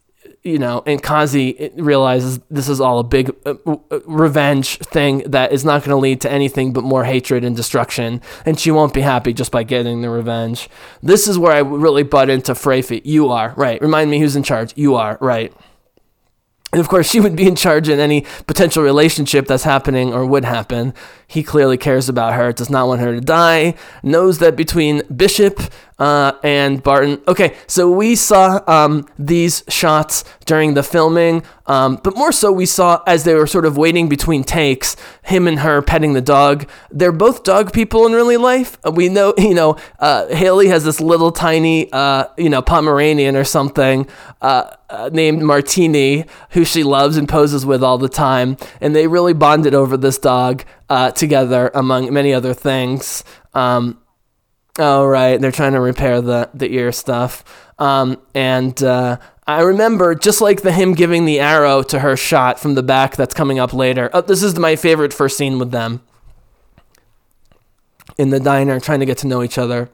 you 0.44 0.58
know, 0.58 0.82
and 0.84 1.02
Kazi 1.02 1.70
realizes 1.74 2.38
this 2.50 2.68
is 2.68 2.78
all 2.78 2.98
a 2.98 3.04
big 3.04 3.34
uh, 3.46 3.54
uh 3.66 4.00
revenge 4.04 4.76
thing 4.78 5.18
that 5.30 5.52
is 5.52 5.64
not 5.64 5.80
going 5.80 5.90
to 5.90 5.96
lead 5.96 6.20
to 6.20 6.30
anything 6.30 6.74
but 6.74 6.84
more 6.84 7.04
hatred 7.04 7.44
and 7.44 7.56
destruction, 7.56 8.20
and 8.44 8.60
she 8.60 8.70
won't 8.70 8.92
be 8.92 9.00
happy 9.00 9.32
just 9.32 9.50
by 9.50 9.62
getting 9.62 10.02
the 10.02 10.10
revenge. 10.10 10.68
This 11.02 11.26
is 11.26 11.38
where 11.38 11.52
I 11.52 11.60
really 11.60 12.02
butt 12.02 12.28
into 12.28 12.52
Freyfi. 12.52 13.00
You 13.04 13.30
are 13.30 13.54
right. 13.56 13.80
Remind 13.80 14.10
me 14.10 14.20
who's 14.20 14.36
in 14.36 14.42
charge. 14.42 14.74
You 14.76 14.96
are 14.96 15.16
right. 15.20 15.52
And 16.74 16.80
of 16.80 16.88
course, 16.88 17.08
she 17.08 17.20
would 17.20 17.36
be 17.36 17.46
in 17.46 17.54
charge 17.54 17.88
in 17.88 18.00
any 18.00 18.26
potential 18.48 18.82
relationship 18.82 19.46
that's 19.46 19.62
happening 19.62 20.12
or 20.12 20.26
would 20.26 20.44
happen. 20.44 20.92
He 21.26 21.44
clearly 21.44 21.78
cares 21.78 22.08
about 22.08 22.34
her, 22.34 22.52
does 22.52 22.68
not 22.68 22.88
want 22.88 23.00
her 23.00 23.14
to 23.14 23.20
die, 23.20 23.74
knows 24.02 24.40
that 24.40 24.56
between 24.56 25.02
Bishop 25.06 25.60
uh, 25.98 26.32
and 26.42 26.82
Barton. 26.82 27.20
Okay, 27.28 27.56
so 27.66 27.90
we 27.90 28.16
saw 28.16 28.60
um, 28.66 29.06
these 29.18 29.62
shots 29.68 30.24
during 30.44 30.74
the 30.74 30.82
filming, 30.82 31.42
um, 31.66 32.00
but 32.02 32.16
more 32.16 32.32
so 32.32 32.50
we 32.52 32.66
saw 32.66 33.02
as 33.06 33.24
they 33.24 33.34
were 33.34 33.46
sort 33.46 33.64
of 33.64 33.76
waiting 33.76 34.08
between 34.08 34.42
takes, 34.42 34.96
him 35.22 35.46
and 35.46 35.60
her 35.60 35.82
petting 35.82 36.12
the 36.12 36.20
dog. 36.20 36.68
They're 36.90 37.12
both 37.12 37.44
dog 37.44 37.72
people 37.72 38.06
in 38.06 38.12
really 38.12 38.36
life. 38.36 38.76
Uh, 38.84 38.90
we 38.90 39.08
know, 39.08 39.34
you 39.38 39.54
know, 39.54 39.76
uh, 40.00 40.26
Hailee 40.30 40.68
has 40.68 40.84
this 40.84 41.00
little 41.00 41.30
tiny, 41.30 41.90
uh, 41.92 42.26
you 42.36 42.50
know, 42.50 42.60
Pomeranian 42.60 43.36
or 43.36 43.44
something 43.44 44.08
uh, 44.42 44.74
uh, 44.90 45.10
named 45.12 45.42
Martini, 45.42 46.24
who 46.50 46.64
she 46.64 46.82
loves 46.82 47.16
and 47.16 47.28
poses 47.28 47.64
with 47.64 47.82
all 47.84 47.98
the 47.98 48.08
time, 48.08 48.56
and 48.80 48.96
they 48.96 49.06
really 49.06 49.32
bonded 49.32 49.74
over 49.74 49.96
this 49.96 50.18
dog 50.18 50.64
together, 51.14 51.72
among 51.74 52.12
many 52.12 52.32
other 52.32 52.54
things. 52.54 53.24
Um, 53.52 53.98
Oh 54.78 55.06
right, 55.06 55.40
they're 55.40 55.52
trying 55.52 55.72
to 55.72 55.80
repair 55.80 56.20
the 56.20 56.50
the 56.52 56.72
ear 56.74 56.90
stuff. 56.90 57.44
Um, 57.78 58.20
and 58.34 58.80
uh, 58.82 59.18
I 59.46 59.60
remember 59.60 60.14
just 60.14 60.40
like 60.40 60.62
the 60.62 60.72
him 60.72 60.94
giving 60.94 61.26
the 61.26 61.38
arrow 61.38 61.82
to 61.84 62.00
her 62.00 62.16
shot 62.16 62.58
from 62.58 62.74
the 62.74 62.82
back 62.82 63.14
that's 63.16 63.34
coming 63.34 63.58
up 63.58 63.72
later. 63.72 64.10
Oh, 64.12 64.20
this 64.20 64.42
is 64.42 64.58
my 64.58 64.74
favorite 64.74 65.12
first 65.12 65.36
scene 65.36 65.58
with 65.58 65.70
them 65.70 66.02
in 68.18 68.30
the 68.30 68.40
diner, 68.40 68.80
trying 68.80 69.00
to 69.00 69.06
get 69.06 69.18
to 69.18 69.26
know 69.26 69.42
each 69.42 69.58
other. 69.58 69.90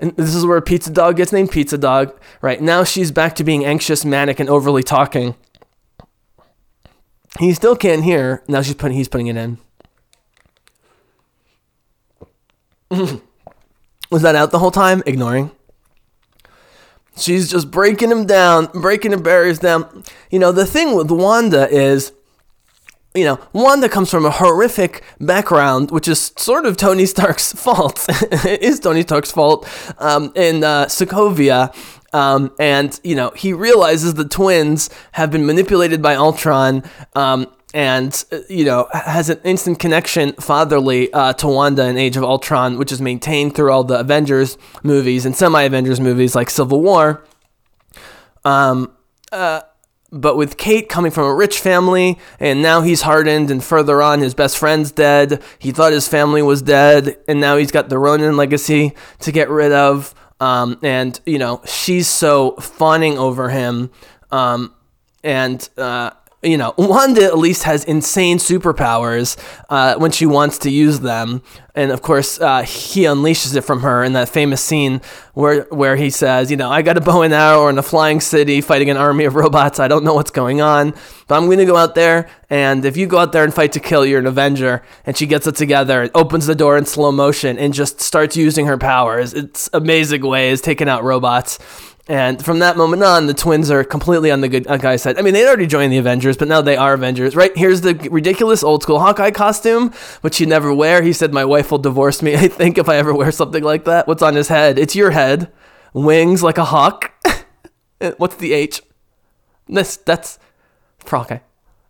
And 0.00 0.16
this 0.16 0.34
is 0.34 0.46
where 0.46 0.60
Pizza 0.60 0.90
Dog 0.90 1.16
gets 1.16 1.32
named 1.32 1.50
Pizza 1.50 1.76
Dog. 1.76 2.18
Right 2.40 2.60
now, 2.60 2.84
she's 2.84 3.12
back 3.12 3.34
to 3.36 3.44
being 3.44 3.64
anxious, 3.64 4.04
manic, 4.04 4.40
and 4.40 4.48
overly 4.48 4.82
talking. 4.82 5.34
He 7.38 7.52
still 7.52 7.76
can't 7.76 8.02
hear. 8.02 8.42
Now 8.48 8.62
she's 8.62 8.74
putting. 8.74 8.96
He's 8.96 9.08
putting 9.08 9.28
it 9.28 9.36
in. 9.36 9.58
Was 14.10 14.22
that 14.22 14.34
out 14.34 14.50
the 14.50 14.58
whole 14.58 14.70
time? 14.70 15.02
Ignoring. 15.06 15.52
She's 17.16 17.50
just 17.50 17.70
breaking 17.70 18.10
him 18.10 18.26
down, 18.26 18.66
breaking 18.66 19.10
the 19.10 19.18
barriers 19.18 19.58
down. 19.58 20.04
You 20.30 20.38
know, 20.38 20.52
the 20.52 20.66
thing 20.66 20.96
with 20.96 21.10
Wanda 21.10 21.68
is, 21.68 22.12
you 23.14 23.24
know, 23.24 23.38
Wanda 23.52 23.88
comes 23.88 24.10
from 24.10 24.24
a 24.24 24.30
horrific 24.30 25.02
background, 25.20 25.90
which 25.90 26.08
is 26.08 26.32
sort 26.36 26.64
of 26.66 26.76
Tony 26.76 27.06
Stark's 27.06 27.52
fault. 27.64 28.06
it 28.08 28.62
is 28.62 28.80
Tony 28.80 29.02
Stark's 29.02 29.30
fault 29.30 29.68
um, 29.98 30.32
in 30.34 30.64
uh, 30.64 30.86
Sokovia. 30.86 31.74
Um, 32.12 32.52
and, 32.58 32.98
you 33.04 33.14
know, 33.14 33.30
he 33.36 33.52
realizes 33.52 34.14
the 34.14 34.24
twins 34.24 34.90
have 35.12 35.30
been 35.30 35.46
manipulated 35.46 36.02
by 36.02 36.16
Ultron. 36.16 36.82
Um, 37.14 37.46
and 37.72 38.24
uh, 38.32 38.38
you 38.48 38.64
know 38.64 38.88
has 38.92 39.28
an 39.28 39.40
instant 39.44 39.78
connection 39.78 40.32
fatherly 40.34 41.12
uh, 41.12 41.32
to 41.34 41.48
Wanda 41.48 41.86
in 41.86 41.96
Age 41.96 42.16
of 42.16 42.24
Ultron, 42.24 42.78
which 42.78 42.92
is 42.92 43.00
maintained 43.00 43.54
through 43.54 43.70
all 43.70 43.84
the 43.84 43.98
Avengers 43.98 44.58
movies 44.82 45.26
and 45.26 45.36
semi-Avengers 45.36 46.00
movies 46.00 46.34
like 46.34 46.50
Civil 46.50 46.80
War. 46.80 47.24
Um, 48.44 48.92
uh, 49.32 49.62
but 50.12 50.36
with 50.36 50.56
Kate 50.56 50.88
coming 50.88 51.12
from 51.12 51.24
a 51.24 51.34
rich 51.34 51.60
family, 51.60 52.18
and 52.40 52.62
now 52.62 52.82
he's 52.82 53.02
hardened, 53.02 53.50
and 53.50 53.62
further 53.62 54.02
on, 54.02 54.20
his 54.20 54.34
best 54.34 54.58
friend's 54.58 54.90
dead. 54.90 55.42
He 55.58 55.70
thought 55.70 55.92
his 55.92 56.08
family 56.08 56.42
was 56.42 56.62
dead, 56.62 57.16
and 57.28 57.40
now 57.40 57.56
he's 57.56 57.70
got 57.70 57.88
the 57.88 57.98
Ronin 57.98 58.36
legacy 58.36 58.94
to 59.20 59.32
get 59.32 59.48
rid 59.48 59.72
of. 59.72 60.14
Um, 60.40 60.78
and 60.82 61.20
you 61.26 61.38
know 61.38 61.60
she's 61.66 62.08
so 62.08 62.52
fawning 62.52 63.18
over 63.18 63.50
him, 63.50 63.90
um, 64.30 64.74
and 65.22 65.68
uh, 65.76 66.10
you 66.42 66.56
know, 66.56 66.72
Wanda 66.78 67.24
at 67.24 67.36
least 67.36 67.64
has 67.64 67.84
insane 67.84 68.38
superpowers 68.38 69.36
uh, 69.68 69.96
when 69.96 70.10
she 70.10 70.24
wants 70.24 70.56
to 70.58 70.70
use 70.70 71.00
them, 71.00 71.42
and 71.74 71.92
of 71.92 72.00
course, 72.00 72.40
uh, 72.40 72.62
he 72.62 73.02
unleashes 73.02 73.54
it 73.54 73.60
from 73.60 73.80
her 73.80 74.02
in 74.02 74.14
that 74.14 74.28
famous 74.30 74.62
scene 74.62 75.02
where 75.34 75.62
where 75.64 75.96
he 75.96 76.08
says, 76.08 76.50
you 76.50 76.56
know, 76.56 76.70
I 76.70 76.80
got 76.80 76.96
a 76.96 77.00
bow 77.02 77.22
and 77.22 77.34
arrow 77.34 77.68
in 77.68 77.76
a 77.76 77.82
flying 77.82 78.20
city 78.20 78.62
fighting 78.62 78.88
an 78.88 78.96
army 78.96 79.24
of 79.26 79.34
robots. 79.34 79.78
I 79.78 79.86
don't 79.86 80.02
know 80.02 80.14
what's 80.14 80.30
going 80.30 80.62
on, 80.62 80.94
but 81.28 81.36
I'm 81.36 81.44
going 81.44 81.58
to 81.58 81.66
go 81.66 81.76
out 81.76 81.94
there, 81.94 82.30
and 82.48 82.86
if 82.86 82.96
you 82.96 83.06
go 83.06 83.18
out 83.18 83.32
there 83.32 83.44
and 83.44 83.52
fight 83.52 83.72
to 83.72 83.80
kill, 83.80 84.06
you're 84.06 84.18
an 84.18 84.26
Avenger. 84.26 84.82
And 85.04 85.16
she 85.16 85.26
gets 85.26 85.46
it 85.46 85.56
together, 85.56 86.10
opens 86.14 86.46
the 86.46 86.54
door 86.54 86.78
in 86.78 86.86
slow 86.86 87.12
motion, 87.12 87.58
and 87.58 87.74
just 87.74 88.00
starts 88.00 88.34
using 88.34 88.64
her 88.64 88.78
powers. 88.78 89.34
It's 89.34 89.68
amazing 89.74 90.22
ways 90.26 90.62
taking 90.62 90.88
out 90.88 91.04
robots. 91.04 91.58
And 92.10 92.44
from 92.44 92.58
that 92.58 92.76
moment 92.76 93.04
on, 93.04 93.28
the 93.28 93.34
twins 93.34 93.70
are 93.70 93.84
completely 93.84 94.32
on 94.32 94.40
the 94.40 94.48
good 94.48 94.64
guy 94.64 94.96
side. 94.96 95.16
I 95.16 95.22
mean, 95.22 95.32
they'd 95.32 95.46
already 95.46 95.68
joined 95.68 95.92
the 95.92 95.98
Avengers, 95.98 96.36
but 96.36 96.48
now 96.48 96.60
they 96.60 96.76
are 96.76 96.94
Avengers, 96.94 97.36
right? 97.36 97.56
Here's 97.56 97.82
the 97.82 97.94
ridiculous 98.10 98.64
old 98.64 98.82
school 98.82 98.98
Hawkeye 98.98 99.30
costume, 99.30 99.92
which 100.20 100.40
you 100.40 100.46
never 100.48 100.74
wear. 100.74 101.02
He 101.02 101.12
said, 101.12 101.32
My 101.32 101.44
wife 101.44 101.70
will 101.70 101.78
divorce 101.78 102.20
me, 102.20 102.34
I 102.36 102.48
think, 102.48 102.78
if 102.78 102.88
I 102.88 102.96
ever 102.96 103.14
wear 103.14 103.30
something 103.30 103.62
like 103.62 103.84
that. 103.84 104.08
What's 104.08 104.24
on 104.24 104.34
his 104.34 104.48
head? 104.48 104.76
It's 104.76 104.96
your 104.96 105.12
head. 105.12 105.52
Wings 105.92 106.42
like 106.42 106.58
a 106.58 106.64
hawk. 106.64 107.12
What's 108.16 108.34
the 108.34 108.54
H? 108.54 108.82
This, 109.68 109.96
that's 109.98 110.40
for 110.98 111.18
Hawkeye. 111.18 111.38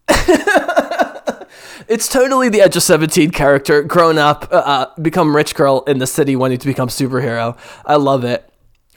it's 1.89 2.09
totally 2.09 2.51
the 2.51 2.61
Edge 2.61 2.77
of 2.77 2.83
17 2.83 3.31
character, 3.31 3.83
grown 3.83 4.19
up, 4.19 4.47
uh, 4.53 4.57
uh, 4.57 5.01
become 5.01 5.35
rich 5.35 5.55
girl 5.55 5.83
in 5.87 5.97
the 5.97 6.07
city 6.07 6.37
wanting 6.37 6.59
to 6.59 6.67
become 6.67 6.89
superhero. 6.89 7.57
I 7.87 7.97
love 7.97 8.23
it. 8.25 8.50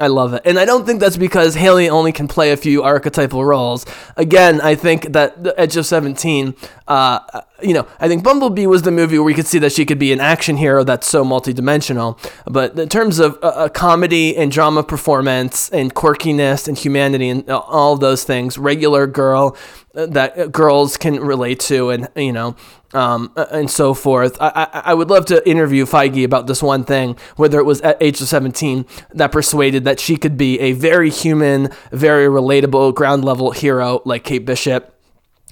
I 0.03 0.07
love 0.07 0.33
it. 0.33 0.41
And 0.43 0.59
I 0.59 0.65
don't 0.65 0.85
think 0.85 0.99
that's 0.99 1.15
because 1.15 1.55
Hailee 1.55 1.89
only 1.89 2.11
can 2.11 2.27
play 2.27 2.51
a 2.51 2.57
few 2.57 2.83
archetypal 2.83 3.45
roles. 3.45 3.85
Again, 4.17 4.59
I 4.59 4.75
think 4.75 5.13
that 5.13 5.37
Edge 5.57 5.77
of 5.77 5.85
17, 5.85 6.55
uh, 6.89 7.19
you 7.63 7.73
know, 7.73 7.87
I 7.99 8.07
think 8.07 8.23
Bumblebee 8.23 8.67
was 8.67 8.81
the 8.83 8.91
movie 8.91 9.17
where 9.17 9.25
we 9.25 9.33
could 9.33 9.47
see 9.47 9.59
that 9.59 9.71
she 9.71 9.85
could 9.85 9.99
be 9.99 10.11
an 10.11 10.19
action 10.19 10.57
hero 10.57 10.83
that's 10.83 11.07
so 11.07 11.23
multidimensional. 11.23 12.17
But 12.45 12.77
in 12.77 12.89
terms 12.89 13.19
of 13.19 13.37
a, 13.41 13.65
a 13.65 13.69
comedy 13.69 14.35
and 14.35 14.51
drama 14.51 14.83
performance 14.83 15.69
and 15.69 15.93
quirkiness 15.93 16.67
and 16.67 16.77
humanity 16.77 17.29
and 17.29 17.49
all 17.49 17.95
those 17.95 18.23
things, 18.23 18.57
regular 18.57 19.07
girl 19.07 19.57
uh, 19.95 20.05
that 20.07 20.51
girls 20.51 20.97
can 20.97 21.19
relate 21.19 21.59
to 21.61 21.89
and, 21.89 22.09
you 22.15 22.31
know, 22.31 22.55
um, 22.93 23.31
and 23.35 23.69
so 23.69 23.93
forth. 23.93 24.37
I, 24.39 24.51
I, 24.55 24.81
I, 24.85 24.93
would 24.93 25.09
love 25.09 25.25
to 25.27 25.47
interview 25.49 25.85
Feige 25.85 26.23
about 26.23 26.47
this 26.47 26.61
one 26.61 26.83
thing, 26.83 27.17
whether 27.35 27.59
it 27.59 27.63
was 27.63 27.81
at 27.81 28.01
age 28.01 28.21
of 28.21 28.27
17 28.27 28.85
that 29.13 29.31
persuaded 29.31 29.83
that 29.85 29.99
she 29.99 30.15
could 30.15 30.37
be 30.37 30.59
a 30.59 30.73
very 30.73 31.09
human, 31.09 31.69
very 31.91 32.27
relatable 32.27 32.93
ground 32.93 33.25
level 33.25 33.51
hero 33.51 34.01
like 34.05 34.23
Kate 34.23 34.45
Bishop. 34.45 34.93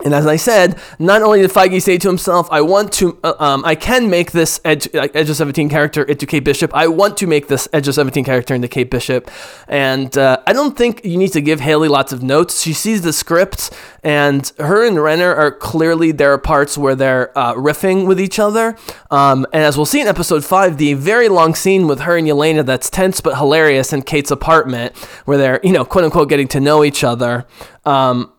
And 0.03 0.13
as 0.13 0.25
I 0.27 0.35
said, 0.35 0.79
not 0.99 1.21
only 1.21 1.41
did 1.41 1.51
Feige 1.51 1.81
say 1.81 1.97
to 1.97 2.07
himself, 2.07 2.47
"I 2.51 2.61
want 2.61 2.91
to, 2.93 3.17
uh, 3.23 3.33
um, 3.39 3.63
I 3.65 3.75
can 3.75 4.09
make 4.09 4.31
this 4.31 4.59
Edge, 4.65 4.87
Edge 4.93 5.29
of 5.29 5.35
Seventeen 5.35 5.69
character 5.69 6.03
into 6.03 6.25
Kate 6.25 6.43
Bishop. 6.43 6.73
I 6.73 6.87
want 6.87 7.17
to 7.17 7.27
make 7.27 7.47
this 7.47 7.67
Edge 7.73 7.87
of 7.87 7.95
Seventeen 7.95 8.23
character 8.23 8.53
into 8.53 8.67
Kate 8.67 8.89
Bishop." 8.89 9.29
And 9.67 10.17
uh, 10.17 10.39
I 10.47 10.53
don't 10.53 10.77
think 10.77 11.05
you 11.05 11.17
need 11.17 11.33
to 11.33 11.41
give 11.41 11.59
Hailee 11.59 11.89
lots 11.89 12.11
of 12.11 12.23
notes. 12.23 12.61
She 12.61 12.73
sees 12.73 13.01
the 13.01 13.13
script, 13.13 13.71
and 14.03 14.51
her 14.57 14.85
and 14.85 15.01
Renner 15.01 15.33
are 15.33 15.51
clearly 15.51 16.11
there 16.11 16.33
are 16.33 16.37
parts 16.37 16.77
where 16.77 16.95
they're 16.95 17.37
uh, 17.37 17.53
riffing 17.53 18.07
with 18.07 18.19
each 18.19 18.39
other. 18.39 18.75
Um, 19.09 19.45
and 19.53 19.63
as 19.63 19.77
we'll 19.77 19.85
see 19.85 20.01
in 20.01 20.07
episode 20.07 20.43
five, 20.43 20.77
the 20.77 20.93
very 20.95 21.29
long 21.29 21.55
scene 21.55 21.87
with 21.87 22.01
her 22.01 22.17
and 22.17 22.27
Yelena 22.27 22.65
that's 22.65 22.89
tense 22.89 23.21
but 23.21 23.37
hilarious 23.37 23.93
in 23.93 24.01
Kate's 24.01 24.31
apartment, 24.31 24.95
where 25.25 25.37
they're 25.37 25.59
you 25.63 25.71
know 25.71 25.85
quote 25.85 26.05
unquote 26.05 26.29
getting 26.29 26.47
to 26.49 26.59
know 26.59 26.83
each 26.83 27.03
other. 27.03 27.45
Um, 27.85 28.31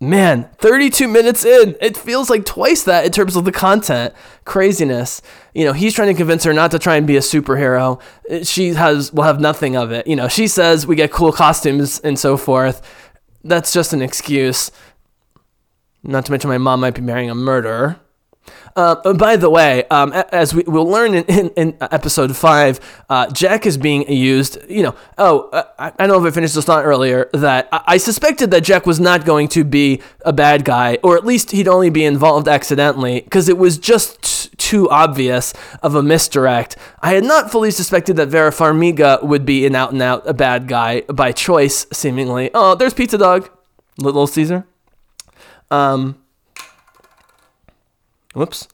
man, 0.00 0.48
32 0.58 1.08
minutes 1.08 1.44
in, 1.44 1.76
it 1.80 1.96
feels 1.96 2.30
like 2.30 2.44
twice 2.44 2.84
that 2.84 3.04
in 3.04 3.12
terms 3.12 3.36
of 3.36 3.44
the 3.44 3.52
content. 3.52 4.14
Craziness. 4.44 5.20
You 5.54 5.64
know, 5.64 5.72
he's 5.72 5.94
trying 5.94 6.08
to 6.08 6.14
convince 6.14 6.44
her 6.44 6.52
not 6.52 6.70
to 6.70 6.78
try 6.78 6.96
and 6.96 7.06
be 7.06 7.16
a 7.16 7.20
superhero. 7.20 8.00
She 8.44 8.70
has 8.70 9.12
will 9.12 9.24
have 9.24 9.40
nothing 9.40 9.76
of 9.76 9.90
it. 9.90 10.06
You 10.06 10.16
know, 10.16 10.28
she 10.28 10.46
says 10.46 10.86
we 10.86 10.96
get 10.96 11.10
cool 11.10 11.32
costumes 11.32 12.00
and 12.00 12.18
so 12.18 12.36
forth. 12.36 12.82
That's 13.44 13.72
just 13.72 13.92
an 13.92 14.02
excuse. 14.02 14.70
Not 16.02 16.26
to 16.26 16.32
mention 16.32 16.48
my 16.48 16.58
mom 16.58 16.80
might 16.80 16.94
be 16.94 17.02
marrying 17.02 17.30
a 17.30 17.34
murderer. 17.34 18.00
Uh, 18.76 19.12
by 19.14 19.36
the 19.36 19.50
way, 19.50 19.84
um, 19.90 20.12
as 20.12 20.54
we 20.54 20.62
will 20.62 20.86
learn 20.86 21.12
in, 21.14 21.24
in, 21.24 21.48
in 21.50 21.76
episode 21.80 22.36
five, 22.36 22.78
uh, 23.08 23.28
Jack 23.30 23.66
is 23.66 23.76
being 23.76 24.10
used. 24.10 24.58
You 24.68 24.84
know, 24.84 24.94
oh, 25.18 25.48
uh, 25.50 25.64
I, 25.78 25.86
I, 25.88 26.06
don't 26.06 26.08
know 26.08 26.24
if 26.24 26.32
I 26.32 26.34
finished 26.34 26.54
this 26.54 26.64
thought 26.64 26.84
earlier 26.84 27.28
that 27.32 27.68
I, 27.72 27.82
I, 27.86 27.96
suspected 27.96 28.52
that 28.52 28.60
Jack 28.60 28.86
was 28.86 29.00
not 29.00 29.24
going 29.24 29.48
to 29.48 29.64
be 29.64 30.00
a 30.24 30.32
bad 30.32 30.64
guy, 30.64 30.98
or 31.02 31.16
at 31.16 31.26
least 31.26 31.50
he'd 31.50 31.66
only 31.66 31.90
be 31.90 32.04
involved 32.04 32.46
accidentally, 32.46 33.20
because 33.20 33.48
it 33.48 33.58
was 33.58 33.78
just 33.78 34.22
t- 34.22 34.50
too 34.56 34.88
obvious 34.90 35.52
of 35.82 35.96
a 35.96 36.02
misdirect. 36.02 36.76
I 37.00 37.14
had 37.14 37.24
not 37.24 37.50
fully 37.50 37.72
suspected 37.72 38.16
that 38.16 38.28
Vera 38.28 38.52
Farmiga 38.52 39.22
would 39.24 39.44
be 39.44 39.66
an 39.66 39.74
out 39.74 39.92
and 39.92 40.00
out 40.00 40.22
a 40.28 40.34
bad 40.34 40.68
guy 40.68 41.00
by 41.02 41.32
choice, 41.32 41.86
seemingly. 41.92 42.50
Oh, 42.54 42.76
there's 42.76 42.94
Pizza 42.94 43.18
Dog, 43.18 43.50
Little 43.98 44.26
Caesar. 44.28 44.66
Um, 45.70 46.22
Whoops. 48.34 48.68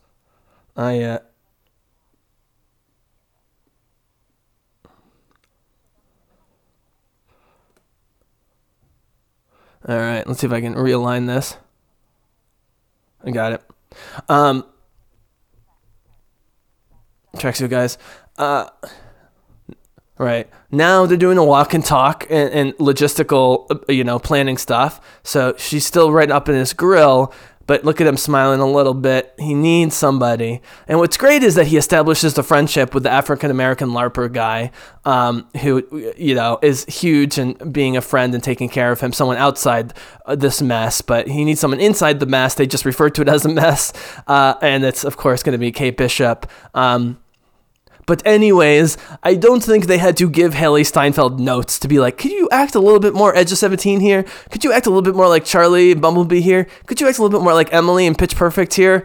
I, 0.77 1.03
uh, 1.03 1.19
All 9.87 9.99
right, 9.99 10.27
let's 10.27 10.41
see 10.41 10.47
if 10.47 10.53
I 10.53 10.63
can 10.63 10.75
realign 10.75 11.27
this. 11.27 11.59
I 13.23 13.31
got 13.33 13.53
it. 13.53 13.63
Um, 14.31 14.65
tracksuit 17.37 17.69
guys. 17.69 17.99
Uh, 18.39 18.71
right 20.17 20.49
now 20.71 21.05
they're 21.05 21.19
doing 21.19 21.37
a 21.37 21.45
walk 21.45 21.75
and 21.75 21.85
talk 21.85 22.27
and, 22.31 22.51
and 22.51 22.73
logistical, 22.79 23.67
uh, 23.71 23.93
you 23.93 24.05
know, 24.05 24.19
planning 24.19 24.57
stuff. 24.57 25.03
So 25.23 25.55
she's 25.59 25.85
still 25.85 26.11
right 26.11 26.31
up 26.31 26.49
in 26.49 26.55
this 26.55 26.73
grill, 26.73 27.35
but 27.67 27.85
look 27.85 28.01
at 28.01 28.07
him 28.07 28.17
smiling 28.17 28.61
a 28.61 28.67
little 28.67 28.95
bit. 28.95 29.35
He 29.39 29.55
needs 29.55 29.95
somebody. 29.95 30.61
And 30.87 30.99
what's 30.99 31.17
great 31.17 31.43
is 31.43 31.55
that 31.55 31.67
he 31.67 31.77
establishes 31.77 32.35
the 32.35 32.43
friendship 32.43 32.95
with 32.95 33.03
the 33.03 33.11
African 33.11 33.51
American 33.51 33.91
LARPer 33.91 34.33
guy, 34.33 34.71
um, 35.05 35.49
who, 35.63 36.13
you 36.17 36.35
know, 36.35 36.59
is 36.63 36.85
huge 36.87 37.39
and 37.39 37.73
being 37.73 37.97
a 37.97 38.01
friend 38.01 38.35
and 38.35 38.43
taking 38.43 38.69
care 38.69 38.93
of 38.93 39.01
him, 39.01 39.13
someone 39.13 39.37
outside 39.37 39.95
uh, 40.27 40.35
this 40.35 40.63
mess, 40.63 41.01
but 41.01 41.29
he 41.29 41.45
needs 41.45 41.61
someone 41.61 41.81
inside 41.81 42.21
the 42.21 42.27
mess. 42.27 42.55
They 42.55 42.67
just 42.67 42.85
refer 42.85 43.11
to 43.11 43.23
it 43.23 43.29
as 43.29 43.45
a 43.45 43.49
mess. 43.49 43.93
Uh, 44.27 44.55
and 44.63 44.85
it's, 44.85 45.05
of 45.05 45.17
course, 45.17 45.43
going 45.43 45.53
to 45.53 45.59
be 45.59 45.73
Kate 45.73 45.97
Bishop. 45.97 46.51
Um, 46.75 47.19
but 48.07 48.27
anyways, 48.27 48.97
I 49.23 49.35
don't 49.35 49.63
think 49.63 49.87
they 49.87 49.99
had 49.99 50.17
to 50.19 50.29
give 50.29 50.55
Hailee 50.55 50.87
Steinfeld 50.87 51.41
notes 51.41 51.79
to 51.81 51.89
be 51.89 51.99
like, 51.99 52.19
could 52.19 52.33
you 52.33 52.49
act 52.51 52.75
a 52.75 52.81
little 52.81 53.01
bit 53.01 53.15
more 53.15 53.35
Edge 53.35 53.53
of 53.53 53.59
17 53.59 54.01
here? 54.01 54.25
Could 54.51 54.65
you 54.65 54.73
act 54.73 54.87
a 54.87 54.91
little 54.91 55.03
bit 55.03 55.15
more 55.15 55.29
like 55.29 55.45
Charlie 55.45 55.95
Bumblebee 55.95 56.41
here? 56.41 56.67
Could 56.87 57.01
you 57.01 57.09
act 57.09 57.19
a 57.19 57.23
little 57.23 57.39
bit 57.39 57.43
more 57.43 57.55
like 57.55 57.73
Emily 57.73 58.07
in 58.07 58.15
Pitch 58.15 58.37
Perfect 58.37 58.75
here? 58.75 59.05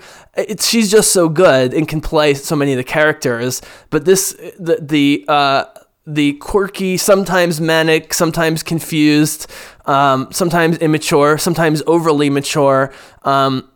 She's 0.60 0.92
just 0.92 1.12
so 1.12 1.30
good 1.30 1.74
and 1.74 1.88
can 1.88 2.02
play 2.02 2.34
so 2.34 2.56
many 2.56 2.74
of 2.74 2.78
the 2.78 2.84
characters. 2.84 3.62
But 3.90 4.06
this, 4.06 4.34
the, 4.58 4.80
the, 4.82 5.26
uh, 5.28 5.66
the 6.06 6.34
quirky, 6.34 6.98
sometimes 6.98 7.62
manic, 7.62 8.14
sometimes 8.14 8.64
confused, 8.64 9.50
um, 9.86 10.28
sometimes 10.32 10.78
immature, 10.80 11.38
sometimes 11.38 11.84
overly 11.88 12.30
mature. 12.30 12.92
Um, 13.24 13.70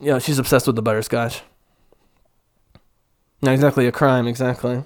you 0.00 0.06
know, 0.06 0.18
she's 0.18 0.38
obsessed 0.38 0.66
with 0.66 0.76
the 0.76 0.82
butterscotch. 0.82 1.42
Not 3.42 3.54
exactly 3.54 3.86
a 3.86 3.92
crime, 3.92 4.26
exactly. 4.26 4.84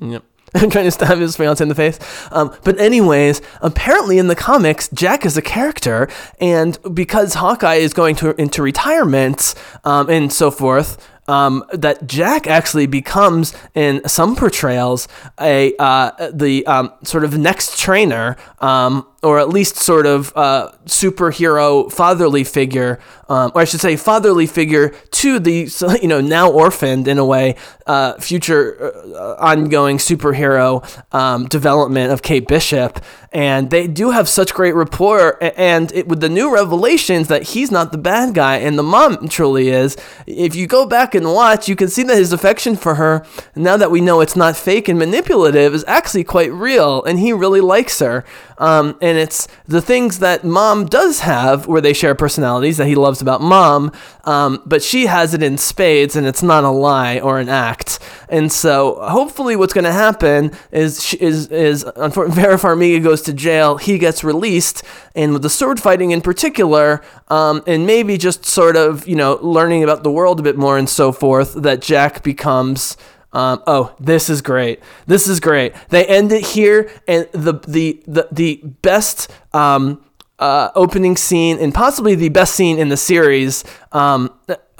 Yep. 0.00 0.24
I'm 0.54 0.70
trying 0.70 0.84
to 0.84 0.90
stab 0.90 1.18
his 1.18 1.36
fiance 1.36 1.62
in 1.62 1.68
the 1.68 1.74
face. 1.74 1.98
Um, 2.30 2.54
but 2.64 2.78
anyways, 2.78 3.40
apparently 3.62 4.18
in 4.18 4.26
the 4.26 4.34
comics, 4.34 4.88
Jack 4.92 5.24
is 5.24 5.36
a 5.36 5.42
character, 5.42 6.08
and 6.40 6.76
because 6.92 7.34
Hawkeye 7.34 7.76
is 7.76 7.94
going 7.94 8.16
to 8.16 8.38
into 8.40 8.62
retirement 8.62 9.54
um, 9.84 10.10
and 10.10 10.32
so 10.32 10.50
forth, 10.50 11.08
um, 11.28 11.64
that 11.72 12.06
Jack 12.06 12.46
actually 12.46 12.86
becomes 12.86 13.54
in 13.74 14.06
some 14.06 14.36
portrayals 14.36 15.08
a 15.40 15.74
uh, 15.78 16.30
the 16.32 16.66
um, 16.66 16.92
sort 17.04 17.24
of 17.24 17.38
next 17.38 17.78
trainer 17.78 18.36
um, 18.58 19.06
or 19.22 19.38
at 19.38 19.48
least 19.48 19.76
sort 19.76 20.04
of 20.04 20.32
uh, 20.36 20.72
superhero 20.84 21.90
fatherly 21.92 22.42
figure, 22.42 22.98
um, 23.28 23.52
or 23.54 23.62
I 23.62 23.64
should 23.64 23.80
say 23.80 23.96
fatherly 23.96 24.46
figure 24.46 24.88
to 24.88 25.38
the 25.38 25.98
you 26.02 26.08
know 26.08 26.20
now 26.20 26.50
orphaned 26.50 27.06
in 27.06 27.18
a 27.18 27.24
way 27.24 27.56
uh, 27.86 28.14
future 28.18 28.92
uh, 29.14 29.34
ongoing 29.38 29.98
superhero 29.98 30.82
um, 31.14 31.46
development 31.46 32.12
of 32.12 32.22
Kate 32.22 32.46
Bishop, 32.46 32.98
and 33.32 33.70
they 33.70 33.86
do 33.86 34.10
have 34.10 34.28
such 34.28 34.54
great 34.54 34.74
rapport. 34.74 35.38
And 35.56 35.92
it, 35.92 36.08
with 36.08 36.20
the 36.20 36.28
new 36.28 36.52
revelations 36.52 37.28
that 37.28 37.42
he's 37.42 37.70
not 37.70 37.92
the 37.92 37.98
bad 37.98 38.34
guy 38.34 38.56
and 38.56 38.78
the 38.78 38.82
mom 38.82 39.28
truly 39.28 39.68
is, 39.68 39.96
if 40.26 40.54
you 40.54 40.66
go 40.66 40.86
back 40.86 41.14
and 41.14 41.32
watch, 41.32 41.68
you 41.68 41.76
can 41.76 41.88
see 41.88 42.02
that 42.04 42.16
his 42.16 42.32
affection 42.32 42.76
for 42.76 42.96
her, 42.96 43.24
now 43.56 43.76
that 43.76 43.90
we 43.90 44.00
know 44.00 44.20
it's 44.20 44.36
not 44.36 44.56
fake 44.56 44.88
and 44.88 44.98
manipulative, 44.98 45.74
is 45.74 45.84
actually 45.86 46.24
quite 46.24 46.52
real, 46.52 47.02
and 47.04 47.18
he 47.18 47.32
really 47.32 47.60
likes 47.60 47.98
her. 48.00 48.24
Um, 48.58 48.96
and 49.00 49.11
it's 49.18 49.48
the 49.66 49.82
things 49.82 50.18
that 50.20 50.44
mom 50.44 50.86
does 50.86 51.20
have 51.20 51.66
where 51.66 51.80
they 51.80 51.92
share 51.92 52.14
personalities 52.14 52.76
that 52.76 52.86
he 52.86 52.94
loves 52.94 53.20
about 53.20 53.40
mom, 53.40 53.92
um, 54.24 54.62
but 54.66 54.82
she 54.82 55.06
has 55.06 55.34
it 55.34 55.42
in 55.42 55.58
spades 55.58 56.16
and 56.16 56.26
it's 56.26 56.42
not 56.42 56.64
a 56.64 56.70
lie 56.70 57.18
or 57.18 57.38
an 57.38 57.48
act. 57.48 57.98
And 58.28 58.50
so 58.52 58.98
hopefully 59.02 59.56
what's 59.56 59.72
going 59.72 59.84
to 59.84 59.92
happen 59.92 60.52
is 60.70 61.14
is 61.14 61.48
is 61.48 61.82
Vera 61.96 62.56
Farmiga 62.56 63.02
goes 63.02 63.22
to 63.22 63.32
jail, 63.32 63.76
he 63.76 63.98
gets 63.98 64.22
released, 64.22 64.82
and 65.14 65.32
with 65.32 65.42
the 65.42 65.50
sword 65.50 65.80
fighting 65.80 66.10
in 66.10 66.20
particular, 66.20 67.02
um, 67.28 67.62
and 67.66 67.86
maybe 67.86 68.16
just 68.16 68.44
sort 68.44 68.76
of 68.76 69.06
you 69.06 69.16
know 69.16 69.38
learning 69.42 69.82
about 69.82 70.02
the 70.02 70.10
world 70.10 70.40
a 70.40 70.42
bit 70.42 70.56
more 70.56 70.78
and 70.78 70.88
so 70.88 71.12
forth, 71.12 71.54
that 71.54 71.80
Jack 71.80 72.22
becomes 72.22 72.96
um, 73.32 73.62
oh, 73.66 73.94
this 73.98 74.28
is 74.28 74.42
great. 74.42 74.80
This 75.06 75.26
is 75.26 75.40
great. 75.40 75.74
They 75.88 76.04
end 76.04 76.32
it 76.32 76.44
here, 76.44 76.90
and 77.08 77.28
the 77.32 77.54
the 77.66 78.02
the 78.06 78.28
the 78.30 78.60
best 78.82 79.30
um, 79.52 80.04
uh, 80.38 80.70
opening 80.74 81.16
scene 81.16 81.58
and 81.58 81.72
possibly 81.72 82.14
the 82.14 82.28
best 82.28 82.54
scene 82.54 82.78
in 82.78 82.88
the 82.88 82.96
series. 82.96 83.64
Um, 83.92 84.32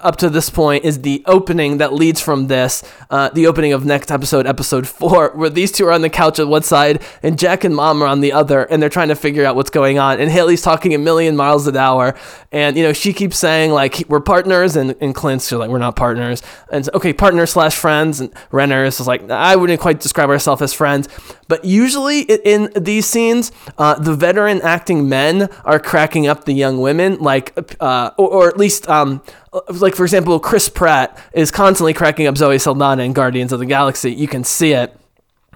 up 0.03 0.17
to 0.17 0.29
this 0.29 0.51
point 0.51 0.85
is 0.85 1.03
the 1.03 1.23
opening 1.27 1.79
that 1.79 1.93
leads 1.93 2.21
from 2.21 2.49
this, 2.49 2.83
uh, 3.11 3.29
the 3.31 3.47
opening 3.47 3.73
of 3.73 3.85
next 3.85 4.11
episode, 4.11 4.47
episode 4.47 4.87
four, 4.87 5.31
where 5.35 5.51
these 5.51 5.73
two 5.73 5.87
are 5.87 5.93
on 5.93 6.03
the 6.03 6.11
couch 6.11 6.39
at 6.39 6.49
one 6.49 6.63
side 6.63 7.03
and 7.23 7.39
Jack 7.39 7.65
and 7.65 7.75
Mom 7.75 8.03
are 8.03 8.07
on 8.07 8.21
the 8.21 8.33
other, 8.33 8.65
and 8.65 8.83
they're 8.83 8.89
trying 8.89 9.09
to 9.09 9.15
figure 9.15 9.45
out 9.45 9.57
what's 9.57 9.71
going 9.71 9.99
on. 9.99 10.21
And 10.21 10.31
Hailee's 10.31 10.63
talking 10.63 10.95
a 10.95 10.99
million 10.99 11.37
miles 11.37 11.67
an 11.67 11.77
hour, 11.77 12.15
and 12.51 12.77
you 12.77 12.83
know 12.83 12.93
she 12.93 13.13
keeps 13.13 13.39
saying 13.39 13.71
like 13.71 14.05
we're 14.09 14.21
partners, 14.21 14.77
and 14.77 14.95
and 15.01 15.15
Clint's 15.15 15.51
like 15.53 15.71
we're 15.71 15.79
not 15.79 15.97
partners, 15.97 16.43
and 16.71 16.89
okay, 16.95 17.13
partner 17.13 17.47
slash 17.47 17.75
friends, 17.75 18.21
and 18.21 18.33
Renner 18.51 18.85
is 18.85 19.07
like 19.07 19.29
I 19.31 19.57
wouldn't 19.57 19.81
quite 19.81 20.01
describe 20.01 20.29
ourselves 20.29 20.63
as 20.63 20.73
friends, 20.73 21.09
but 21.49 21.65
usually 21.65 22.23
in 22.23 22.73
these 22.79 23.07
scenes, 23.07 23.53
uh, 23.79 23.99
the 23.99 24.15
veteran 24.15 24.61
acting 24.63 25.09
men 25.09 25.49
are 25.65 25.79
cracking 25.79 26.27
up 26.27 26.45
the 26.45 26.53
young 26.53 26.81
women, 26.81 27.19
like 27.19 27.53
uh, 27.81 28.11
or, 28.17 28.29
or 28.29 28.49
at 28.49 28.57
least 28.57 28.89
um 28.89 29.23
like 29.69 29.95
for 29.95 30.05
example, 30.05 30.39
Chris 30.41 30.69
Pratt 30.69 31.19
is 31.33 31.51
constantly 31.51 31.93
cracking 31.93 32.27
up 32.27 32.37
Zoe 32.37 32.59
Saldana 32.59 33.03
in 33.03 33.13
Guardians 33.13 33.53
of 33.53 33.59
the 33.59 33.67
Galaxy. 33.67 34.13
You 34.13 34.29
can 34.29 34.45
see 34.45 34.73
it. 34.73 34.97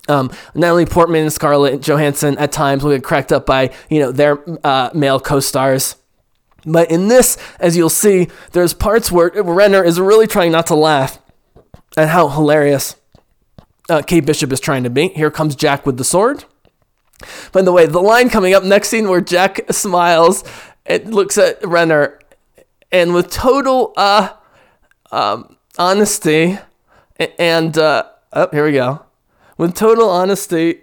Um, 0.09 0.31
Natalie 0.55 0.87
Portman 0.87 1.23
and 1.23 1.33
Scarlett 1.33 1.81
Johansson 1.81 2.39
at 2.39 2.53
times 2.53 2.85
will 2.85 2.93
get 2.93 3.03
cracked 3.03 3.33
up 3.33 3.47
by 3.47 3.73
you 3.91 4.01
know 4.01 4.13
their 4.13 4.39
uh, 4.65 4.91
male 4.95 5.19
co-stars. 5.19 5.97
But 6.65 6.91
in 6.91 7.09
this, 7.09 7.39
as 7.61 7.77
you'll 7.77 7.89
see, 7.89 8.29
there's 8.53 8.75
parts 8.75 9.11
where 9.11 9.31
Renner 9.35 9.85
is 9.85 10.01
really 10.01 10.27
trying 10.27 10.53
not 10.53 10.67
to 10.67 10.75
laugh 10.75 11.19
at 11.97 12.09
how 12.09 12.29
hilarious 12.29 12.97
uh, 13.89 14.03
Kate 14.03 14.27
Bishop 14.27 14.53
is 14.53 14.61
trying 14.61 14.83
to 14.83 14.91
be. 14.91 15.09
Here 15.09 15.31
comes 15.31 15.55
Jack 15.55 15.87
with 15.87 15.97
the 15.97 16.05
sword. 16.05 16.45
By 17.53 17.63
the 17.63 17.73
way, 17.73 17.87
the 17.87 18.01
line 18.03 18.29
coming 18.29 18.53
up 18.53 18.65
next 18.65 18.89
scene 18.89 19.09
where 19.09 19.21
Jack 19.21 19.61
smiles 19.71 20.45
and 20.85 21.15
looks 21.15 21.39
at 21.39 21.65
Renner 21.67 22.19
and 22.93 23.15
with 23.15 23.31
total 23.31 23.93
uh, 23.97 24.33
um, 25.11 25.57
honesty 25.79 26.59
and 27.39 27.77
uh, 27.79 28.05
oh, 28.33 28.49
here 28.53 28.65
we 28.65 28.73
go. 28.73 29.05
With 29.59 29.75
total 29.75 30.11
honesty, 30.11 30.81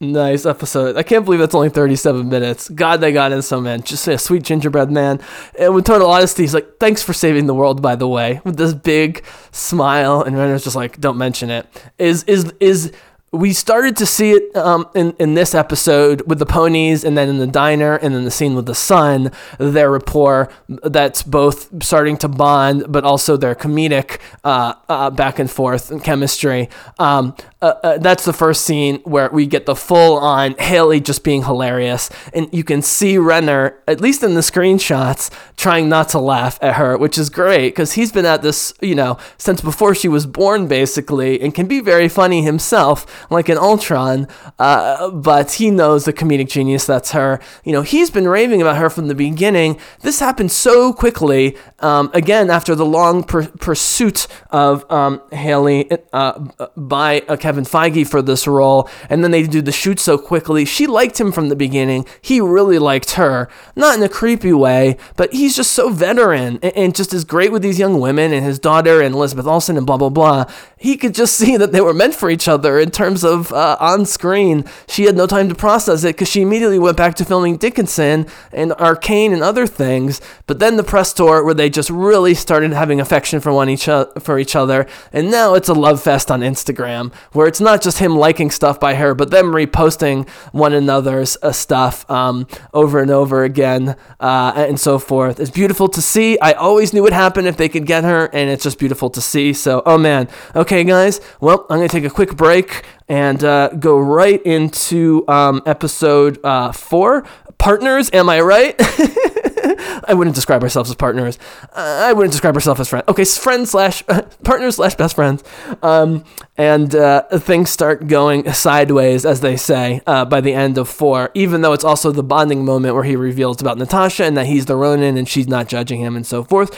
nice 0.00 0.44
episode. 0.44 0.96
I 0.96 1.04
can't 1.04 1.24
believe 1.24 1.38
that's 1.38 1.54
only 1.54 1.68
37 1.68 2.28
minutes. 2.28 2.68
God, 2.68 3.00
they 3.00 3.12
got 3.12 3.30
in 3.30 3.40
so 3.42 3.60
man. 3.60 3.82
Just 3.82 4.08
a 4.08 4.18
sweet 4.18 4.42
gingerbread 4.42 4.90
man. 4.90 5.20
And 5.58 5.74
with 5.74 5.84
total 5.84 6.10
honesty, 6.10 6.42
he's 6.42 6.54
like, 6.54 6.78
"Thanks 6.80 7.02
for 7.02 7.12
saving 7.12 7.46
the 7.46 7.54
world." 7.54 7.80
By 7.80 7.94
the 7.94 8.08
way, 8.08 8.40
with 8.44 8.56
this 8.56 8.74
big 8.74 9.24
smile, 9.52 10.22
and 10.22 10.36
Renner's 10.36 10.64
just 10.64 10.76
like, 10.76 11.00
"Don't 11.00 11.16
mention 11.18 11.50
it." 11.50 11.66
Is 11.98 12.24
is 12.24 12.52
is 12.58 12.92
we 13.32 13.54
started 13.54 13.96
to 13.96 14.04
see 14.04 14.32
it 14.32 14.54
um, 14.54 14.86
in, 14.94 15.14
in 15.18 15.32
this 15.32 15.54
episode 15.54 16.22
with 16.28 16.38
the 16.38 16.44
ponies 16.46 17.02
and 17.02 17.16
then 17.16 17.30
in 17.30 17.38
the 17.38 17.46
diner 17.46 17.96
and 17.96 18.14
then 18.14 18.24
the 18.24 18.30
scene 18.30 18.54
with 18.54 18.66
the 18.66 18.74
son 18.74 19.32
their 19.58 19.90
rapport 19.90 20.50
that's 20.68 21.22
both 21.22 21.82
starting 21.82 22.18
to 22.18 22.28
bond 22.28 22.84
but 22.88 23.04
also 23.04 23.38
their 23.38 23.54
comedic 23.54 24.20
uh, 24.44 24.74
uh, 24.88 25.08
back 25.08 25.38
and 25.38 25.50
forth 25.50 25.90
and 25.90 26.04
chemistry 26.04 26.68
um, 26.98 27.34
uh, 27.62 27.74
uh, 27.84 27.98
that's 27.98 28.24
the 28.24 28.32
first 28.32 28.64
scene 28.64 28.96
where 29.04 29.30
we 29.30 29.46
get 29.46 29.66
the 29.66 29.76
full 29.76 30.18
on 30.18 30.54
Hailee 30.54 31.02
just 31.02 31.22
being 31.22 31.44
hilarious. 31.44 32.10
And 32.34 32.52
you 32.52 32.64
can 32.64 32.82
see 32.82 33.16
Renner, 33.16 33.78
at 33.86 34.00
least 34.00 34.24
in 34.24 34.34
the 34.34 34.40
screenshots, 34.40 35.30
trying 35.56 35.88
not 35.88 36.08
to 36.08 36.18
laugh 36.18 36.58
at 36.60 36.74
her, 36.74 36.98
which 36.98 37.16
is 37.16 37.30
great 37.30 37.68
because 37.68 37.92
he's 37.92 38.10
been 38.10 38.26
at 38.26 38.42
this, 38.42 38.74
you 38.80 38.96
know, 38.96 39.16
since 39.38 39.60
before 39.60 39.94
she 39.94 40.08
was 40.08 40.26
born, 40.26 40.66
basically, 40.66 41.40
and 41.40 41.54
can 41.54 41.68
be 41.68 41.78
very 41.78 42.08
funny 42.08 42.42
himself, 42.42 43.21
like 43.30 43.48
an 43.48 43.58
Ultron. 43.58 44.28
Uh, 44.58 45.10
but 45.10 45.52
he 45.52 45.70
knows 45.70 46.04
the 46.04 46.12
comedic 46.12 46.48
genius 46.48 46.86
that's 46.86 47.12
her. 47.12 47.40
You 47.64 47.72
know, 47.72 47.82
he's 47.82 48.10
been 48.10 48.28
raving 48.28 48.60
about 48.60 48.76
her 48.76 48.90
from 48.90 49.08
the 49.08 49.14
beginning. 49.14 49.78
This 50.00 50.20
happened 50.20 50.52
so 50.52 50.92
quickly, 50.92 51.56
um, 51.80 52.10
again, 52.14 52.50
after 52.50 52.74
the 52.74 52.86
long 52.86 53.24
pursuit 53.24 54.26
of 54.50 54.90
um, 54.90 55.20
Hailee 55.32 55.98
uh, 56.12 56.38
by 56.76 57.22
a 57.28 57.36
Kevin 57.36 57.64
Feige 57.64 58.06
for 58.06 58.22
this 58.22 58.46
role, 58.46 58.88
and 59.08 59.22
then 59.22 59.30
they 59.30 59.46
do 59.46 59.62
the 59.62 59.72
shoot 59.72 59.98
so 59.98 60.18
quickly. 60.18 60.64
She 60.64 60.86
liked 60.86 61.20
him 61.20 61.32
from 61.32 61.48
the 61.48 61.56
beginning. 61.56 62.06
He 62.20 62.40
really 62.40 62.78
liked 62.78 63.12
her, 63.12 63.48
not 63.76 63.96
in 63.96 64.02
a 64.02 64.08
creepy 64.08 64.52
way, 64.52 64.96
but 65.16 65.32
he's 65.32 65.56
just 65.56 65.72
so 65.72 65.88
veteran 65.90 66.58
and, 66.62 66.76
and 66.76 66.94
just 66.94 67.12
is 67.12 67.24
great 67.24 67.52
with 67.52 67.62
these 67.62 67.78
young 67.78 68.00
women 68.00 68.32
and 68.32 68.44
his 68.44 68.58
daughter 68.58 69.00
and 69.00 69.14
Elizabeth 69.14 69.46
Olsen 69.46 69.76
and 69.76 69.86
blah 69.86 69.96
blah 69.96 70.08
blah. 70.08 70.44
He 70.76 70.96
could 70.96 71.14
just 71.14 71.36
see 71.42 71.56
that 71.56 71.72
they 71.72 71.80
were 71.80 71.94
meant 71.94 72.14
for 72.14 72.30
each 72.30 72.48
other 72.48 72.78
in 72.78 72.90
terms 72.90 73.11
of 73.22 73.52
uh, 73.52 73.76
on 73.80 74.06
screen. 74.06 74.64
She 74.88 75.04
had 75.04 75.16
no 75.16 75.26
time 75.26 75.48
to 75.48 75.54
process 75.54 76.04
it 76.04 76.14
because 76.16 76.28
she 76.28 76.40
immediately 76.40 76.78
went 76.78 76.96
back 76.96 77.14
to 77.16 77.24
filming 77.24 77.56
Dickinson 77.58 78.26
and 78.52 78.72
Arcane 78.72 79.32
and 79.32 79.42
other 79.42 79.66
things. 79.66 80.20
But 80.46 80.58
then 80.58 80.76
the 80.76 80.82
press 80.82 81.12
tour 81.12 81.44
where 81.44 81.54
they 81.54 81.68
just 81.68 81.90
really 81.90 82.34
started 82.34 82.72
having 82.72 83.00
affection 83.00 83.40
for 83.40 83.52
one 83.52 83.68
each 83.68 83.88
o- 83.88 84.10
for 84.20 84.38
each 84.38 84.56
other, 84.56 84.86
and 85.12 85.30
now 85.30 85.54
it's 85.54 85.68
a 85.68 85.74
love 85.74 86.02
fest 86.02 86.30
on 86.30 86.40
Instagram 86.40 87.12
where 87.32 87.46
it's 87.46 87.60
not 87.60 87.82
just 87.82 87.98
him 87.98 88.16
liking 88.16 88.50
stuff 88.50 88.80
by 88.80 88.94
her, 88.94 89.14
but 89.14 89.30
them 89.30 89.52
reposting 89.52 90.28
one 90.52 90.72
another's 90.72 91.36
uh, 91.42 91.52
stuff 91.52 92.10
um, 92.10 92.46
over 92.72 93.00
and 93.00 93.10
over 93.10 93.44
again 93.44 93.96
uh, 94.20 94.52
and 94.56 94.80
so 94.80 94.98
forth. 94.98 95.38
It's 95.38 95.50
beautiful 95.50 95.88
to 95.88 96.00
see. 96.00 96.38
I 96.38 96.52
always 96.52 96.92
knew 96.92 97.02
what 97.02 97.12
happened 97.12 97.46
if 97.48 97.56
they 97.56 97.68
could 97.68 97.86
get 97.86 98.04
her, 98.04 98.26
and 98.32 98.48
it's 98.48 98.62
just 98.64 98.78
beautiful 98.78 99.10
to 99.10 99.20
see. 99.20 99.52
So, 99.52 99.82
oh 99.84 99.98
man. 99.98 100.28
Okay, 100.56 100.84
guys. 100.84 101.20
Well, 101.40 101.66
I'm 101.68 101.80
to 101.80 101.88
take 101.88 102.04
a 102.04 102.10
quick 102.10 102.36
break 102.36 102.84
and 103.12 103.44
uh, 103.44 103.68
go 103.68 103.98
right 103.98 104.40
into 104.42 105.22
um, 105.28 105.60
episode 105.66 106.42
uh, 106.42 106.72
four. 106.72 107.24
Partners, 107.58 108.08
am 108.14 108.30
I 108.30 108.40
right? 108.40 108.74
I 110.08 110.14
wouldn't 110.14 110.34
describe 110.34 110.62
ourselves 110.62 110.88
as 110.88 110.96
partners. 110.96 111.38
Uh, 111.74 112.04
I 112.06 112.14
wouldn't 112.14 112.32
describe 112.32 112.54
ourselves 112.54 112.80
as 112.80 112.88
friends. 112.88 113.04
Okay, 113.08 113.24
friends 113.26 113.70
slash 113.70 114.02
partners 114.44 114.76
slash 114.76 114.94
best 114.94 115.14
friends. 115.14 115.44
Um, 115.82 116.24
and 116.56 116.94
uh, 116.94 117.24
things 117.38 117.68
start 117.68 118.06
going 118.06 118.50
sideways, 118.50 119.26
as 119.26 119.42
they 119.42 119.58
say, 119.58 120.00
uh, 120.06 120.24
by 120.24 120.40
the 120.40 120.54
end 120.54 120.78
of 120.78 120.88
four. 120.88 121.30
Even 121.34 121.60
though 121.60 121.74
it's 121.74 121.84
also 121.84 122.12
the 122.12 122.22
bonding 122.22 122.64
moment 122.64 122.94
where 122.94 123.04
he 123.04 123.14
reveals 123.14 123.60
about 123.60 123.76
Natasha 123.76 124.24
and 124.24 124.38
that 124.38 124.46
he's 124.46 124.64
the 124.64 124.74
Ronin 124.74 125.18
and 125.18 125.28
she's 125.28 125.46
not 125.46 125.68
judging 125.68 126.00
him 126.00 126.16
and 126.16 126.26
so 126.26 126.44
forth. 126.44 126.74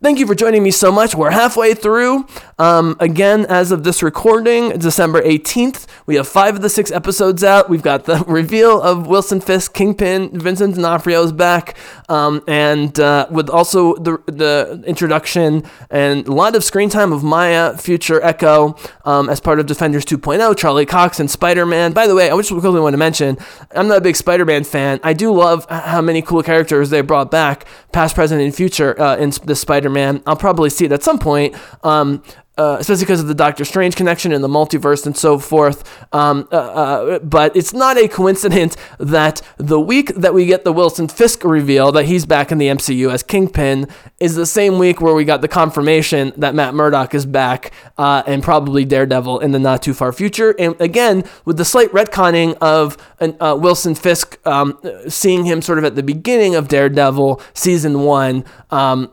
Thank 0.00 0.20
you 0.20 0.28
for 0.28 0.36
joining 0.36 0.62
me 0.62 0.70
so 0.70 0.92
much. 0.92 1.16
We're 1.16 1.32
halfway 1.32 1.74
through. 1.74 2.24
Um, 2.56 2.96
again, 3.00 3.44
as 3.46 3.72
of 3.72 3.82
this 3.82 4.00
recording, 4.00 4.78
December 4.78 5.20
18th, 5.20 5.88
we 6.06 6.14
have 6.14 6.28
five 6.28 6.54
of 6.54 6.62
the 6.62 6.68
six 6.68 6.92
episodes 6.92 7.42
out. 7.42 7.68
We've 7.68 7.82
got 7.82 8.04
the 8.04 8.18
reveal 8.28 8.80
of 8.80 9.08
Wilson 9.08 9.40
Fisk, 9.40 9.74
Kingpin, 9.74 10.38
Vincent 10.38 10.76
D'Onofrio 10.76 11.24
is 11.24 11.32
back, 11.32 11.76
um, 12.08 12.44
and 12.46 12.98
uh, 13.00 13.26
with 13.28 13.50
also 13.50 13.96
the, 13.96 14.22
the 14.26 14.84
introduction 14.86 15.64
and 15.90 16.28
a 16.28 16.32
lot 16.32 16.54
of 16.54 16.62
screen 16.62 16.90
time 16.90 17.12
of 17.12 17.24
Maya, 17.24 17.76
future 17.76 18.22
Echo, 18.22 18.76
um, 19.04 19.28
as 19.28 19.40
part 19.40 19.58
of 19.58 19.66
Defenders 19.66 20.04
2.0, 20.04 20.56
Charlie 20.56 20.86
Cox, 20.86 21.18
and 21.18 21.28
Spider 21.28 21.66
Man. 21.66 21.92
By 21.92 22.06
the 22.06 22.14
way, 22.14 22.30
I 22.30 22.36
just 22.36 22.50
quickly 22.50 22.78
want 22.78 22.94
to 22.94 22.98
mention 22.98 23.36
I'm 23.72 23.88
not 23.88 23.98
a 23.98 24.02
big 24.02 24.14
Spider 24.14 24.44
Man 24.44 24.62
fan. 24.62 25.00
I 25.02 25.12
do 25.12 25.32
love 25.32 25.66
how 25.68 26.00
many 26.00 26.22
cool 26.22 26.44
characters 26.44 26.90
they 26.90 27.00
brought 27.00 27.32
back, 27.32 27.66
past, 27.90 28.14
present, 28.14 28.40
and 28.40 28.54
future, 28.54 29.00
uh, 29.00 29.16
in 29.16 29.32
the 29.44 29.56
Spider 29.56 29.87
Man. 29.88 30.22
I'll 30.26 30.36
probably 30.36 30.70
see 30.70 30.84
it 30.84 30.92
at 30.92 31.02
some 31.02 31.18
point. 31.18 31.54
Um, 31.82 32.22
uh, 32.58 32.76
especially 32.80 33.04
because 33.04 33.20
of 33.20 33.28
the 33.28 33.34
Doctor 33.34 33.64
Strange 33.64 33.94
connection 33.94 34.32
and 34.32 34.42
the 34.42 34.48
multiverse 34.48 35.06
and 35.06 35.16
so 35.16 35.38
forth. 35.38 35.88
Um, 36.12 36.48
uh, 36.50 36.56
uh, 36.56 37.18
but 37.20 37.56
it's 37.56 37.72
not 37.72 37.96
a 37.96 38.08
coincidence 38.08 38.76
that 38.98 39.40
the 39.58 39.78
week 39.78 40.12
that 40.16 40.34
we 40.34 40.44
get 40.44 40.64
the 40.64 40.72
Wilson 40.72 41.06
Fisk 41.06 41.44
reveal 41.44 41.92
that 41.92 42.06
he's 42.06 42.26
back 42.26 42.50
in 42.50 42.58
the 42.58 42.66
MCU 42.66 43.12
as 43.12 43.22
Kingpin 43.22 43.86
is 44.20 44.34
the 44.34 44.46
same 44.46 44.78
week 44.78 45.00
where 45.00 45.14
we 45.14 45.24
got 45.24 45.42
the 45.42 45.48
confirmation 45.48 46.32
that 46.36 46.54
Matt 46.54 46.74
Murdock 46.74 47.14
is 47.14 47.24
back 47.24 47.72
uh, 47.96 48.22
and 48.26 48.42
probably 48.42 48.84
Daredevil 48.84 49.38
in 49.40 49.52
the 49.52 49.60
not 49.60 49.80
too 49.82 49.94
far 49.94 50.12
future. 50.12 50.54
And 50.58 50.78
again, 50.80 51.24
with 51.44 51.56
the 51.56 51.64
slight 51.64 51.90
retconning 51.92 52.56
of 52.60 52.96
uh, 53.20 53.56
Wilson 53.60 53.94
Fisk, 53.94 54.44
um, 54.44 54.78
seeing 55.08 55.44
him 55.44 55.62
sort 55.62 55.78
of 55.78 55.84
at 55.84 55.94
the 55.94 56.02
beginning 56.02 56.56
of 56.56 56.66
Daredevil 56.66 57.40
season 57.54 58.02
one 58.02 58.44
um, 58.70 59.10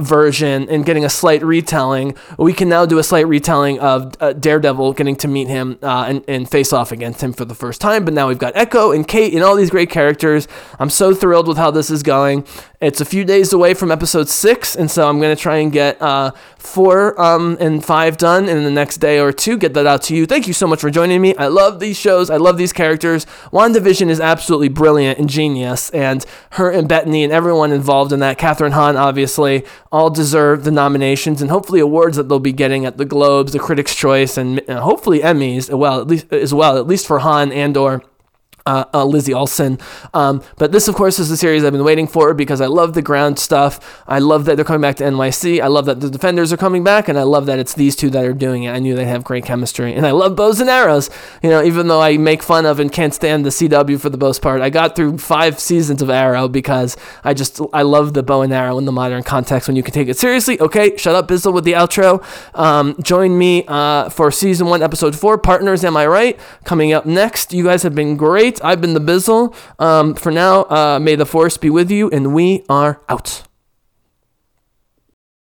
version 0.00 0.68
and 0.68 0.84
getting 0.84 1.04
a 1.04 1.10
slight 1.10 1.44
retelling, 1.44 2.16
we 2.36 2.52
can 2.52 2.68
now 2.68 2.84
do 2.84 2.98
a 2.98 3.04
slight 3.04 3.28
retelling 3.28 3.78
of 3.78 4.14
uh, 4.20 4.32
Daredevil 4.32 4.94
getting 4.94 5.14
to 5.16 5.28
meet 5.28 5.46
him 5.46 5.78
uh, 5.82 6.06
and, 6.08 6.24
and 6.26 6.50
face 6.50 6.72
off 6.72 6.90
against 6.90 7.22
him 7.22 7.32
for 7.32 7.44
the 7.44 7.54
first 7.54 7.80
time. 7.80 8.04
But 8.04 8.14
now 8.14 8.26
we've 8.26 8.38
got 8.38 8.56
Echo 8.56 8.90
and 8.90 9.06
Kate 9.06 9.32
and 9.32 9.44
all 9.44 9.54
these 9.54 9.70
great 9.70 9.90
characters. 9.90 10.48
I'm 10.80 10.90
so 10.90 11.14
thrilled 11.14 11.46
with 11.46 11.56
how 11.56 11.70
this 11.70 11.88
is 11.88 12.02
going. 12.02 12.46
It's 12.80 13.02
a 13.02 13.04
few 13.04 13.26
days 13.26 13.52
away 13.52 13.74
from 13.74 13.90
episode 13.90 14.26
six, 14.30 14.74
and 14.74 14.90
so 14.90 15.06
I'm 15.06 15.20
going 15.20 15.36
to 15.36 15.42
try 15.42 15.58
and 15.58 15.70
get 15.70 16.00
uh, 16.00 16.30
four 16.56 17.20
um, 17.20 17.58
and 17.60 17.84
five 17.84 18.16
done 18.16 18.48
in 18.48 18.64
the 18.64 18.70
next 18.70 18.96
day 18.96 19.20
or 19.20 19.34
two. 19.34 19.58
Get 19.58 19.74
that 19.74 19.84
out 19.84 20.00
to 20.04 20.16
you. 20.16 20.24
Thank 20.24 20.46
you 20.46 20.54
so 20.54 20.66
much 20.66 20.80
for 20.80 20.88
joining 20.88 21.20
me. 21.20 21.36
I 21.36 21.48
love 21.48 21.78
these 21.78 21.98
shows. 21.98 22.30
I 22.30 22.38
love 22.38 22.56
these 22.56 22.72
characters. 22.72 23.26
WandaVision 23.52 24.08
is 24.08 24.18
absolutely 24.18 24.70
brilliant 24.70 25.18
and 25.18 25.28
genius, 25.28 25.90
and 25.90 26.24
her 26.52 26.70
and 26.70 26.88
Bettany 26.88 27.22
and 27.22 27.30
everyone 27.30 27.70
involved 27.70 28.14
in 28.14 28.20
that, 28.20 28.38
Kathryn 28.38 28.72
Hahn 28.72 28.96
obviously, 28.96 29.62
all 29.92 30.08
deserve 30.08 30.64
the 30.64 30.70
nominations 30.70 31.42
and 31.42 31.50
hopefully 31.50 31.80
awards 31.80 32.16
that 32.16 32.30
they'll 32.30 32.38
be 32.38 32.50
getting 32.50 32.86
at 32.86 32.96
the 32.96 33.04
Globes, 33.04 33.52
the 33.52 33.58
Critics' 33.58 33.94
Choice, 33.94 34.38
and 34.38 34.58
uh, 34.70 34.80
hopefully 34.80 35.20
Emmys. 35.20 35.70
Well, 35.70 36.00
at 36.00 36.06
least 36.06 36.32
as 36.32 36.54
well, 36.54 36.78
at 36.78 36.86
least 36.86 37.06
for 37.06 37.18
Hahn 37.18 37.52
and 37.52 37.76
or 37.76 38.02
uh, 38.70 38.84
uh, 38.94 39.04
Lizzie 39.04 39.34
Olsen. 39.34 39.78
Um, 40.14 40.42
but 40.56 40.72
this, 40.72 40.88
of 40.88 40.94
course, 40.94 41.18
is 41.18 41.28
the 41.28 41.36
series 41.36 41.64
I've 41.64 41.72
been 41.72 41.84
waiting 41.84 42.06
for 42.06 42.34
because 42.34 42.60
I 42.60 42.66
love 42.66 42.94
the 42.94 43.02
ground 43.02 43.38
stuff. 43.38 44.02
I 44.06 44.18
love 44.18 44.44
that 44.44 44.56
they're 44.56 44.64
coming 44.64 44.82
back 44.82 44.96
to 44.96 45.04
NYC. 45.04 45.60
I 45.60 45.66
love 45.66 45.86
that 45.86 46.00
the 46.00 46.10
Defenders 46.10 46.52
are 46.52 46.56
coming 46.56 46.84
back, 46.84 47.08
and 47.08 47.18
I 47.18 47.22
love 47.22 47.46
that 47.46 47.58
it's 47.58 47.74
these 47.74 47.96
two 47.96 48.10
that 48.10 48.24
are 48.24 48.32
doing 48.32 48.64
it. 48.64 48.70
I 48.70 48.78
knew 48.78 48.94
they 48.94 49.06
have 49.06 49.24
great 49.24 49.44
chemistry, 49.44 49.94
and 49.94 50.06
I 50.06 50.12
love 50.12 50.36
bows 50.36 50.60
and 50.60 50.70
arrows. 50.70 51.10
You 51.42 51.50
know, 51.50 51.62
even 51.62 51.88
though 51.88 52.00
I 52.00 52.16
make 52.16 52.42
fun 52.42 52.66
of 52.66 52.78
and 52.78 52.92
can't 52.92 53.14
stand 53.14 53.44
the 53.44 53.50
CW 53.50 54.00
for 54.00 54.10
the 54.10 54.18
most 54.18 54.42
part, 54.42 54.60
I 54.60 54.70
got 54.70 54.94
through 54.94 55.18
five 55.18 55.58
seasons 55.58 56.02
of 56.02 56.10
Arrow 56.10 56.48
because 56.48 56.96
I 57.24 57.34
just 57.34 57.60
I 57.72 57.82
love 57.82 58.14
the 58.14 58.22
bow 58.22 58.42
and 58.42 58.52
arrow 58.52 58.78
in 58.78 58.84
the 58.84 58.92
modern 58.92 59.22
context 59.22 59.68
when 59.68 59.76
you 59.76 59.82
can 59.82 59.92
take 59.92 60.08
it 60.08 60.18
seriously. 60.18 60.60
Okay, 60.60 60.96
shut 60.96 61.14
up, 61.14 61.28
Bizzle, 61.28 61.52
with 61.52 61.64
the 61.64 61.72
outro. 61.72 62.22
Um, 62.54 62.96
join 63.02 63.36
me 63.36 63.64
uh, 63.66 64.08
for 64.10 64.30
season 64.30 64.68
one, 64.68 64.82
episode 64.82 65.16
four, 65.16 65.38
Partners. 65.38 65.84
Am 65.84 65.96
I 65.96 66.06
right? 66.06 66.38
Coming 66.64 66.92
up 66.92 67.06
next. 67.06 67.52
You 67.52 67.64
guys 67.64 67.82
have 67.82 67.94
been 67.94 68.16
great. 68.16 68.59
I've 68.62 68.80
been 68.80 68.94
the 68.94 69.00
Bizzle. 69.00 69.54
Um, 69.78 70.14
for 70.14 70.30
now, 70.30 70.64
uh, 70.64 70.98
may 71.00 71.14
the 71.16 71.26
force 71.26 71.56
be 71.56 71.70
with 71.70 71.90
you, 71.90 72.10
and 72.10 72.34
we 72.34 72.64
are 72.68 73.00
out. 73.08 73.49